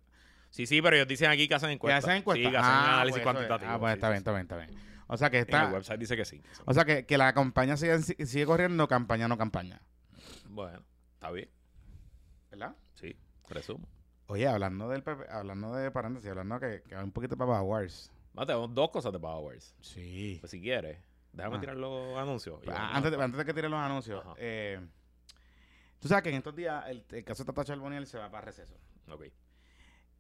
[0.51, 2.05] Sí, sí, pero ellos dicen aquí que hacen ¿Que encuestas.
[2.05, 2.47] hacen encuestas?
[2.47, 3.24] Sí, que hacen Ah, análisis pues es.
[3.24, 3.70] cuantitativo.
[3.72, 4.93] Ah, pues sí, está sí, bien, está bien, está bien.
[5.15, 5.73] O sea que En el está.
[5.73, 6.41] website dice que sí.
[6.41, 9.81] que O sea que, que la campaña sigue, sigue corriendo, campaña no campaña.
[10.49, 10.83] Bueno,
[11.15, 11.49] está bien.
[12.51, 12.75] ¿Verdad?
[12.95, 13.17] Sí,
[13.49, 13.87] resumo.
[14.27, 18.11] Oye, hablando del PP, hablando de paréntesis, hablando que, que va un poquito para Wars.
[18.33, 19.75] No, tenemos dos cosas de Power Wars.
[19.81, 20.39] Sí.
[20.41, 20.99] Pues si quieres,
[21.33, 21.61] déjame Ah.
[21.61, 22.61] tirar los anuncios.
[22.67, 24.81] Ah, vamos antes, de, antes de que tire los anuncios, eh,
[26.01, 28.47] tú sabes que en estos días el, el caso de Tata Charboniel se va para
[28.47, 28.75] receso.
[29.11, 29.25] Ok.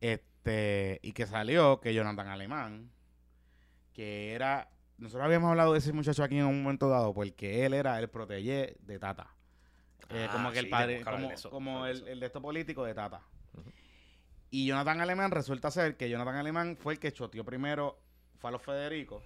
[0.00, 2.90] Este, y que salió que Jonathan Alemán,
[3.92, 4.68] que era.
[4.98, 8.08] Nosotros habíamos hablado de ese muchacho aquí en un momento dado, porque él era el
[8.08, 9.28] protege de Tata.
[10.10, 13.22] Eh, Ah, como que el padre, como, eso, el, el de esto político de Tata.
[14.50, 17.98] Y Jonathan Alemán resulta ser que Jonathan Alemán fue el que choteó primero,
[18.38, 19.22] fue a los Federico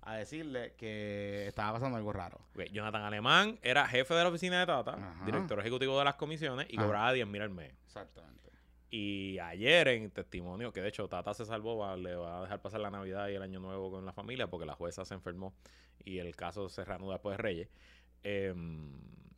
[0.00, 2.40] a decirle que estaba pasando algo raro.
[2.72, 4.96] Jonathan Alemán era jefe de la oficina de Tata,
[5.26, 7.74] director ejecutivo de las comisiones y cobraba 10 mil al mes.
[7.84, 8.41] Exactamente.
[8.94, 12.60] Y ayer en testimonio, que de hecho Tata se salvó, va- le va a dejar
[12.60, 15.54] pasar la Navidad y el Año Nuevo con la familia porque la jueza se enfermó
[16.04, 17.68] y el caso se reanuda después de Reyes.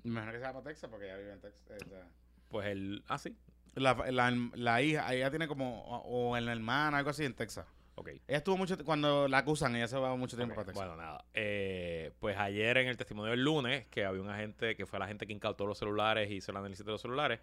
[0.03, 1.79] Mejor que sea para Texas porque ella vive en Texas.
[1.87, 2.09] o sea.
[2.49, 3.03] pues el...
[3.09, 3.35] Ah, sí.
[3.77, 5.99] La, la, la hija, ella tiene como, o,
[6.31, 7.67] o en la hermana, algo así en Texas.
[7.97, 8.09] Ok.
[8.09, 10.85] Ella estuvo mucho, cuando la acusan, ella se va mucho tiempo para Texas.
[10.85, 11.25] Bueno, nada.
[11.33, 15.07] Eh, pues ayer en el testimonio del lunes, que había un agente, que fue la
[15.07, 17.41] gente que incautó los celulares y hizo el análisis de los celulares,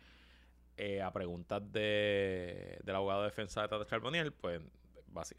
[0.77, 4.61] eh, a preguntas de, del abogado de defensa de Tata Charboniel, pues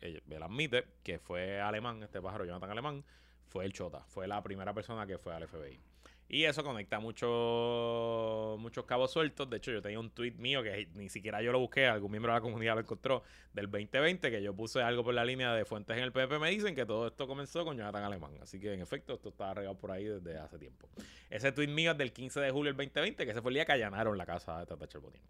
[0.00, 3.04] él, él admite que fue alemán, este pájaro Jonathan Alemán,
[3.48, 5.80] fue el Chota, fue la primera persona que fue al FBI.
[6.32, 9.50] Y eso conecta muchos muchos cabos sueltos.
[9.50, 12.32] De hecho, yo tenía un tweet mío que ni siquiera yo lo busqué, algún miembro
[12.32, 13.22] de la comunidad lo encontró,
[13.52, 16.38] del 2020, que yo puse algo por la línea de fuentes en el PP.
[16.38, 18.32] Me dicen que todo esto comenzó con Jonathan Alemán.
[18.40, 20.88] Así que, en efecto, esto estaba regado por ahí desde hace tiempo.
[21.28, 23.66] Ese tweet mío es del 15 de julio del 2020, que ese fue el día
[23.66, 25.22] que allanaron la casa de Tata Charboniel.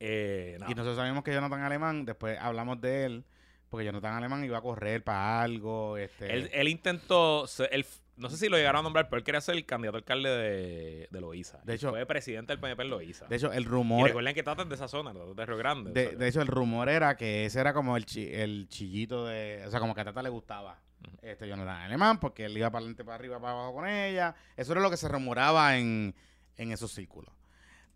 [0.00, 0.58] Eh.
[0.66, 3.24] Y nosotros sabemos que Jonathan Alemán, después hablamos de él,
[3.68, 5.96] porque Jonathan Alemán iba a correr para algo.
[5.96, 7.86] Este, Él, él intentó, él
[8.18, 11.08] no sé si lo llegaron a nombrar, pero él quería ser el candidato alcalde de,
[11.10, 11.60] de Loíza.
[11.64, 13.26] De hecho- fue presidente del PNP en Loíza.
[13.26, 15.92] de hecho, el y rumor, recuerden que de esa zona, de Río Grande.
[15.92, 19.70] de, hecho, el rumor era que ese era como el, chi- el chillito de, o
[19.70, 21.16] sea, como que a Tata le gustaba Ujú.
[21.22, 24.34] este Jonathan Alemán, porque él iba para adelante, para arriba, para abajo con ella.
[24.56, 26.14] Eso era lo que se rumoraba en,
[26.56, 27.32] en esos círculos.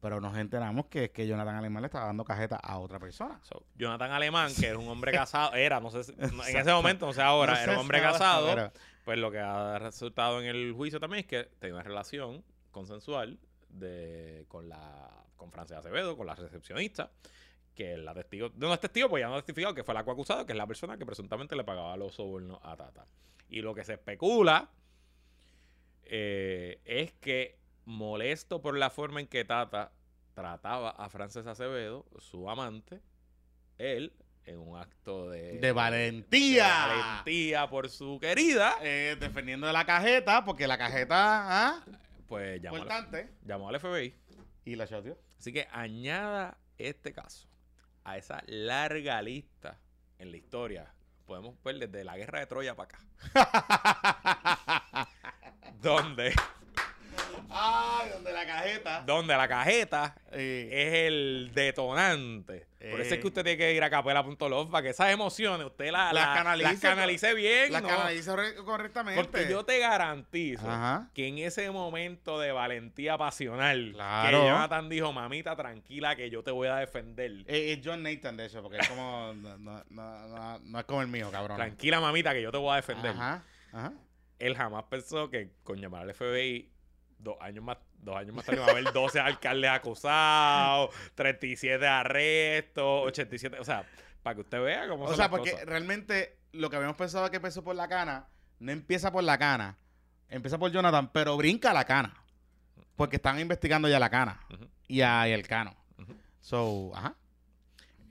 [0.03, 3.39] Pero nos enteramos que es que Jonathan Alemán le estaba dando cajeta a otra persona.
[3.45, 7.07] So, Jonathan Alemán, que es un hombre casado, era, no sé, si- en ese momento,
[7.07, 8.73] no sé ahora, No sé era un hombre si casado.
[9.05, 13.39] Pues lo que ha resultado en el juicio también es que tenía una relación consensual
[13.69, 17.11] de, con la con Francia Acevedo, con la recepcionista,
[17.75, 20.45] que la testigo, no es testigo, pues ya no ha testificado que fue la coacusada,
[20.47, 23.07] que es la persona que presuntamente le pagaba los sobornos a Tata.
[23.49, 24.69] Y lo que se especula
[26.05, 29.93] eh, es que molesto por la forma en que Tata
[30.35, 33.01] trataba a Frances Acevedo, su amante,
[33.79, 34.13] él,
[34.45, 36.65] en un acto de, De valentía.
[36.65, 41.85] de valentía por su querida, Eh, defendiendo de la cajeta, porque la cajeta, ¿ah?
[42.27, 44.15] pues llamó, al, llamó al FBI.
[44.65, 45.19] Y la choteó.
[45.39, 47.49] Así que añada este caso
[48.05, 49.79] a esa larga lista
[50.19, 50.93] en la historia.
[51.27, 52.99] Podemos ver desde la guerra de Troya para acá.
[55.83, 56.33] donde,
[57.55, 59.03] Ay, donde la cajeta.
[59.07, 62.67] donde la cajeta Eh, es el detonante.
[62.91, 63.21] Por eso es Eh.
[63.21, 66.35] que usted tiene que ir a capela.love para que esas emociones usted la- Las la-
[66.35, 67.71] canalice, las canalice bien.
[67.73, 67.87] la ¿no?
[67.89, 69.23] canaliza re- correctamente.
[69.23, 71.09] Porque yo te garantizo Ajá.
[71.15, 74.41] que en ese momento de valentía pasional, Claro.
[74.41, 77.31] que Jonathan dijo, mamita, tranquila, que yo te voy a defender.
[77.47, 79.33] Eh, es John Nathan, de hecho, porque es como.
[79.91, 81.57] no es como el mío, cabrón.
[81.57, 83.13] Tranquila, mamita, que yo te voy a defender.
[83.13, 83.43] Ajá.
[83.73, 83.93] Ajá.
[84.39, 86.72] Él jamás pensó que con llamar al FBI
[87.23, 93.07] dos años más, dos años más tarde va a haber 12 alcaldes acusados, 37 arrestos,
[93.07, 93.87] 87, o sea,
[94.23, 95.67] para que usted vea cómo O son sea, las porque cosas.
[95.67, 98.29] realmente lo que habíamos pensado que empezó por la cana,
[98.59, 99.79] no empieza por la cana.
[100.29, 102.15] Empieza por Jonathan, pero brinca la cana.
[102.97, 104.41] Porque están investigando ya la cana.
[104.89, 105.75] Y a y el cano.
[106.41, 107.15] So, ajá.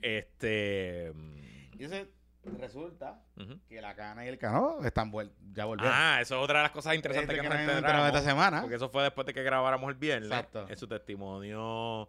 [0.00, 1.12] Este...
[1.14, 2.08] mm, Y ese
[2.58, 3.22] resulta
[3.68, 5.94] que la cana y el cano están vuel- ya volvieron.
[5.96, 8.06] Ah, eso es otra de las cosas interesantes Este que que nos enteramos.
[8.08, 8.60] esta semana.
[8.60, 10.30] Porque eso fue después de que grabáramos el viernes.
[10.30, 10.66] Exacto.
[10.68, 12.08] En su testimonio,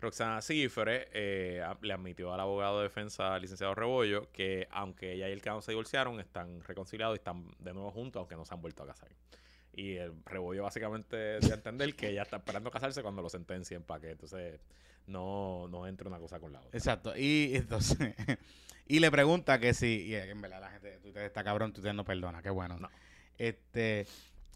[0.00, 5.32] Roxana Cifre eh, le admitió al abogado de defensa, licenciado Rebollo, que aunque ella y
[5.32, 8.60] el Cano se divorciaron, están reconciliados y están de nuevo juntos, aunque no se han
[8.60, 9.08] vuelto a casar.
[9.78, 14.00] Y el Rebollo básicamente a entender que ella está esperando casarse cuando lo sentencien para
[14.00, 14.60] que entonces
[15.06, 16.76] no, no entre una cosa con la otra.
[16.76, 17.16] Exacto.
[17.16, 17.96] Y entonces.
[18.88, 20.02] y le pregunta que si.
[20.06, 22.76] Y en verdad la gente de Twitter está cabrón, Twitter no perdona, qué bueno.
[22.76, 22.90] No.
[23.38, 24.04] Este.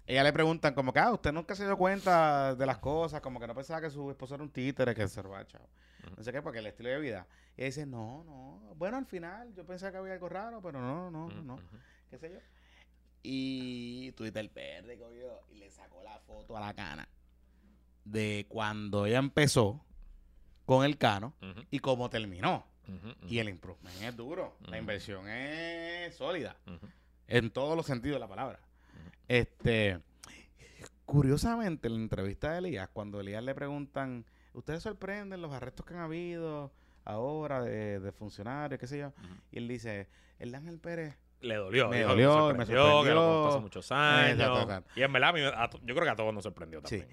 [0.08, 3.38] Ella le preguntan como que, ah, usted nunca se dio cuenta de las cosas, como
[3.38, 5.68] que no pensaba que su esposo era un títere que se roba, chavo.
[6.04, 6.16] Ujú.
[6.16, 7.28] No sé qué, porque el estilo de vida.
[7.56, 8.74] Y ella dice, no, no.
[8.74, 11.54] Bueno, al final yo pensaba que había algo raro, pero no, no, Ujú, no.
[11.54, 11.76] ujú.
[12.10, 12.40] qué sé yo.
[13.22, 17.08] Y Twitter verde cogió y le sacó la foto a la cana
[18.04, 19.84] de cuando ella empezó
[20.66, 21.34] con el cano
[21.70, 22.66] y cómo terminó.
[23.28, 24.56] Y el improvement es duro.
[24.66, 26.56] La inversión es sólida.
[27.28, 28.60] En todos los sentidos de la palabra.
[29.28, 30.00] Este.
[31.04, 34.24] Curiosamente, en la entrevista de Elías, cuando Elías le preguntan,
[34.54, 36.72] ¿ustedes sorprenden los arrestos que han habido
[37.04, 39.12] ahora de, de funcionarios, qué sé yo?
[39.50, 40.08] Y él dice,
[40.38, 41.16] el Ángel Pérez.
[41.42, 41.88] Le dolió.
[41.88, 43.48] Me dijo, dolió, me que lo contó sorprendió.
[43.48, 44.30] hace muchos años.
[44.32, 44.90] Exacto, exacto.
[44.96, 47.08] Y en verdad, a mí- a to- yo creo que a todos nos sorprendió también.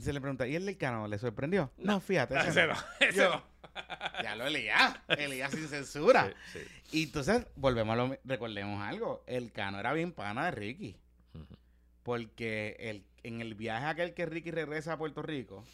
[0.00, 1.70] Se le pregunta, ¿y el del cano le sorprendió?
[1.76, 2.34] No, fíjate.
[2.38, 2.74] ese Ese no.
[3.00, 3.52] ese Yo- no.
[4.22, 4.94] Ya lo Elías.
[5.08, 6.32] Elías sin censura.
[6.52, 6.98] Sí, sí.
[6.98, 9.24] Y entonces, volvemos a lo recordemos algo.
[9.26, 10.96] El cano era bien pana de Ricky.
[12.02, 15.64] Porque el, en el viaje aquel que Ricky regresa a Puerto Rico,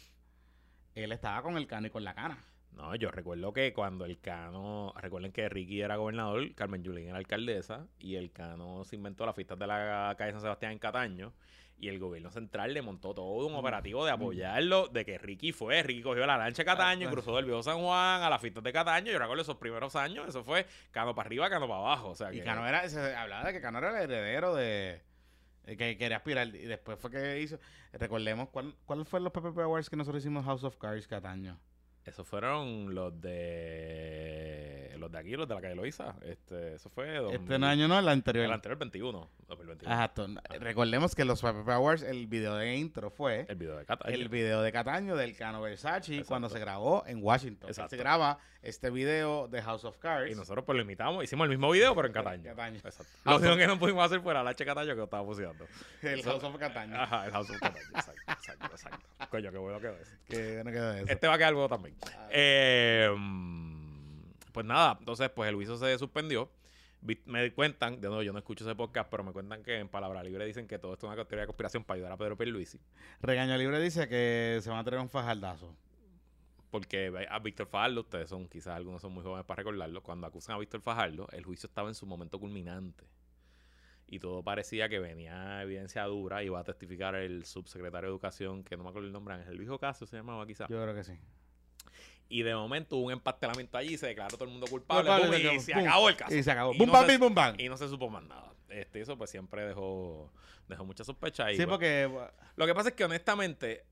[0.95, 2.43] él estaba con el cano y con la cana.
[2.71, 7.17] No, yo recuerdo que cuando el Cano, recuerden que Ricky era gobernador, Carmen Yulín era
[7.17, 11.33] alcaldesa, y el Cano se inventó las fiestas de la calle San Sebastián en Cataño,
[11.77, 15.81] y el gobierno central le montó todo un operativo de apoyarlo, de que Ricky fue,
[15.83, 18.63] Ricky cogió la lancha de Cataño, y cruzó del viejo San Juan a las fiestas
[18.63, 22.09] de Cataño, yo recuerdo esos primeros años, eso fue Cano para arriba, Cano para abajo,
[22.09, 22.43] o sea Y que...
[22.43, 25.01] Cano era, se hablaba de que Cano era el heredero de.
[25.65, 26.47] que quería aspirar.
[26.47, 27.59] Y después fue que hizo.
[27.93, 31.59] Recordemos, ¿cuál, cuál fue los PPP Awards que nosotros hicimos House of Cards cada año?
[32.09, 37.15] Esos fueron los de los de aquí, los de la calle Loiza, este, eso fue...
[37.15, 38.45] Este 2000, año no, el anterior.
[38.45, 39.93] El anterior 21, 2021.
[39.93, 40.27] Exacto.
[40.59, 44.13] Recordemos que los PPP Awards, el video de intro fue El video de Cataño.
[44.13, 46.27] el video de Cataño del Cano Versace Exacto.
[46.27, 47.69] cuando se grabó en Washington.
[47.69, 47.89] Exacto.
[47.89, 50.31] Se graba este video de House of Cards.
[50.31, 52.43] Y nosotros pues lo imitamos, hicimos el mismo video, pero en Cataño.
[52.43, 52.77] Cataño.
[52.77, 53.11] Exacto.
[53.23, 53.61] Ah, Lo único pues.
[53.61, 55.65] que no pudimos hacer fue la H Cataño que estábamos usando.
[56.01, 56.95] el House of Cataño.
[56.95, 57.85] Ajá, el House of Cataño.
[57.95, 59.05] Exacto, exacto, exacto.
[59.29, 60.11] Coño, qué bueno quedó eso.
[60.27, 61.05] Que bueno quedó eso.
[61.07, 61.95] Este va a quedar luego también.
[62.05, 62.27] Ah.
[62.31, 63.68] Eh, mm,
[64.51, 66.49] pues nada, entonces pues el juicio se suspendió.
[67.25, 70.21] Me cuentan, de nuevo yo no escucho ese podcast, pero me cuentan que en Palabra
[70.21, 72.77] Libre dicen que todo esto es una teoría de conspiración para ayudar a Pedro Pierluisi.
[73.21, 75.73] Regaño Libre dice que se van a tener un fajardazo.
[76.71, 80.55] Porque a Víctor Fajardo, ustedes son, quizás algunos son muy jóvenes para recordarlo, cuando acusan
[80.55, 83.05] a Víctor Fajardo, el juicio estaba en su momento culminante.
[84.11, 86.43] y todo parecía que venía evidencia dura.
[86.43, 89.69] Iba a testificar el subsecretario de Educación, que no me acuerdo el nombre, Ángel Luis
[89.69, 90.67] Ocasio se llamaba quizás.
[90.67, 91.13] Yo creo que sí.
[92.29, 95.59] Y de momento hubo un empastelamiento allí, se declaró todo el mundo culpable, boom, y
[95.59, 95.87] se boom.
[95.87, 96.35] acabó el caso.
[96.35, 96.73] Y se acabó.
[96.75, 97.55] Y no bam, se- bim, bum, bam.
[97.59, 98.53] Y no se supo más nada.
[98.69, 100.31] Este, eso pues siempre dejó,
[100.67, 101.51] dejó mucha sospecha.
[101.51, 103.83] Y, Sí, bueno, porque bueno, Lo que pasa es que honestamente,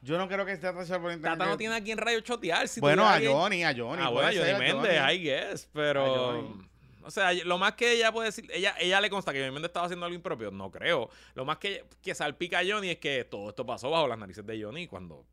[0.00, 1.38] yo no creo que esté atrasado por internet.
[1.38, 2.68] Tata no tiene aquí en radio chotear.
[2.68, 4.02] Si Bueno, a alguien- Johnny, a Johnny.
[4.02, 5.14] Ah, bueno, Johnny a Méndez, Johnny.
[5.14, 6.68] I guess, A pero...
[7.02, 9.70] O sea, lo más que ella puede decir, ella, ella le consta que Johnny Méndez
[9.70, 11.08] estaba haciendo algo impropio, no creo.
[11.34, 14.44] Lo más que, que salpica a Johnny es que todo esto pasó bajo las narices
[14.46, 15.24] de Johnny cuando...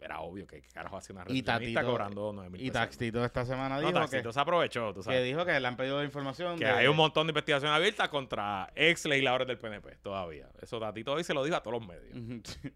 [0.00, 3.44] era obvio que, que carajo hacía una Y recepcionista cobrando 9 mil Y Taxito esta
[3.44, 6.58] semana No, dijo Taxito que, se aprovechó, tú que dijo que le han pedido información.
[6.58, 10.48] Que de- hay un montón de investigaciones abiertas contra ex legisladores del PNP todavía.
[10.60, 12.58] Eso Tatito hoy se lo dijo a todos los medios.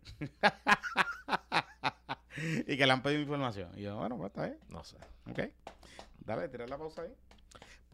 [2.66, 3.70] Y que le han pedido información.
[3.76, 4.59] Y yo, bueno, pues está bien.
[4.68, 4.97] No sé.
[5.31, 5.39] Ok.
[6.18, 7.14] Dale, tira la pausa ahí.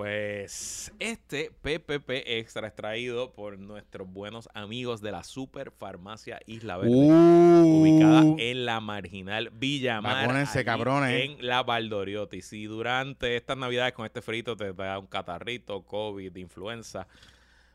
[0.01, 6.79] Pues este PPP extra es traído por nuestros buenos amigos de la Super Farmacia Isla
[6.79, 6.95] Verde.
[6.95, 10.27] ubicada en la marginal Villamar.
[10.27, 11.23] Vacúnense, cabrones.
[11.23, 12.41] En la Valdoriotti.
[12.41, 17.07] Si durante estas navidades con este frito te da un catarrito, COVID, influenza,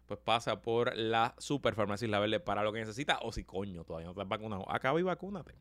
[0.08, 3.20] pues pasa por la Super Farmacia Isla Verde para lo que necesita.
[3.22, 5.54] O si coño, todavía no te has vacunado, acaba y vacúnate.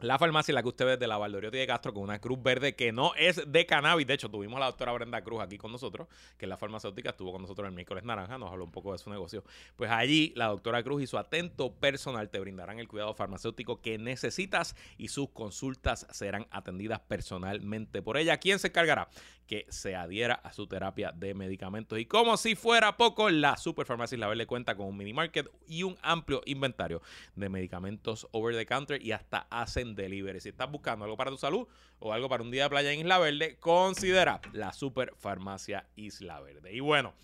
[0.00, 2.74] La farmacia la que usted ve de la Valdoriotti de Castro con una cruz verde
[2.74, 4.06] que no es de cannabis.
[4.06, 6.06] De hecho, tuvimos a la doctora Brenda Cruz aquí con nosotros,
[6.36, 8.98] que es la farmacéutica, estuvo con nosotros el miércoles naranja, nos habló un poco de
[8.98, 9.42] su negocio.
[9.74, 13.96] Pues allí la doctora Cruz y su atento personal te brindarán el cuidado farmacéutico que
[13.96, 18.36] necesitas y sus consultas serán atendidas personalmente por ella.
[18.36, 19.08] ¿Quién se encargará?
[19.46, 21.98] Que se adhiera a su terapia de medicamentos.
[21.98, 25.84] Y como si fuera poco, la Superfarmacia Isla Verde cuenta con un mini market y
[25.84, 27.00] un amplio inventario
[27.36, 30.40] de medicamentos over the counter y hasta hacen delivery.
[30.40, 31.68] Si estás buscando algo para tu salud
[32.00, 36.72] o algo para un día de playa en Isla Verde, considera la Superfarmacia Isla Verde.
[36.72, 37.14] Y bueno,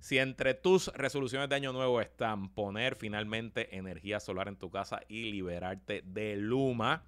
[0.00, 5.02] si entre tus resoluciones de año nuevo están poner finalmente energía solar en tu casa
[5.08, 7.04] y liberarte de Luma,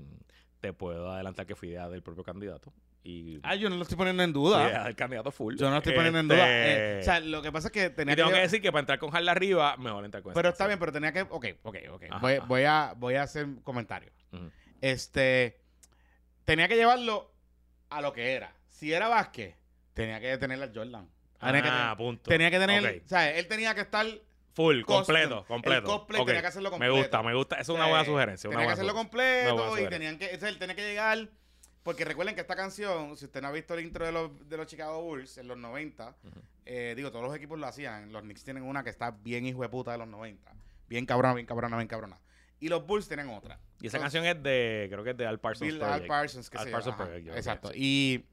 [0.59, 2.73] te puedo adelantar que fue idea del propio candidato.
[3.03, 4.83] Y Ah, yo no lo estoy poniendo en duda.
[4.83, 5.55] del candidato full.
[5.57, 6.45] Yo no lo estoy poniendo en duda.
[6.47, 8.35] Eh, Este, o sea, lo que pasa es que tenía y tengo que...
[8.35, 10.91] que decir que para entrar con Harla arriba, mejor entrar con pero está bien, pero
[10.91, 11.21] tenía que...
[11.21, 12.03] Ok, ok, ok.
[12.11, 12.45] Ajá, voy, ajá.
[12.45, 14.11] voy a, voy a hacer un comentario.
[14.33, 14.51] Ujú.
[14.81, 15.59] Este...
[16.45, 17.31] Tenía que llevarlo
[17.89, 18.53] a lo que era.
[18.69, 19.55] Si era Vázquez,
[19.93, 21.07] tenía que tener al Jordan.
[21.39, 22.29] Tenía, Ah, punto.
[22.29, 23.01] tenía que tener...
[23.03, 24.05] O sea, él tenía que estar...
[24.53, 24.97] Full, custom.
[25.05, 25.83] completo, El completo.
[25.85, 26.95] cosplay tenía que hacerlo Me completo.
[26.97, 27.55] gusta, me gusta.
[27.55, 28.49] Esa es una O sea, buena sugerencia.
[28.49, 31.29] Una Tenía que hacerlo completo y tenían que, entonces él tenía que llegar.
[31.83, 34.57] Porque recuerden que esta canción, si usted no ha visto el intro de los, de
[34.57, 36.39] los Chicago Bulls en los 90, Ujú.
[36.65, 38.11] eh, digo, todos los equipos lo hacían.
[38.11, 40.51] Los Knicks tienen una que está bien hijo de puta de los 90.
[40.87, 42.19] Bien cabrona, bien cabrona, bien cabrona.
[42.59, 43.59] Y los Bulls tienen otra.
[43.81, 46.07] Y esa Entonces, canción es de, creo que es de Al Parsons Bill Al Project.
[46.07, 46.95] Parsons, que Al se Parsons.
[46.95, 47.71] Project, Ajá, Exacto.
[47.73, 48.25] Y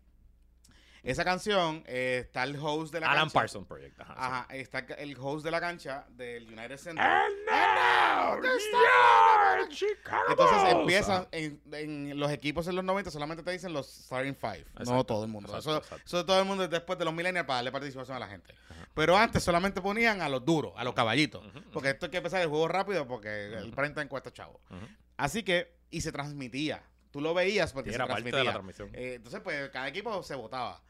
[1.03, 3.35] esa canción eh, está el host de la Alan cancha.
[3.35, 4.01] Parsons Project.
[4.01, 4.15] Ajá.
[4.17, 7.05] Ajá, está el host de la cancha del United Center.
[7.05, 13.51] And now, your Chicago Entonces empiezan en, en los equipos en los 90 solamente te
[13.51, 15.49] dicen los starting five, no todo el mundo.
[15.49, 16.05] exacto, eso, exacto.
[16.07, 18.55] eso todo el mundo es después de los millennials para darle participación a la gente.
[18.95, 21.45] Pero antes solamente ponían a los duros, a los caballitos.
[21.73, 24.61] Porque esto hay que empezar el juego rápido porque el prime time cuesta chavo.
[25.17, 26.83] Así que, y se transmitía.
[27.11, 28.91] Tú lo veías porque Sí, se era parte de la transmisión.
[28.95, 30.83] Eh, entonces, pues cada equipo se votaba.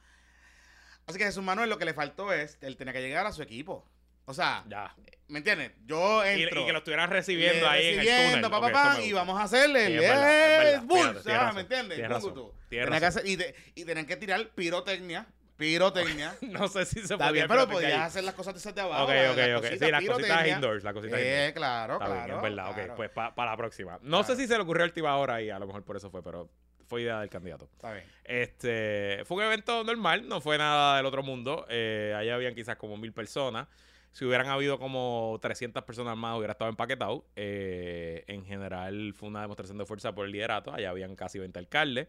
[1.07, 3.43] Así que Jesús Manuel lo que le faltó es, él tenía que llegar a su
[3.43, 3.89] equipo.
[4.27, 4.95] O sea, Ya.
[5.29, 5.73] ¿me entiendes?
[5.87, 6.61] Yo entro.
[6.63, 8.51] y que lo estuvieran recibiendo ahí en el túnel.
[8.51, 11.97] pa, pa, pa, y vamos a hacerle Sí, el tienes Ah, razón, ¿Me entiendes?
[11.99, 12.55] tienes Bungu razón, tú.
[12.69, 13.23] tienes Tenía que razón.
[13.23, 15.27] hacer- y, y tenían que tirar pirotecnia.
[15.59, 16.35] Pirotecnia.
[16.41, 17.99] No sé si se Está podía bien, pero podías ahí.
[18.01, 19.05] hacer las cosas de esas de abajo.
[19.05, 19.55] Ok, ok, las ok.
[19.65, 21.37] cositas, Sí, las cositas indoors, las cositas indoors.
[21.49, 22.25] Eh, claro, Está claro.
[22.25, 22.75] bien, es verdad.
[22.75, 22.93] claro.
[22.93, 23.99] Ok, pues para la próxima.
[24.03, 26.11] No sé si se le ocurrió a última hora y a lo mejor por eso
[26.11, 26.49] fue, pero
[26.87, 27.69] fue idea del candidato.
[27.75, 28.05] Está bien.
[28.25, 31.67] Este, fue un evento normal, no fue nada del otro mundo.
[31.69, 33.67] Eh, allá habían quizás como mil personas.
[34.13, 37.27] Si hubieran habido como 300 personas más, hubiera estado empaquetado.
[37.37, 40.73] Eh, en general, fue una demostración de fuerza por el liderato.
[40.73, 42.09] Allá habían casi 20 alcaldes.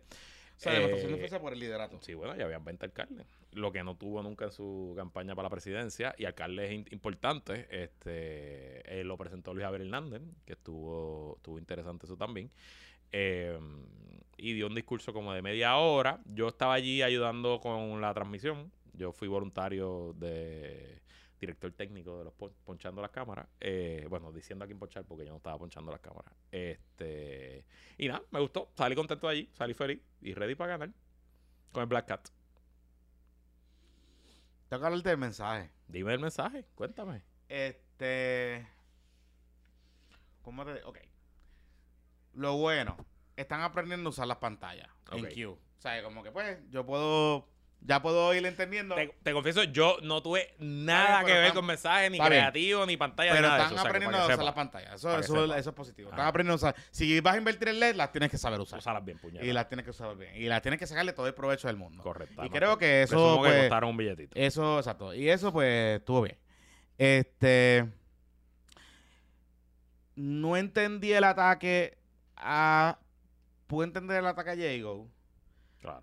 [0.60, 2.00] Sea, demostración de Eh, fuerza por el liderato.
[2.02, 3.26] Sí, bueno, ya habían 20 alcaldes.
[3.54, 6.14] Lo que no tuvo nunca en su campaña para la presidencia.
[6.18, 7.66] Y alcaldes importantes.
[7.70, 12.52] Este, eh, lo presentó Luis Javier Hernández, que estuvo, estuvo interesante eso también.
[13.14, 13.58] Eh,
[14.36, 16.20] y dio un discurso como de media hora.
[16.26, 18.70] Yo estaba allí ayudando con la transmisión.
[18.92, 21.02] Yo fui voluntario de
[21.40, 23.48] director técnico de los pon- ponchando las cámaras.
[23.60, 26.34] Eh, bueno, diciendo a quién ponchar porque yo no estaba ponchando las cámaras.
[26.52, 27.66] Este,
[27.98, 28.72] y nada, me gustó.
[28.76, 30.90] Salí contento de allí, salí feliz y ready para ganar
[31.72, 32.28] con el Black Cat.
[34.68, 35.72] Tengo que hablarte del mensaje.
[35.88, 37.24] Dime el mensaje, cuéntame.
[37.48, 38.68] Este.
[40.44, 40.84] ¿Cómo te.?
[40.84, 41.00] Ok.
[42.34, 42.96] Lo bueno,
[43.36, 45.26] están aprendiendo a usar las pantallas en.
[45.26, 45.52] Q.
[45.54, 47.48] O sea, como que pues, yo puedo.
[47.82, 48.96] Ya puedo ir entendiendo.
[48.96, 52.28] Te, te confieso, yo no tuve nada que ver están- con mensajes, ni bien.
[52.28, 53.78] creativo, ni pantalla, pero nada de están.
[53.78, 54.94] O sea, aprendiendo a usar las pantallas.
[54.96, 56.10] Eso, es positivo.
[56.10, 56.76] Están aprendiendo a usar.
[56.92, 58.80] Si vas a invertir en LED, las tienes que saber usar.
[58.80, 59.48] Usarlas bien, puñetas.
[59.48, 60.36] Y las tienes que usar bien.
[60.36, 62.04] Y las tienes que sacarle todo el provecho del mundo.
[62.04, 62.46] Correcto.
[62.46, 64.38] Y creo que eso, que pues, costaron un billetito.
[64.38, 65.14] Eso, exacto.
[65.14, 66.38] Y eso, pues, estuvo bien.
[66.98, 67.88] Este.
[70.16, 71.98] No entendí el ataque
[72.36, 73.00] a.
[73.68, 75.08] Pude entender el ataque a Jago.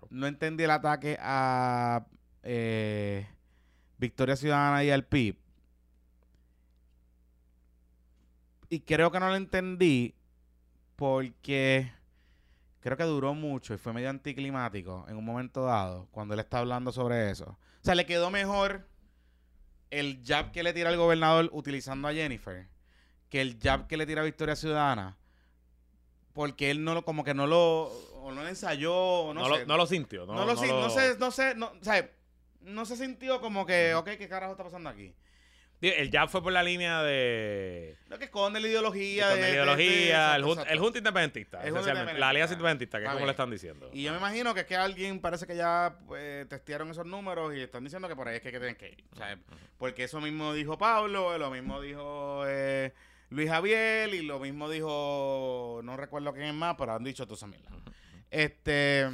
[0.09, 2.05] No entendí el ataque a.
[2.43, 3.27] eh,
[3.97, 5.37] Victoria Ciudadana y al PIB.
[8.69, 10.13] Y creo que no lo entendí
[10.95, 11.91] porque
[12.79, 16.59] creo que duró mucho y fue medio anticlimático en un momento dado cuando él está
[16.59, 17.45] hablando sobre eso.
[17.45, 18.87] O sea, le quedó mejor
[19.89, 22.67] el jab que le tira el gobernador utilizando a Jennifer
[23.29, 25.17] que el jab que le tira a Victoria Ciudadana
[26.33, 27.89] porque él no lo como que no lo
[28.27, 29.61] o no lo ensayó o no, No, sé.
[29.61, 30.25] lo, no lo sintió.
[30.25, 32.09] No, No, lo, sin- no sé, no sé, no, o sea,
[32.61, 35.13] no se sintió como que, ok, ¿qué carajo está pasando aquí?
[35.79, 37.95] El jab fue por la línea de.
[38.09, 39.27] Lo que esconde la ideología.
[39.29, 41.93] de- la de- de- ideología, el, jun- el junta independentista, El junta.
[42.15, 42.97] La alianza independentista.
[42.97, 43.87] que es como le están diciendo.
[43.93, 47.53] Y yo me imagino que es que alguien parece que ya pues, testearon esos números
[47.55, 49.03] y están diciendo que por ahí es que, que tienen que ir.
[49.13, 49.37] O sea,
[49.77, 52.91] porque eso mismo dijo Pablo, lo mismo dijo eh,
[53.29, 57.37] Luis Javier y lo mismo dijo, no recuerdo quién es más, pero han dicho todas
[57.41, 57.71] esas mierdas.
[58.31, 59.09] Este.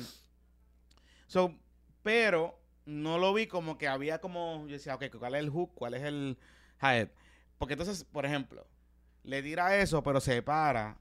[2.04, 4.66] Pero no lo vi como que había como.
[4.68, 5.74] Yo decía, ok, ¿cuál es el hook?
[5.74, 6.38] ¿Cuál es el
[6.82, 7.10] head?
[7.58, 8.68] Porque entonces, por ejemplo,
[9.24, 10.98] le tira eso, pero separa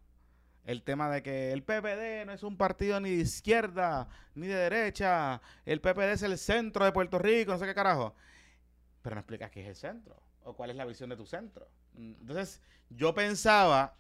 [0.65, 4.55] el tema de que el PPD no es un partido ni de izquierda ni de
[4.55, 5.43] derecha.
[5.65, 8.15] El PPD es el centro de Puerto Rico, no sé qué carajo.
[9.03, 11.69] Pero no explicas qué es el centro o cuál es la visión de tu centro.
[11.97, 12.61] Entonces,
[12.91, 13.97] yo pensaba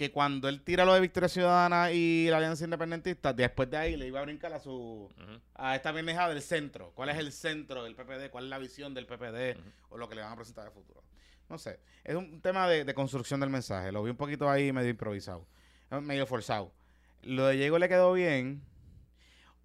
[0.00, 3.96] que cuando él tira lo de Victoria Ciudadana y la Alianza Independentista, después de ahí
[3.98, 5.40] le iba a brincar a su Ujú.
[5.56, 6.92] a esta pendejada del centro.
[6.94, 8.30] ¿Cuál es el centro del PPD?
[8.30, 9.60] ¿Cuál es la visión del PPD?
[9.90, 11.02] O lo que le van a presentar de futuro.
[11.50, 11.80] No sé.
[12.02, 13.92] Es un tema de, de construcción del mensaje.
[13.92, 15.46] Lo vi un poquito ahí medio improvisado.
[15.90, 16.72] eh, Medio forzado.
[17.20, 18.62] Lo de Diego le quedó bien.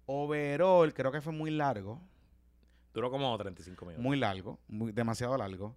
[0.04, 1.98] Overall, creo que fue muy largo.
[2.92, 4.02] Duró como 35 minutos.
[4.04, 4.58] Muy largo.
[4.68, 5.74] Muy, demasiado largo.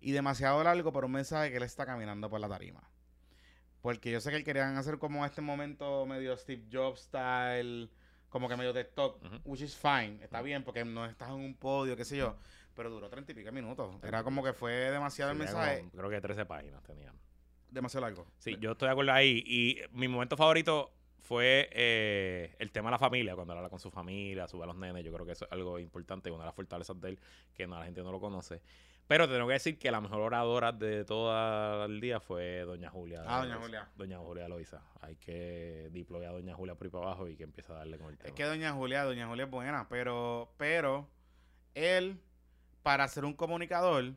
[0.00, 2.88] Y demasiado largo por un mensaje que él está caminando por la tarima.
[3.86, 7.88] Porque yo sé que él querían hacer como este momento medio Steve Jobs style,
[8.28, 9.36] como que medio talk, Ujú.
[9.44, 12.34] which is fine, está bien porque no estás en un podio, qué sé yo,
[12.74, 13.94] pero duró treinta y pico minutos.
[14.02, 17.12] Era como que fue demasiado el Tenía mensaje, como- creo que 13 páginas tenía.
[17.70, 18.26] demasiado largo.
[18.38, 19.40] Sí, yo estoy de acuerdo ahí.
[19.46, 20.90] Y mi momento favorito
[21.20, 24.76] fue eh, el tema de la familia, cuando habla con su familia, sube a los
[24.76, 25.04] nenes.
[25.04, 27.20] Yo creo que eso es algo importante, una de las fortalezas de él,
[27.54, 28.60] que no, la gente no lo conoce.
[29.08, 33.22] Pero tengo que decir que la mejor oradora de todo el día fue Doña Julia.
[33.24, 33.56] Ah, Doña.
[33.58, 33.88] Julia.
[33.96, 34.82] Doña Julia Loiza.
[35.00, 37.98] Hay que deployar a Doña Julia por ahí para abajo y que empiece a darle
[37.98, 38.28] con el tema.
[38.28, 41.08] Es que Doña Julia, Doña Julia es buena, pero, pero,
[41.74, 42.18] él,
[42.82, 44.12] para ser un comunicador,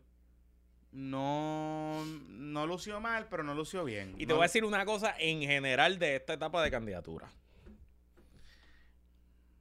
[0.92, 4.16] no, no lució mal, pero no lució bien.
[4.18, 7.30] Y te No- voy a decir una cosa en general de esta etapa de candidatura.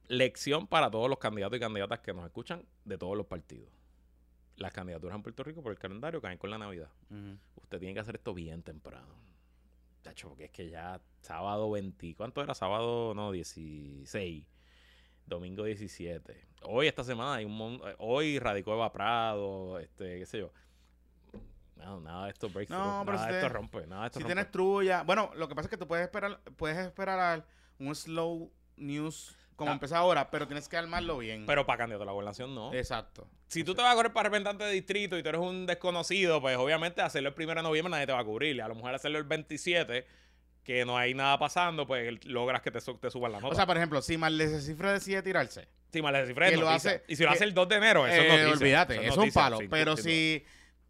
[0.07, 3.69] Lección para todos los candidatos y candidatas que nos escuchan de todos los partidos.
[4.59, 6.89] Las candidaturas en Puerto Rico por el calendario caen con la Navidad.
[7.55, 9.15] Usted tiene que hacer esto bien temprano.
[10.03, 12.53] Chacho, porque es que ya sábado 20, ¿cuánto era?
[12.53, 14.45] Sábado, no, 16.
[15.25, 16.47] Domingo 17.
[16.63, 20.51] Hoy, esta semana, hay un mon- Hoy radicó Eva Prado, este, qué sé yo.
[21.75, 24.23] No, nada de esto breaks No, nada si de esto rompe, nada de esto Si
[24.23, 24.33] rompe.
[24.35, 27.45] tienes trulla, bueno, lo que pasa es que tú puedes esperar, puedes esperar al-
[27.79, 29.73] un slow news como Ah.
[29.75, 31.45] empieza ahora, pero tienes que armarlo bien.
[31.45, 32.73] Pero para candidato a la gobernación no.
[32.73, 33.27] Exacto.
[33.47, 36.39] si tú te vas a correr para representante de distrito y tú eres un desconocido,
[36.41, 38.59] pues obviamente hacerlo el primero de noviembre nadie te va a cubrir.
[38.61, 40.05] A lo mejor hacerlo el 27,
[40.63, 43.53] que no hay nada pasando, pues logras que te, su- te suban la nota.
[43.53, 46.01] O sea, por ejemplo, si Marlene Cifre decide tirarse, si
[46.49, 48.53] que es lo hace- Y si lo hace el 2 de enero, eso eh, noticia.
[48.53, 49.57] olvídate, eso es un palo.
[49.57, 50.45] sin- pero sin si,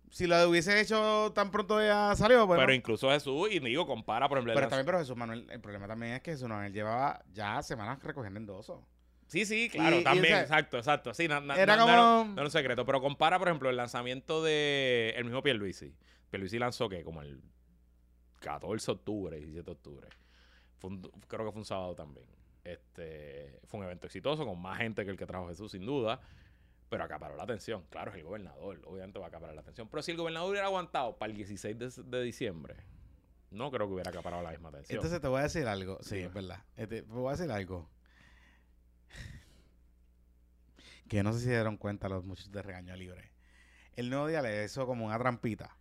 [0.10, 2.57] si lo hubiese hecho tan pronto ya salió, pues.
[2.60, 2.73] Pero no.
[2.76, 6.14] incluso Jesús, y digo, compara, por ejemplo, Pero también, pero Jesús Manuel, el problema también
[6.14, 8.81] es que Jesús Manuel llevaba ya semanas recogiendo endosos.
[9.27, 11.14] Sí, sí, claro, Y- y, también, o sea, exacto, exacto.
[11.14, 13.69] Sí, na- na- era na- no como- no era un secreto, pero compara, por ejemplo,
[13.69, 15.94] el lanzamiento de el mismo Pierluisi.
[16.31, 17.40] Pierluisi lanzó que como el
[18.40, 20.07] 14 de octubre, 17 de octubre.
[20.80, 22.26] Fue un- creo que fue un sábado también.
[22.64, 26.19] Este, fue un evento exitoso con más gente que el que trajo Jesús, sin duda.
[26.90, 27.84] Pero acaparó la atención.
[27.90, 28.82] Claro, es el gobernador.
[28.86, 29.88] Obviamente va a acaparar la atención.
[29.90, 32.76] Pero si el gobernador hubiera aguantado para el 16 de, de diciembre,
[33.52, 34.98] no creo que hubiera acaparado la misma atención.
[34.98, 35.99] Entonces te voy a decir algo.
[36.02, 36.28] Sí, Dime.
[36.28, 36.64] es verdad.
[36.76, 37.88] Este, te voy a decir algo.
[41.07, 43.32] Que no sé si se dieron cuenta los muchachos de Regaño Libre.
[43.95, 45.76] El nuevo día le hizo como una trampita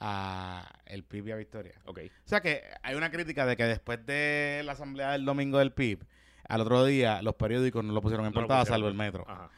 [0.00, 1.80] a el PIB y a Victoria.
[1.86, 1.98] ok.
[2.24, 5.72] O sea que hay una crítica de que después de la asamblea del domingo del
[5.72, 6.04] PIB,
[6.48, 8.76] al otro día los periódicos no lo pusieron en No portada, pusieron.
[8.78, 9.24] salvo el metro.
[9.28, 9.50] Ajá.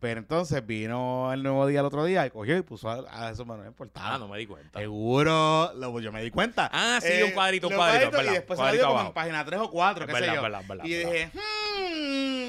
[0.00, 3.28] Pero entonces vino el nuevo día el otro día y cogió y puso a, a
[3.28, 4.14] Jesús Manuel en portada.
[4.14, 4.78] Ah, no me di cuenta.
[4.80, 6.70] Seguro, lo, yo me di cuenta.
[6.72, 9.44] Ah, sí, Eh, un cuadrito, un cuadrito, verdad, Y después cuadrito salió como en página
[9.44, 10.42] 3 o 4, Es qué verdad, sé yo.
[10.42, 12.39] verdad, verdad, y dije, hmm,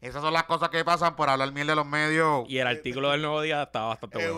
[0.00, 2.44] esas son las cosas que pasan por hablar miel de los medios.
[2.48, 4.34] Y el artículo del nuevo día estaba bastante bueno.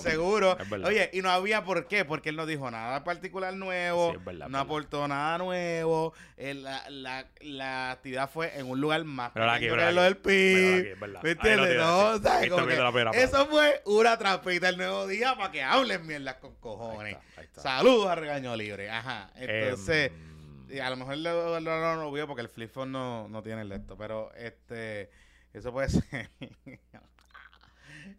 [0.00, 0.56] seguro.
[0.84, 4.48] Oye, y no había por qué, porque él no dijo nada particular nuevo, Sí, verdad,
[4.48, 6.14] no aportó nada nuevo.
[6.36, 10.02] eh, la, la, la actividad fue en un lugar más Pero aquí, pero que lo
[10.02, 10.20] del aquí.
[10.22, 10.92] Pero aquí, PIB.
[10.92, 11.22] es verdad.
[11.22, 11.76] ¿Me entiendes?
[11.76, 12.18] No.
[12.22, 12.50] ¿sabes?
[12.50, 16.54] Como que la eso fue una trampita el nuevo día para que hablen mierdas con
[16.56, 17.16] cojones.
[17.16, 17.62] Ahí está, ahí está.
[17.62, 18.90] Saludos a Regaño Libre.
[18.90, 19.30] Ajá.
[19.34, 20.33] Entonces, Em,
[20.68, 23.62] y a lo mejor lo, lo- lo- vio porque el flip phone no, no tiene
[23.62, 25.10] el esto, pero este,
[25.52, 26.30] eso puede ser.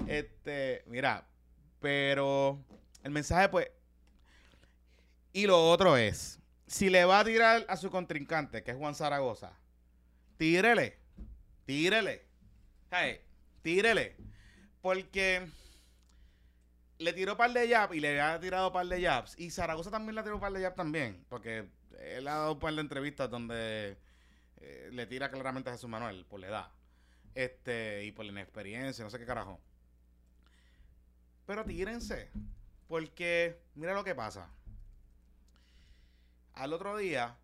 [0.08, 1.28] este, mira,
[1.80, 2.64] pero
[3.04, 3.70] el mensaje, pues.
[5.34, 8.96] Y lo otro es: si le va a tirar a su contrincante, que es Juan
[8.96, 9.54] Zaragoza,
[10.38, 10.98] tírele.
[11.66, 12.24] Tírele.
[12.92, 13.20] Hey,
[13.64, 14.16] tírele.
[14.82, 15.48] Porque
[17.00, 19.38] le tiró par de jabs y le había tirado par de jabs.
[19.38, 21.26] Y Zaragoza también le tiró par de jabs también.
[21.28, 21.68] Porque
[22.00, 23.98] él ha dado un par de entrevistas donde
[24.58, 26.72] eh, le tira claramente a Jesús Manuel por la edad.
[27.34, 29.60] Este, y por la inexperiencia, no sé qué carajo.
[31.46, 32.30] Pero tírense.
[32.88, 34.50] Porque mira lo que pasa.
[36.54, 37.38] Al otro día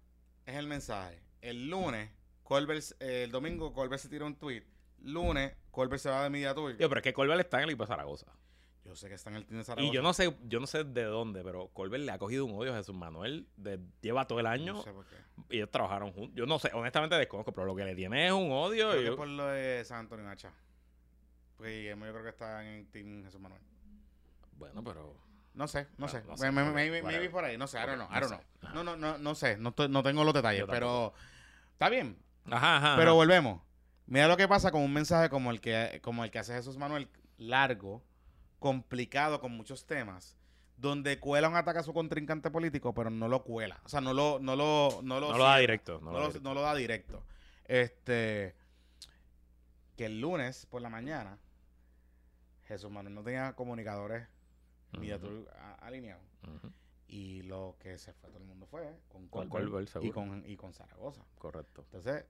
[0.45, 1.19] es el mensaje.
[1.41, 2.09] El lunes,
[2.43, 4.63] Colbert, el domingo, Colbert se tira un tweet.
[5.03, 6.77] Lunes, Colbert se va de Media Tour.
[6.77, 8.27] Tío, pero es que Colbert está en el de Zaragoza.
[8.83, 9.91] Yo sé que está en el team de Zaragoza.
[9.91, 12.53] Y yo no sé, yo no sé de dónde, pero Colbert le ha cogido un
[12.55, 13.47] odio a Jesús Manuel.
[13.55, 15.15] de- lleva todo el año No sé por qué.
[15.49, 16.35] y ellos trabajaron juntos.
[16.35, 18.89] Yo no sé, honestamente desconozco, pero lo que le tiene es un odio.
[18.89, 20.51] Creo y que yo- por lo de San Antonio Nacha.
[21.57, 23.61] Pues Guillermo yo creo que está en el team Jesús Manuel.
[24.57, 25.15] Bueno, pero.
[25.53, 26.23] No sé, no sé.
[26.23, 27.57] no sé, Me- me- por ahí.
[27.57, 28.07] No sé, I don't know.
[28.09, 28.73] I No don't know.
[28.73, 29.57] No, no, no, no sé.
[29.57, 31.13] No, estoy- no tengo los detalles, pero
[31.73, 32.17] está bien.
[32.49, 32.95] Ajá, ajá.
[32.95, 33.15] Pero ajá.
[33.15, 33.61] volvemos.
[34.07, 36.77] Mira lo que pasa con un mensaje como el que, como el que hace Jesús
[36.77, 38.01] Manuel, largo,
[38.61, 40.37] complicado, con muchos temas,
[40.77, 43.81] donde cuela un ataque a su contrincante político, pero no lo cuela.
[43.83, 45.99] O sea, no lo, no lo, no lo, no lo da directo.
[45.99, 46.41] No, No lo da directo.
[46.49, 47.23] no lo da directo.
[47.65, 48.55] Este.
[49.97, 51.37] Que el lunes por la mañana,
[52.67, 54.27] Jesús Manuel no tenía comunicadores
[54.93, 56.23] Ujú, tour a- alineados.
[57.07, 60.55] Y lo que se fue todo el mundo fue con Con Colbert y con, y
[60.55, 61.25] con Zaragoza.
[61.39, 61.81] Correcto.
[61.81, 62.25] Entonces,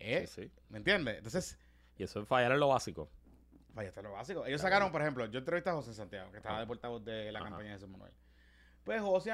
[0.00, 0.50] eh, Sí, sí.
[0.68, 1.16] ¿me entiendes?
[1.18, 1.58] Entonces,
[1.96, 3.08] Y eso es fallar en lo básico.
[3.74, 4.44] Fallaste lo básico.
[4.46, 7.38] Ellos sacaron, por ejemplo, yo entrevisté a José Santiago, que estaba de portavoz de la
[7.40, 7.48] Ajá.
[7.48, 8.12] campaña de Jesús Manuel.
[8.84, 9.30] Pues José,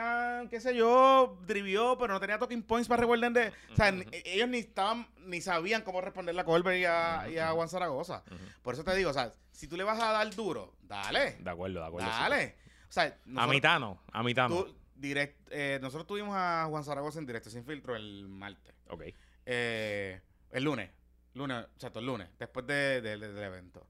[0.51, 3.51] qué sé yo, drivió, pero no tenía talking points para recuerden de...
[3.73, 7.39] O sea, ni- ellos ni estaban, ni sabían cómo responderle a Colbert y a, y
[7.39, 7.52] a.
[7.52, 8.23] Juan Zaragoza.
[8.62, 11.48] Por eso te digo, o sea, si tú le vas a dar duro, dale, De
[11.51, 12.10] acuerdo, de acuerdo.
[12.10, 12.16] sí.
[12.20, 12.56] dale.
[12.89, 14.02] O sea, A mitad no.
[14.12, 14.66] A mitad no.
[15.01, 18.74] direct- eh, nosotros tuvimos a Juan Zaragoza en directo sin filtro el martes.
[18.89, 19.05] Ok.
[19.47, 20.20] Eh,
[20.51, 20.90] el lunes.
[21.32, 23.86] Lunes, exacto, el lunes, después de- de- de- del evento.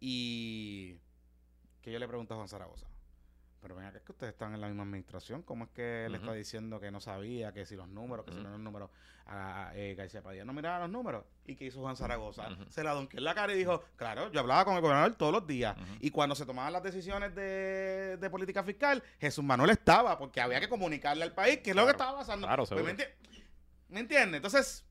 [0.00, 0.96] Y
[1.82, 2.86] que yo le pregunto a Juan Zaragoza.
[3.60, 5.42] Pero ven acá, es que ustedes están en la misma administración.
[5.42, 6.22] ¿Cómo es que él Ujú.
[6.22, 8.88] está diciendo que no sabía, que si los números, que si no los números,
[9.26, 11.26] a, eh, García Padilla no miraba los números?
[11.44, 12.48] ¿Y qué hizo Juan Zaragoza?
[12.70, 15.32] Se la donqueó en la cara y dijo, claro, yo hablaba con el gobernador todos
[15.32, 15.76] los días.
[16.00, 20.58] Y cuando se tomaban las decisiones de, de política fiscal, Jesús Manuel estaba, porque había
[20.58, 22.46] que comunicarle al país qué es lo que estaba pasando.
[22.46, 23.08] claro, Pues, ¿me, enti-
[23.90, 24.36] ¿Me entiendes?
[24.38, 24.86] Entonces,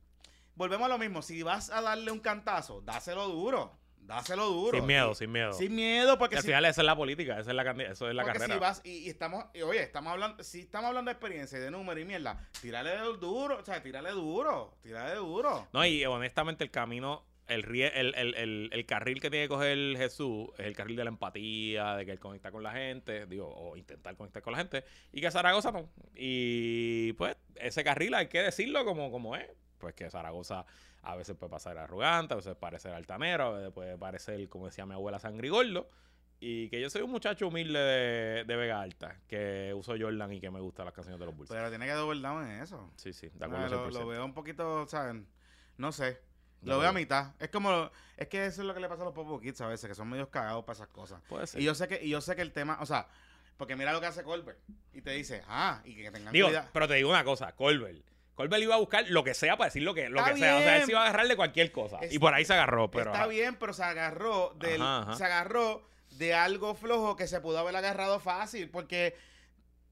[0.53, 1.23] volvemos a lo mismo.
[1.23, 3.78] Si vas a darle un cantazo, dáselo duro.
[4.10, 4.77] Dáselo duro.
[4.77, 5.53] Sin miedo, sin miedo.
[5.53, 8.15] Sin miedo, porque al si, final esa es la política, esa es la, eso es
[8.15, 8.56] la carrera.
[8.56, 11.61] si vas y, y estamos, y oye, estamos hablando, si estamos hablando de experiencia y
[11.61, 15.68] de número y mierda, tírale duro, o sea, tírale duro, tírale duro.
[15.73, 19.49] No, y honestamente el camino, el, rie- el, el, el, el carril que tiene que
[19.49, 23.27] coger Jesús es el carril de la empatía, de que él conecta con la gente,
[23.27, 24.84] digo, o intentar conectar con la gente,
[25.14, 25.88] y que Zaragoza no.
[26.15, 29.48] Y pues ese carril hay que decirlo como, como es.
[29.77, 30.65] Pues que Zaragoza
[31.01, 34.85] a veces puede pasar arrogante, a veces parecer altanero, a veces puede parecer, como decía
[34.85, 35.89] mi abuela, sangrigordo.
[36.41, 40.39] Y que yo soy un muchacho humilde de, de Vega Alta, que uso Jordan y
[40.39, 41.49] que me gustan las canciones de los Bulls.
[41.49, 42.89] Pero tiene que double down en eso.
[42.95, 43.67] Sí, sí, de acuerdo.
[43.67, 43.93] lo, 100%.
[43.99, 45.27] lo veo un poquito, ¿saben?
[45.77, 46.21] No sé.
[46.61, 47.34] Lo veo a mitad.
[47.39, 49.67] Es como, es que eso es lo que le pasa a los Popo Kids a
[49.67, 51.21] veces, que son medios cagados para esas cosas.
[51.27, 51.61] Puede ser.
[51.61, 53.07] Y yo sé que, y yo sé que el tema, o sea,
[53.57, 54.59] porque mira lo que hace Colbert.
[54.93, 56.69] Y te dice, ah, y que tengan Digo, cuidado.
[56.71, 58.01] pero te digo una cosa, Colbert.
[58.39, 60.55] Colbert iba a buscar lo que sea para decir lo que, lo que sea.
[60.55, 61.99] O sea, él se iba a agarrar de cualquier cosa.
[62.09, 63.11] y por ahí se agarró, pero.
[63.11, 63.27] Está ajá.
[63.27, 65.15] bien, pero se agarró del, Ajá, ajá.
[65.15, 69.13] se agarró de algo flojo que se pudo haber agarrado fácil, porque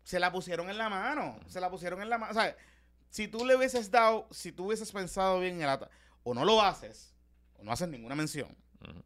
[0.03, 1.37] se la pusieron en la mano.
[1.47, 2.31] Se la pusieron en la mano.
[2.31, 2.55] O sea,
[3.09, 5.89] si tú le hubieses dado, si tú hubieses pensado bien en el ata-
[6.23, 7.13] o no lo haces,
[7.57, 8.55] o no haces ninguna mención,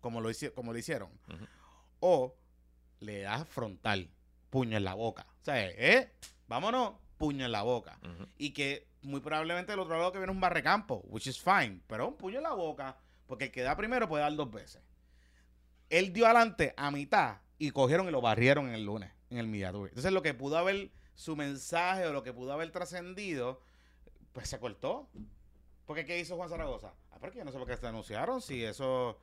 [0.02, 1.10] como lo, hici- como lo hicieron,
[2.00, 2.36] o
[3.00, 4.12] le das frontal,
[4.52, 5.26] puño en la boca.
[5.42, 6.12] O sea, ¿eh?
[6.48, 7.98] Vámonos, puño en la boca.
[8.38, 12.08] Y que muy probablemente del otro lado que viene un barrecampo, which is fine, pero
[12.08, 12.98] un puño en la boca,
[13.28, 14.82] porque el que da primero puede dar dos veces.
[15.90, 19.72] Él dio adelante a mitad y cogieron y lo barrieron en el lunes, en el
[19.72, 19.90] Tour.
[19.90, 23.62] Entonces lo que pudo haber, su mensaje o lo que pudo haber trascendido,
[24.34, 25.10] pues se cortó.
[25.86, 26.94] Porque ¿qué hizo Juan Zaragoza?
[27.12, 29.18] Ah, porque yo no sé por qué se anunciaron, si eso,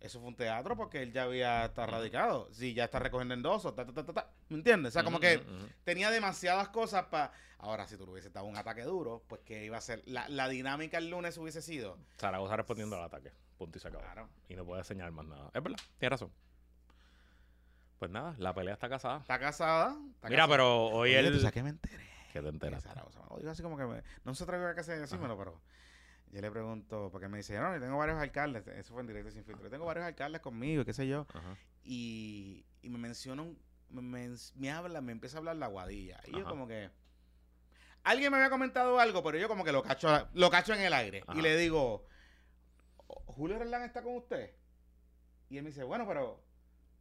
[0.00, 3.74] eso fue un teatro, porque él ya había estado radicado, si ya está recogiendo endosos,
[3.74, 4.30] ta, ta, ta, ta, ta.
[4.48, 4.90] ¿me entiendes?
[4.90, 5.42] O sea, como que
[5.84, 7.32] tenía demasiadas cosas para...
[7.58, 10.02] Ahora, si tú le hubieses dado un ataque duro, pues que iba a ser...
[10.06, 11.96] La, la dinámica el lunes hubiese sido...
[12.18, 13.32] Zaragoza respondiendo al ataque.
[13.56, 14.02] Punto y se acabó.
[14.04, 14.28] Claro.
[14.50, 15.50] Y no puede señalar más nada.
[15.54, 16.30] Es verdad, tienes razón.
[17.98, 19.18] Pues nada, la pelea está casada.
[19.20, 19.96] Está casada.
[20.14, 20.48] está Mira, casada.
[20.58, 21.32] pero hoy él.
[21.32, 22.04] ¿tú sabes qué me enteré?
[22.32, 22.82] ¿Qué te Que enteras?
[22.82, 23.84] Zaragoza me lo dijo así como que...
[23.84, 25.58] me- no se atrevió a casi decírmelo, pero...
[26.30, 29.30] Yo le pregunto, porque me dice, no, yo tengo varios alcaldes, eso fue en directo
[29.30, 31.56] sin filtro, yo tengo varios alcaldes conmigo, qué sé yo, Ajá.
[31.84, 33.56] y, y me mencionan,
[33.88, 36.90] me, me, me habla, me empieza a hablar la guadilla, y yo como que,
[38.02, 40.92] alguien me había comentado algo, pero yo como que lo cacho, lo cacho en el
[40.92, 41.38] aire, Ajá.
[41.38, 42.06] y le digo,
[43.06, 44.54] Julio Roldán está con usted,
[45.50, 46.43] y él me dice, bueno, pero,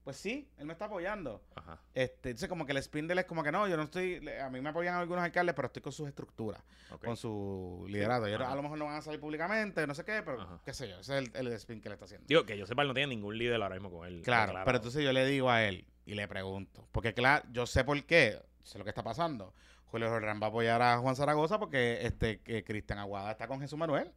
[0.04, 1.80] pues sí, él me está apoyando, Ajá.
[1.94, 4.28] este, entonces como que el spin de él es como que no, yo no estoy,
[4.40, 6.62] a mí me apoyan algunos alcaldes, pero estoy con sus estructuras,
[7.04, 8.26] con su liderazgo.
[8.26, 10.60] A lo mejor no van a salir públicamente, no sé qué, pero Ajá.
[10.66, 12.26] qué sé yo, ese es el, el spin que le está haciendo.
[12.28, 14.22] Digo, que yo sepa, él no tiene ningún líder ahora mismo con él.
[14.24, 17.84] claro, pero entonces yo le digo a él y le pregunto, porque claro, yo sé
[17.84, 19.54] por qué, sé lo que está pasando.
[19.86, 23.60] Julio Jordán va a apoyar a Juan Zaragoza porque este que Cristian Aguada está con
[23.62, 24.12] Jesús Manuel.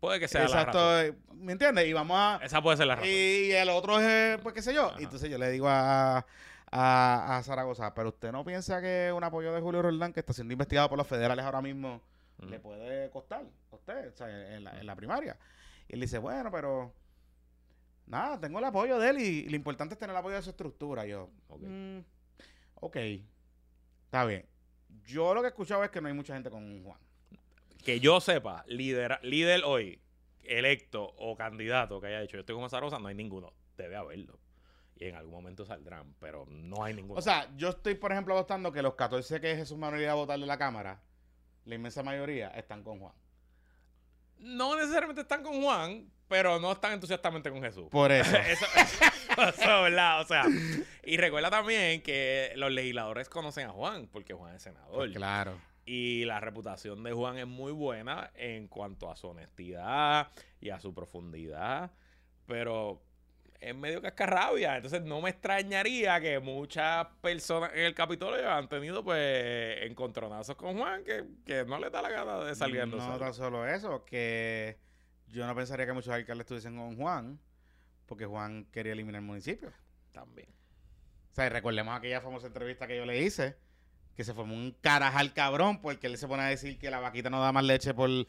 [0.00, 1.06] Puede que sea la Exacto, razón.
[1.06, 1.86] eh, ¿me entiendes?
[1.86, 2.40] Y vamos a...
[2.42, 3.10] Esa puede ser la razón.
[3.10, 4.86] Y el otro es, pues qué sé yo.
[4.86, 5.00] Ajá.
[5.00, 6.24] Y entonces yo le digo a,
[6.70, 10.32] a, a Zaragoza, pero usted no piensa que un apoyo de Julio Roldán, que está
[10.32, 12.00] siendo investigado por los federales ahora mismo,
[12.38, 12.48] Ujú.
[12.48, 13.42] le puede costar
[13.72, 15.36] a usted, o sea, en la, en la primaria.
[15.88, 16.92] Y él dice, bueno, pero
[18.06, 20.50] nada, tengo el apoyo de él y, lo importante es tener el apoyo de su
[20.50, 21.04] estructura.
[21.06, 21.62] Yo, Ok.
[21.62, 21.98] "Mm,
[22.76, 22.96] ok,
[24.04, 24.46] está bien.
[25.04, 27.00] Yo lo que he escuchado es que no hay mucha gente con Juan.
[27.88, 29.98] Que yo sepa, líder, líder hoy,
[30.44, 33.54] electo o candidato que haya dicho yo estoy con Zaragoza, no hay ninguno.
[33.78, 34.38] Debe haberlo.
[34.96, 37.18] Y en algún momento saldrán, pero no hay ninguno.
[37.18, 40.16] O sea, yo estoy, por ejemplo, votando que los 14 que Jesús Manuel iba a
[40.16, 41.00] votar de la Cámara,
[41.64, 43.14] la inmensa mayoría están con Juan.
[44.36, 47.88] no necesariamente están con Juan, pero no están entusiastamente con Jesús.
[47.90, 48.36] Por eso.
[48.36, 50.44] Eso, eso es verdad, o sea.
[51.04, 54.94] Y recuerda también que los legisladores conocen a Juan, porque Juan es senador.
[54.94, 55.58] Pues claro.
[55.90, 60.28] Y la reputación de Juan es muy buena en cuanto a su honestidad
[60.60, 61.90] y a su profundidad.
[62.46, 63.00] Pero
[63.58, 64.76] es medio cascarrabia.
[64.76, 70.76] Entonces no me extrañaría que muchas personas en el Capitolio han tenido pues encontronazos con
[70.76, 73.18] Juan que, que no le da la gana de salir No solo.
[73.18, 74.76] tan solo eso, que
[75.28, 77.40] yo no pensaría que muchos alcaldes estuviesen con Juan,
[78.04, 79.72] porque Juan quería eliminar el municipio.
[80.12, 80.50] También.
[81.32, 83.56] O sea, y recordemos aquella famosa entrevista que yo le hice,
[84.18, 87.30] que se formó un carajal cabrón, porque él se pone a decir que la vaquita
[87.30, 88.26] no da más leche por el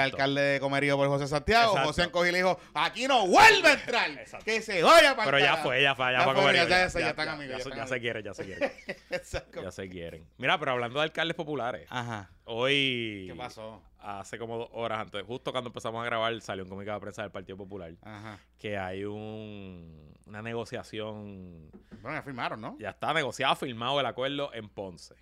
[0.00, 1.78] alcalde de Comerío por José Santiago.
[1.78, 2.12] Exacto.
[2.12, 4.44] José le dijo, aquí no vuelve a entrar, Exacto.
[4.44, 6.98] que se vaya para Pero ya fue, ya fue, ya, Ya fue como ya- se-
[7.00, 8.72] ya están amigos, ya se- están ya se quieren, ya se quieren.
[9.62, 10.26] Ya se quieren.
[10.38, 12.32] Mira, pero hablando de alcaldes populares, Ajá.
[12.42, 13.80] hoy ¿Qué pasó?
[14.00, 17.22] hace como dos horas antes, justo cuando empezamos a grabar, salió un comunicado de prensa
[17.22, 18.40] del Partido Popular Ajá.
[18.58, 21.70] que hay un, una negociación,
[22.02, 22.76] Bueno, ya firmaron, ¿no?
[22.80, 25.14] ya está negociado, firmado el acuerdo en Ponce.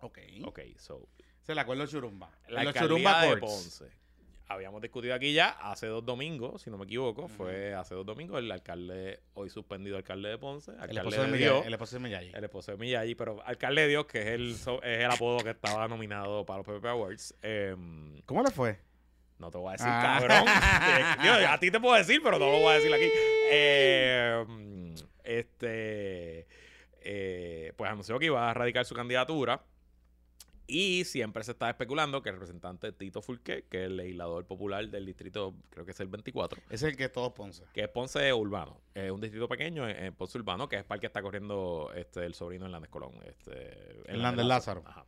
[0.00, 0.18] Ok.
[0.44, 1.08] Ok, so,
[1.42, 2.30] Se le acuerdo Churumba.
[2.48, 3.36] la Los Churumba de.
[3.38, 3.86] Ponce.
[4.48, 8.40] Habíamos discutido aquí ya hace dos domingos, si no me equivoco, fue hace dos domingos
[8.40, 11.44] el alcalde, hoy suspendido alcalde de Ponce, El alcalde esposo de Miyagi.
[11.44, 12.32] Dios, El esposo de Miyagi.
[12.34, 15.50] el esposo de Miyagi, pero alcalde de Dios, que es el, es el apodo que
[15.50, 17.32] estaba nominado para los PPP Awards.
[17.42, 18.80] em, ¿Cómo le fue?
[19.38, 20.18] No te voy a decir, Ah.
[20.18, 20.44] cabrón.
[21.42, 23.08] Eh, a ti te puedo decir, pero no lo voy a decir aquí.
[23.52, 26.46] Eh, mm, este.
[27.02, 29.62] eh, pues anunció que iba a radicar su candidatura.
[30.70, 34.86] Y siempre se estaba especulando que el representante Tito Fulqué, que es el legislador popular
[34.88, 37.64] del distrito, creo que es el 24, Es el que todos Ponce.
[37.74, 38.80] que es Ponce Urbano.
[38.94, 42.24] Es un distrito pequeño en, Ponce Urbano, que es para el que está corriendo este,
[42.24, 43.12] el sobrino Hernández Colón.
[43.26, 44.82] Este, Hernández Lázaro.
[44.86, 45.04] Ajá.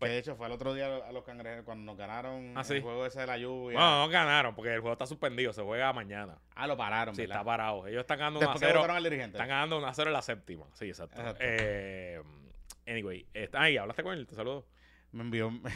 [0.00, 2.74] Que de hecho fue el otro día a los cangrejeros cuando nos ganaron Ah, sí.
[2.74, 3.76] el juego ese de la lluvia.
[3.78, 5.52] Bueno, no ganaron porque el juego está suspendido.
[5.52, 6.38] Se juega mañana.
[6.54, 7.38] Ah, lo pararon, Sí, ¿verdad?
[7.38, 7.84] está parado.
[7.88, 8.78] Ellos están ganando 1 a Después que 0.
[8.78, 9.36] votaron al dirigente.
[9.36, 10.66] Están ganando 1 a 0 en la séptima.
[10.74, 11.18] Sí, exacto.
[11.20, 11.42] Exacto.
[11.44, 12.22] Eh,
[12.86, 14.66] anyway, está ahí, hablaste con él, te saludo.
[15.12, 15.70] Me envió, me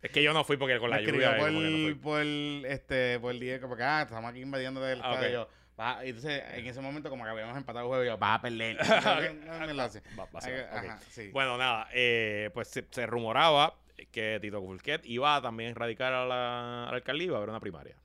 [0.00, 1.38] Es que yo no fui porque con la escribió lluvia.
[1.38, 1.94] por, que no fui.
[1.94, 2.22] por,
[2.70, 5.48] este, por el día, como que, ah, estamos aquí invadiendo del Ah, estadio.
[5.78, 8.76] Va- entonces, en ese momento, como que habíamos empatado el juego, yo, vas a perder.
[9.66, 9.72] Me.
[9.74, 11.28] Va- a sí.
[11.32, 13.74] Bueno, nada, eh, pues se, se rumoraba
[14.10, 17.50] que Tito Fulquet iba a también radicar a la, a la alcaldía iba a haber
[17.50, 17.96] una primaria.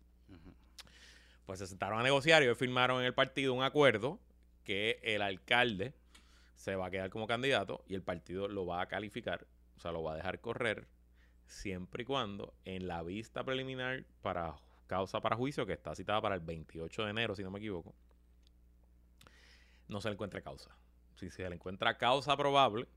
[1.46, 4.20] Pues se sentaron a negociar y hoy firmaron en el partido un acuerdo
[4.64, 5.94] que el alcalde
[6.56, 9.46] se va a quedar como candidato y el partido lo va a calificar,
[9.78, 10.88] o sea, lo va a dejar correr
[11.46, 14.56] siempre y cuando en la vista preliminar para
[14.88, 17.94] causa para juicio, que está citada para el 28 de enero, si no me equivoco,
[19.88, 20.76] no se le encuentre causa.
[21.16, 22.88] Si se le encuentra causa probable,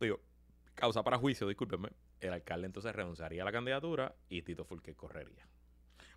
[0.00, 0.20] digo,
[0.74, 5.46] causa para juicio, discúlpenme, el alcalde entonces renunciaría a la candidatura y Tito Fulque correría.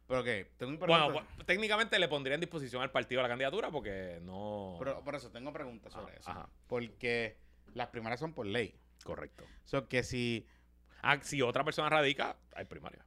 [0.08, 3.72] Pero que, tengo un Bueno, pues, técnicamente le pondría en disposición al partido la candidatura
[3.72, 4.76] porque no.
[4.80, 6.30] pero por eso, tengo preguntas sobre Ah, eso.
[6.30, 6.50] ajá.
[6.68, 7.38] Porque
[7.74, 8.76] las primarias son por ley.
[9.04, 9.44] Correcto.
[9.44, 10.46] O sea, que si,
[11.02, 13.06] Ah, si otra persona radica, hay primaria.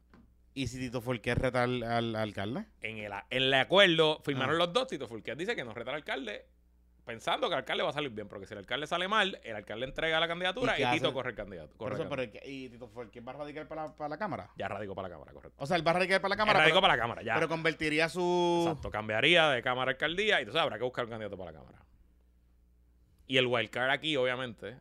[0.55, 2.67] y si Tito Fulqué reta al, al alcalde.
[2.81, 4.59] En el, en el acuerdo firmaron Ah.
[4.59, 4.87] los dos.
[4.89, 6.47] Tito Fulquer dice que no reta al alcalde
[7.05, 8.27] pensando que el alcalde va a salir bien.
[8.29, 11.37] Porque si el alcalde sale mal, el alcalde entrega la candidatura ¿Y Tito corre el
[11.37, 11.77] candidato.
[11.77, 12.23] Corre eso, el pero.
[12.45, 14.51] ¿y Tito Fulqué va a radicar para la, para la Cámara?
[14.57, 15.63] Ya radicó para la Cámara, correcto.
[15.63, 17.35] O sea, él va a radicar para la Cámara, Él radicó para la Cámara, ya.
[17.35, 18.65] pero convertiría su...
[18.67, 21.59] Exacto, cambiaría de Cámara a alcaldía y entonces habrá que buscar un candidato para la
[21.59, 21.79] Cámara.
[23.29, 24.77] Y el wildcard aquí, obviamente,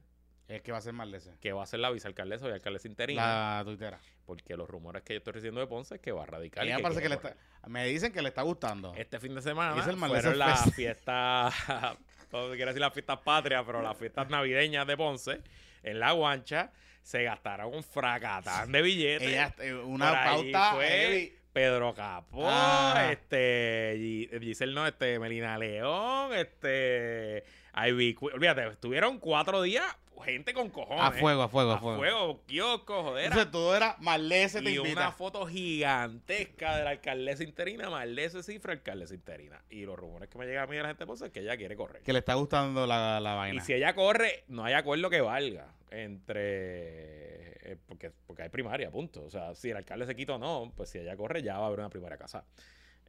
[0.48, 1.32] Es que va a ser más de ese.
[1.42, 3.58] que va a ser la vicealcaldesa y alcaldesa interina.
[3.58, 4.00] La tuitera.
[4.26, 6.66] Porque los rumores que yo estoy recibiendo de Ponce es que va a radicar.
[6.66, 7.36] Ella que parece que le está...
[7.68, 8.94] Me dicen que le está gustando.
[8.96, 11.54] Este fin de semana Dice el fueron las fiestas,
[12.30, 15.42] todo quiere decir las fiestas patrias, pero las fiestas navideñas de Ponce,
[15.84, 19.28] en La Guancha, se gastaron un fracatán de billetes.
[19.28, 21.34] Ella, eh, una Por pauta fue.
[21.54, 23.08] Pedro Capó, Ah.
[23.12, 27.44] este, Gi- Giselle no, este, Melina León, este,
[27.76, 29.86] Ivy, olvídate, estuvieron cuatro días
[30.24, 31.04] gente con cojones.
[31.04, 31.98] A fuego, a fuego, a a fuego.
[31.98, 33.26] fuego, kiosco, joder.
[33.26, 35.02] Entonces todo era Marlese te Y invita.
[35.02, 39.62] una foto gigantesca de la alcaldesa interina, Marlese Cifra, alcaldesa interina.
[39.70, 41.58] Y los rumores que me llegan a mí de la gente Ponce es que ella
[41.58, 42.02] quiere correr.
[42.02, 43.62] Que le está gustando la, la Y vaina.
[43.64, 47.72] si ella corre, no hay acuerdo que valga entre...
[47.72, 49.24] eh, porque, porque hay primaria, punto.
[49.24, 51.64] O sea, si el alcalde se quita o no, pues si ella corre ya va
[51.64, 52.46] a haber una primaria casa.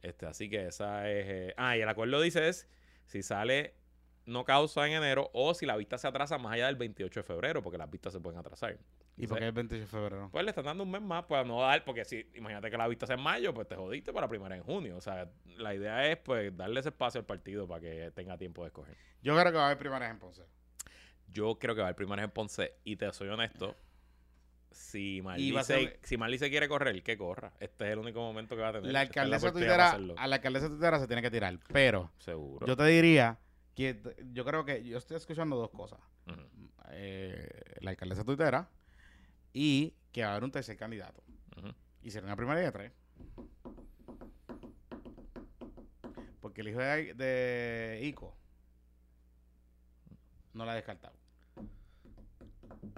[0.01, 1.25] Este, así que esa es...
[1.27, 2.67] eh, Ah, y el acuerdo dice es
[3.05, 3.73] si sale
[4.27, 7.23] no causa en enero o si la vista se atrasa más allá del 28 de
[7.23, 8.77] febrero, porque las vistas se pueden atrasar.
[9.15, 10.29] ¿Y por qué el 28 de febrero?
[10.31, 12.87] Pues le están dando un mes más para no dar, porque si imagínate que la
[12.87, 14.97] vista sea en mayo, pues te jodiste para la primaria en junio.
[14.97, 18.61] O sea, la idea es pues darle ese espacio al partido para que tenga tiempo
[18.63, 18.95] de escoger.
[19.23, 20.43] Yo creo que va a haber primarias en Ponce.
[21.31, 23.75] Yo creo que va a haber primarias en Ponce y te soy honesto.
[24.71, 27.53] Si Marley, ser- se, si Marley se quiere correr, que corra.
[27.59, 28.91] Este es el único momento que va a tener.
[28.91, 31.57] La Esta es alcaldesa oportunidad para tuitera, a la alcaldesa tuitera se tiene que tirar.
[31.71, 32.67] Pero Seguro.
[32.67, 33.39] yo te diría
[33.77, 34.01] que
[34.33, 35.99] yo creo que yo estoy escuchando dos cosas.
[36.89, 38.67] Eh, la alcaldesa tuitera
[39.53, 41.23] y que va a haber un tercer candidato.
[42.01, 42.91] Y será una primaria de tres.
[46.41, 48.35] Porque el hijo de, de Ico
[50.53, 51.15] no la ha descartado.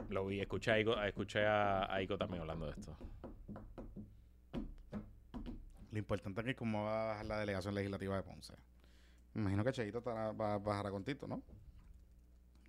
[0.08, 2.96] Lo vi, escuché a Ico, escuché a, a Ico también hablando de esto.
[5.92, 8.54] Lo importante es cómo va a bajar la delegación legislativa de Ponce.
[9.34, 11.42] Me imagino que Cheito estará- va a bajar con Tito, ¿no?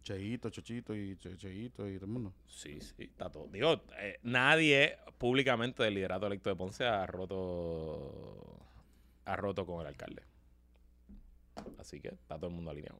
[0.02, 2.32] Cheito, Chochito y Che- Cheito y todo el mundo.
[2.48, 3.46] Sí, sí, está todo.
[3.48, 8.58] Digo, eh, nadie públicamente del liderato electo de Ponce ha roto
[9.26, 10.22] ha roto con el alcalde.
[11.78, 12.98] Así que está todo el mundo alineado.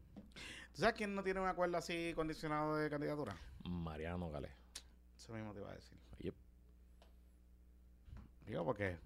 [0.73, 3.37] ¿Tú sabes quién no tiene un acuerdo así condicionado de candidatura?
[3.65, 4.53] Mariano Galés.
[5.17, 5.99] Eso mismo te iba a decir.
[6.19, 6.35] Yep.
[8.47, 8.99] Digo, porque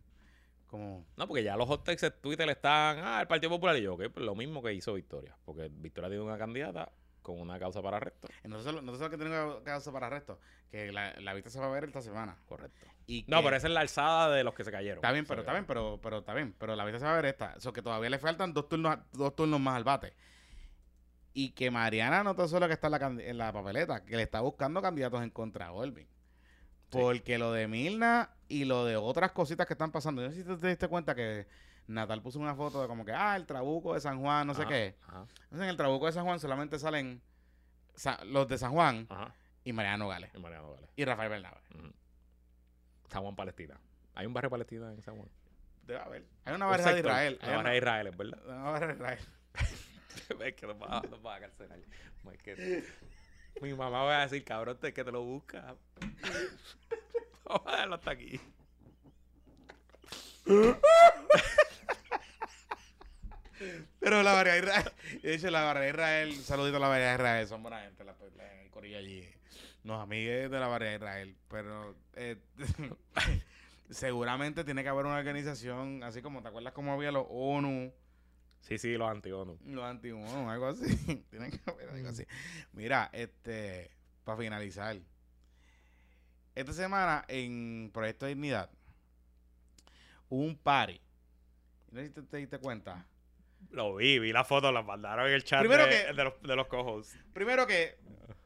[0.74, 1.06] como...
[1.16, 3.94] No, porque ya los hot takes de Twitter están, ah, el Partido Popular y yo,
[3.94, 5.36] ok, pues lo mismo que hizo Victoria.
[5.44, 6.90] Porque Victoria tiene una candidata
[7.22, 8.28] con una causa para arresto.
[8.44, 8.80] No sé lo
[9.10, 10.38] que tengo que hacer para arresto.
[10.70, 12.36] Que la, la vista se va a ver esta semana.
[12.46, 12.86] Correcto.
[13.06, 14.98] Y No, que- pero esa es la alzada de los que se cayeron.
[14.98, 16.54] Está bien, O sea pero que- está bien, pero, pero está bien.
[16.58, 17.54] Pero la vista se va a ver esta.
[17.56, 20.12] Eso que todavía le faltan dos turnos, dos turnos más al bate.
[21.32, 24.22] Y que Mariana no tan solo que está en la, en la papeleta, que le
[24.22, 26.06] está buscando candidatos en contra a Olvin.
[27.00, 30.22] Porque lo de Milna y lo de otras cositas que están pasando.
[30.22, 31.46] Yo no sé si te, te diste cuenta que
[31.86, 34.62] Natal puso una foto de como que, ah, el trabuco de San Juan, no sé
[34.62, 34.94] Ajá, qué.
[35.06, 37.20] Ajá, Entonces en el trabuco de San Juan solamente salen
[37.94, 39.34] sa- los de San Juan ajá.
[39.64, 40.90] y Mariano Gales Y Mariano Gales.
[40.96, 41.58] y Rafael Bernabe.
[41.74, 41.92] Ujú.
[43.08, 43.78] San Juan, Palestina.
[44.14, 45.28] Hay un barrio Palestina en San Juan.
[45.82, 46.24] Debe haber.
[46.46, 47.38] Hay una Un barrera de Israel.
[47.42, 48.38] Una Hay barra de Israel, verdad.
[48.46, 49.18] una, una barrera de Israel.
[50.40, 51.40] es que nos va, nos va a.
[53.60, 55.74] Mi mamá va a decir, cabrón, te- que te lo busca.
[57.44, 58.40] Vamos a dejarlo hasta aquí.
[64.00, 65.90] Pero la barrera de Israel, de hecho, la barrera de
[66.28, 69.26] Israel, saludito a la barrera de Israel, son buena gente, la, la- el corillo allí.
[69.84, 72.36] Los amigos de la barrera de Israel, pero eh,
[73.90, 77.92] seguramente tiene que haber una organización, así como, ¿te acuerdas cómo había los ONU,
[78.66, 79.58] Sí, sí, los anti-ONU.
[79.66, 80.96] los anti-ONU, algo así?
[81.30, 82.24] tiene que haber algo así.
[82.72, 83.90] Mira, este,
[84.24, 84.96] para finalizar,
[86.54, 88.70] esta semana en Proyecto Dignidad
[90.28, 91.00] hubo un party.
[91.90, 93.06] No sé si te, te diste cuenta.
[93.70, 96.42] Lo vi, vi la foto, la mandaron en el chat Primero de, que- de los,
[96.42, 97.14] de los cojos.
[97.32, 97.96] Primero que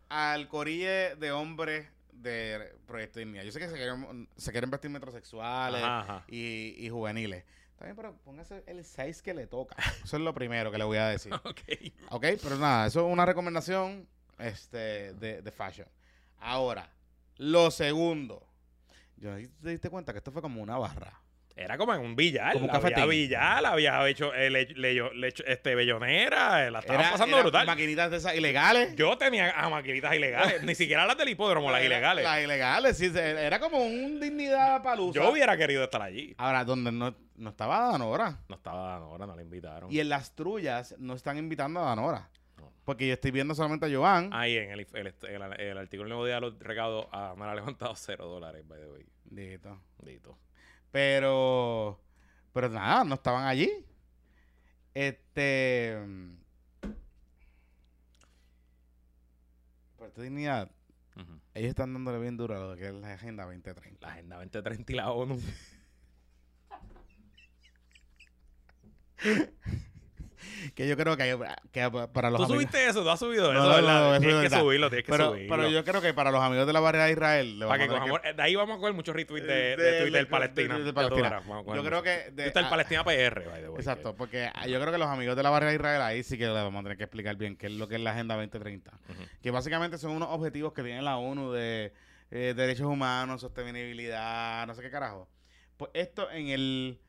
[0.08, 3.44] al corille de hombres de Proyecto Dignidad.
[3.44, 6.24] Yo sé que se quieren, se quieren vestir metrosexuales Ajá, ajá.
[6.28, 7.44] y, y juveniles.
[7.78, 9.76] También, pero póngase el size que le toca.
[10.04, 11.32] Eso es lo primero que le voy a decir.
[11.44, 11.60] Ok.
[12.10, 15.86] ok, pero nada, eso es una recomendación este, de, de fashion.
[16.38, 16.90] Ahora,
[17.36, 18.44] lo segundo.
[19.16, 21.20] Yo te diste cuenta que esto fue como una barra.
[21.58, 22.52] Era como en un billar.
[22.52, 23.08] Como un había cafetín.
[23.10, 26.66] billar, había hecho eh, le- le- le- este, bellonera.
[26.66, 27.66] eh, La estaban Era- pasando era brutal.
[27.66, 28.94] Maquinitas de esas ilegales.
[28.96, 30.62] Yo tenía a maquinitas ilegales.
[30.62, 32.24] Ni siquiera las del hipódromo, las ilegales.
[32.24, 33.10] Las ilegales, sí.
[33.10, 35.20] se- Era como un dignidad palusa.
[35.20, 36.34] Yo hubiera querido estar allí.
[36.38, 38.38] Ahora, donde no, no estaba Danora.
[38.48, 39.90] No estaba Danora, no la invitaron.
[39.92, 42.28] Y en las trullas no están invitando a Danora.
[42.56, 42.72] No.
[42.84, 44.30] Porque yo estoy viendo solamente a Joan.
[44.32, 47.44] Ahí en el, el, el- el artículo del nuevo día de los recados ah, me
[47.44, 49.04] ha levantado cero dólares, by the way.
[49.24, 49.80] Dito.
[50.02, 50.38] Dito.
[50.90, 52.00] Pero,
[52.52, 53.70] pero nada, no estaban allí.
[54.94, 55.96] Este.
[59.96, 60.70] Por tu dignidad,
[61.54, 64.06] ellos están dándole bien duro a lo que es la Agenda 2030.
[64.06, 65.40] La Agenda 2030 y la ONU.
[70.74, 71.38] Que yo creo que, hay-
[71.72, 72.48] que para los ¿Tú amigos.
[72.48, 73.02] subiste eso?
[73.02, 73.68] ¿Tú has subido No, eso?
[73.68, 74.00] no, ¿verdad?
[74.00, 75.56] no, eso tienes es que subirlo, tienes que Pero, subirlo.
[75.56, 77.64] pero yo creo que para los amigos de la barrera de Israel.
[77.66, 80.20] Para que cojamos- de ahí vamos a coger muchos retweets de, De- de, de- Twitter
[80.24, 80.78] de- Palestina.
[80.78, 81.42] de- Palestina.
[81.74, 82.10] Yo creo que.
[82.32, 85.36] de- Twitter Palestina PR, by the way, Exacto, que- porque yo creo que los amigos
[85.36, 87.56] de la barrera de Israel ahí sí que le vamos a tener que explicar bien
[87.56, 88.92] qué es lo que es la Agenda 2030.
[89.08, 89.22] Ujú.
[89.42, 91.92] Que básicamente son unos objetivos que tiene la ONU de
[92.30, 95.28] eh, derechos humanos, sostenibilidad, no sé qué carajo.
[95.76, 97.07] Pues esto en el eh,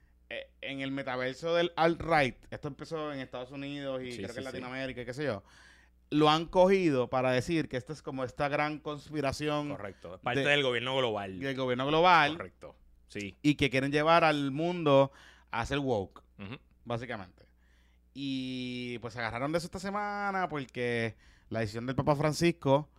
[0.61, 4.39] en el metaverso del alt-right, esto empezó en Estados Unidos y Sí, creo sí, que
[4.39, 4.45] en.
[4.45, 5.43] Latinoamérica y qué sé yo,
[6.11, 10.15] lo han cogido para decir que esto es como esta gran conspiración Correcto.
[10.15, 11.39] Es parte de- del gobierno global.
[11.39, 12.75] del gobierno global Correcto.
[13.07, 13.37] Sí.
[13.41, 15.11] y que quieren llevar al mundo
[15.51, 16.21] a ser woke.
[16.85, 17.45] Básicamente.
[18.13, 21.15] Y pues se agarraron de eso esta semana porque
[21.49, 22.89] la decisión del Papa Francisco,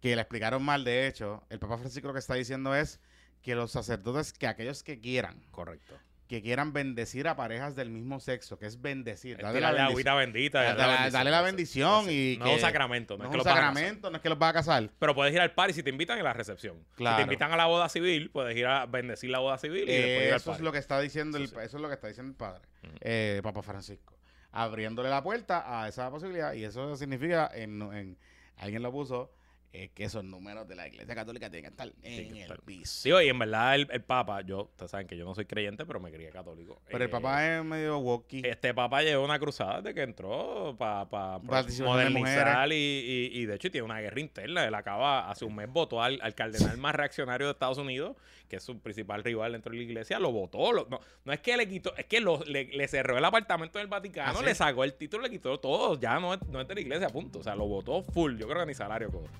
[0.00, 3.00] que le explicaron mal de hecho, el Papa Francisco lo que está diciendo es
[3.42, 5.94] que los sacerdotes, que aquellos que quieran, Correcto.
[6.28, 9.90] Que quieran bendecir a parejas del mismo sexo, que es bendecir, Es darle la bendición.
[9.90, 10.74] agüita bendita.
[10.74, 13.38] Dale- dale la bendición y No que- es un sacramento, no, No es que un
[13.38, 13.74] lo vas a casar.
[13.74, 14.90] sacramento, no es que los va a casar.
[14.98, 16.78] Pero puedes ir al party si te invitan en la recepción.
[16.92, 17.16] Si Claro.
[17.18, 20.22] te invitan a la boda civil, puedes ir a bendecir la boda civil y después
[20.26, 21.60] ir al eso es lo que está diciendo el, Eso sí.
[21.66, 22.92] eso es lo que está diciendo el padre, Ujú.
[23.02, 24.16] eh, Papa Francisco,
[24.50, 28.18] abriéndole la puerta a esa posibilidad y eso significa en, en-
[28.56, 29.30] alguien lo puso
[29.76, 33.02] eh, que esos números de la Iglesia Católica tienen que estar en que el piso.
[33.02, 35.84] Sí, y en verdad el, el Papa, yo, ustedes saben que yo no soy creyente,
[35.84, 36.80] pero me crié católico.
[36.86, 38.42] Pero el Eh, Papa es medio wokey.
[38.44, 43.46] Este Papa llevó una cruzada desde que entró para pa, pa modernizar y, y, y
[43.46, 44.64] de hecho tiene una guerra interna.
[44.64, 48.16] Él acaba, hace un mes votó al, al cardenal más reaccionario de Estados Unidos,
[48.48, 50.72] que es su principal rival dentro de la iglesia, lo votó.
[50.72, 53.80] lo- no, no es que le quitó, es que lo- le, le cerró el apartamento
[53.80, 55.98] del Vaticano, ¿Ah, le sacó el título, le quitó todo.
[55.98, 57.40] Ya no es, no es de la iglesia, punto.
[57.40, 58.36] O sea, lo votó full.
[58.38, 59.30] Yo creo que ni salario cobra.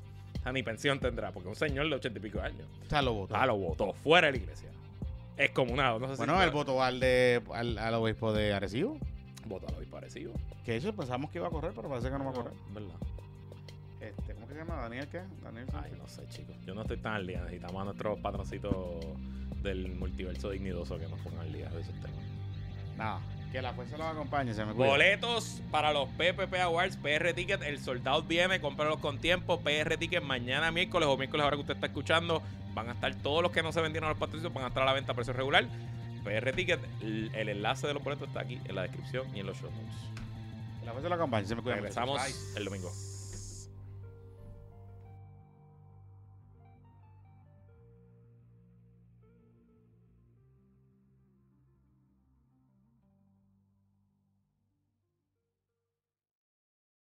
[0.53, 2.69] Ni pensión tendrá, porque un señor de ochenta y pico de años.
[2.87, 3.35] o sea, lo votó.
[3.37, 4.69] Ah, lo votó fuera de la iglesia.
[5.37, 8.99] Es comunado, no sé bueno, si él votó al, de, al, al obispo de Arecibo.
[9.47, 10.33] votó a lo parecido.
[10.65, 12.53] Que de hecho pensamos que iba a correr, pero parece que no va a correr.
[12.73, 12.95] ¿Verdad?
[14.01, 14.77] Este, ¿Cómo que se llama?
[14.77, 15.23] ¿Daniel qué?
[15.43, 16.55] Daniel Ay, no sé, chicos.
[16.67, 17.41] Yo no estoy tan al día.
[17.41, 18.75] Necesitamos a nuestros patroncitos
[19.63, 22.21] del multiverso dignidoso que nos pongan al día de esos temas.
[22.97, 23.21] No,
[23.55, 24.89] que la fuerza los acompañe, se me cuida.
[24.89, 27.63] Boletos para los PPP Awards, PR Ticket.
[27.63, 29.61] El soldado viene, cómpralos con tiempo.
[29.61, 32.43] PR Ticket mañana miércoles o miércoles ahora que usted está escuchando.
[32.75, 34.83] Van a estar todos los que no se vendieron a los patrocios, van a estar
[34.83, 35.69] a la venta a precio regular.
[36.25, 39.47] PR Ticket, el, el enlace de los boletos está aquí en la descripción y en
[39.47, 40.01] los show notes.
[40.81, 41.77] Que la fuerza los acompañe, se me cuida.
[41.77, 42.21] Regresamos
[42.57, 42.91] el domingo.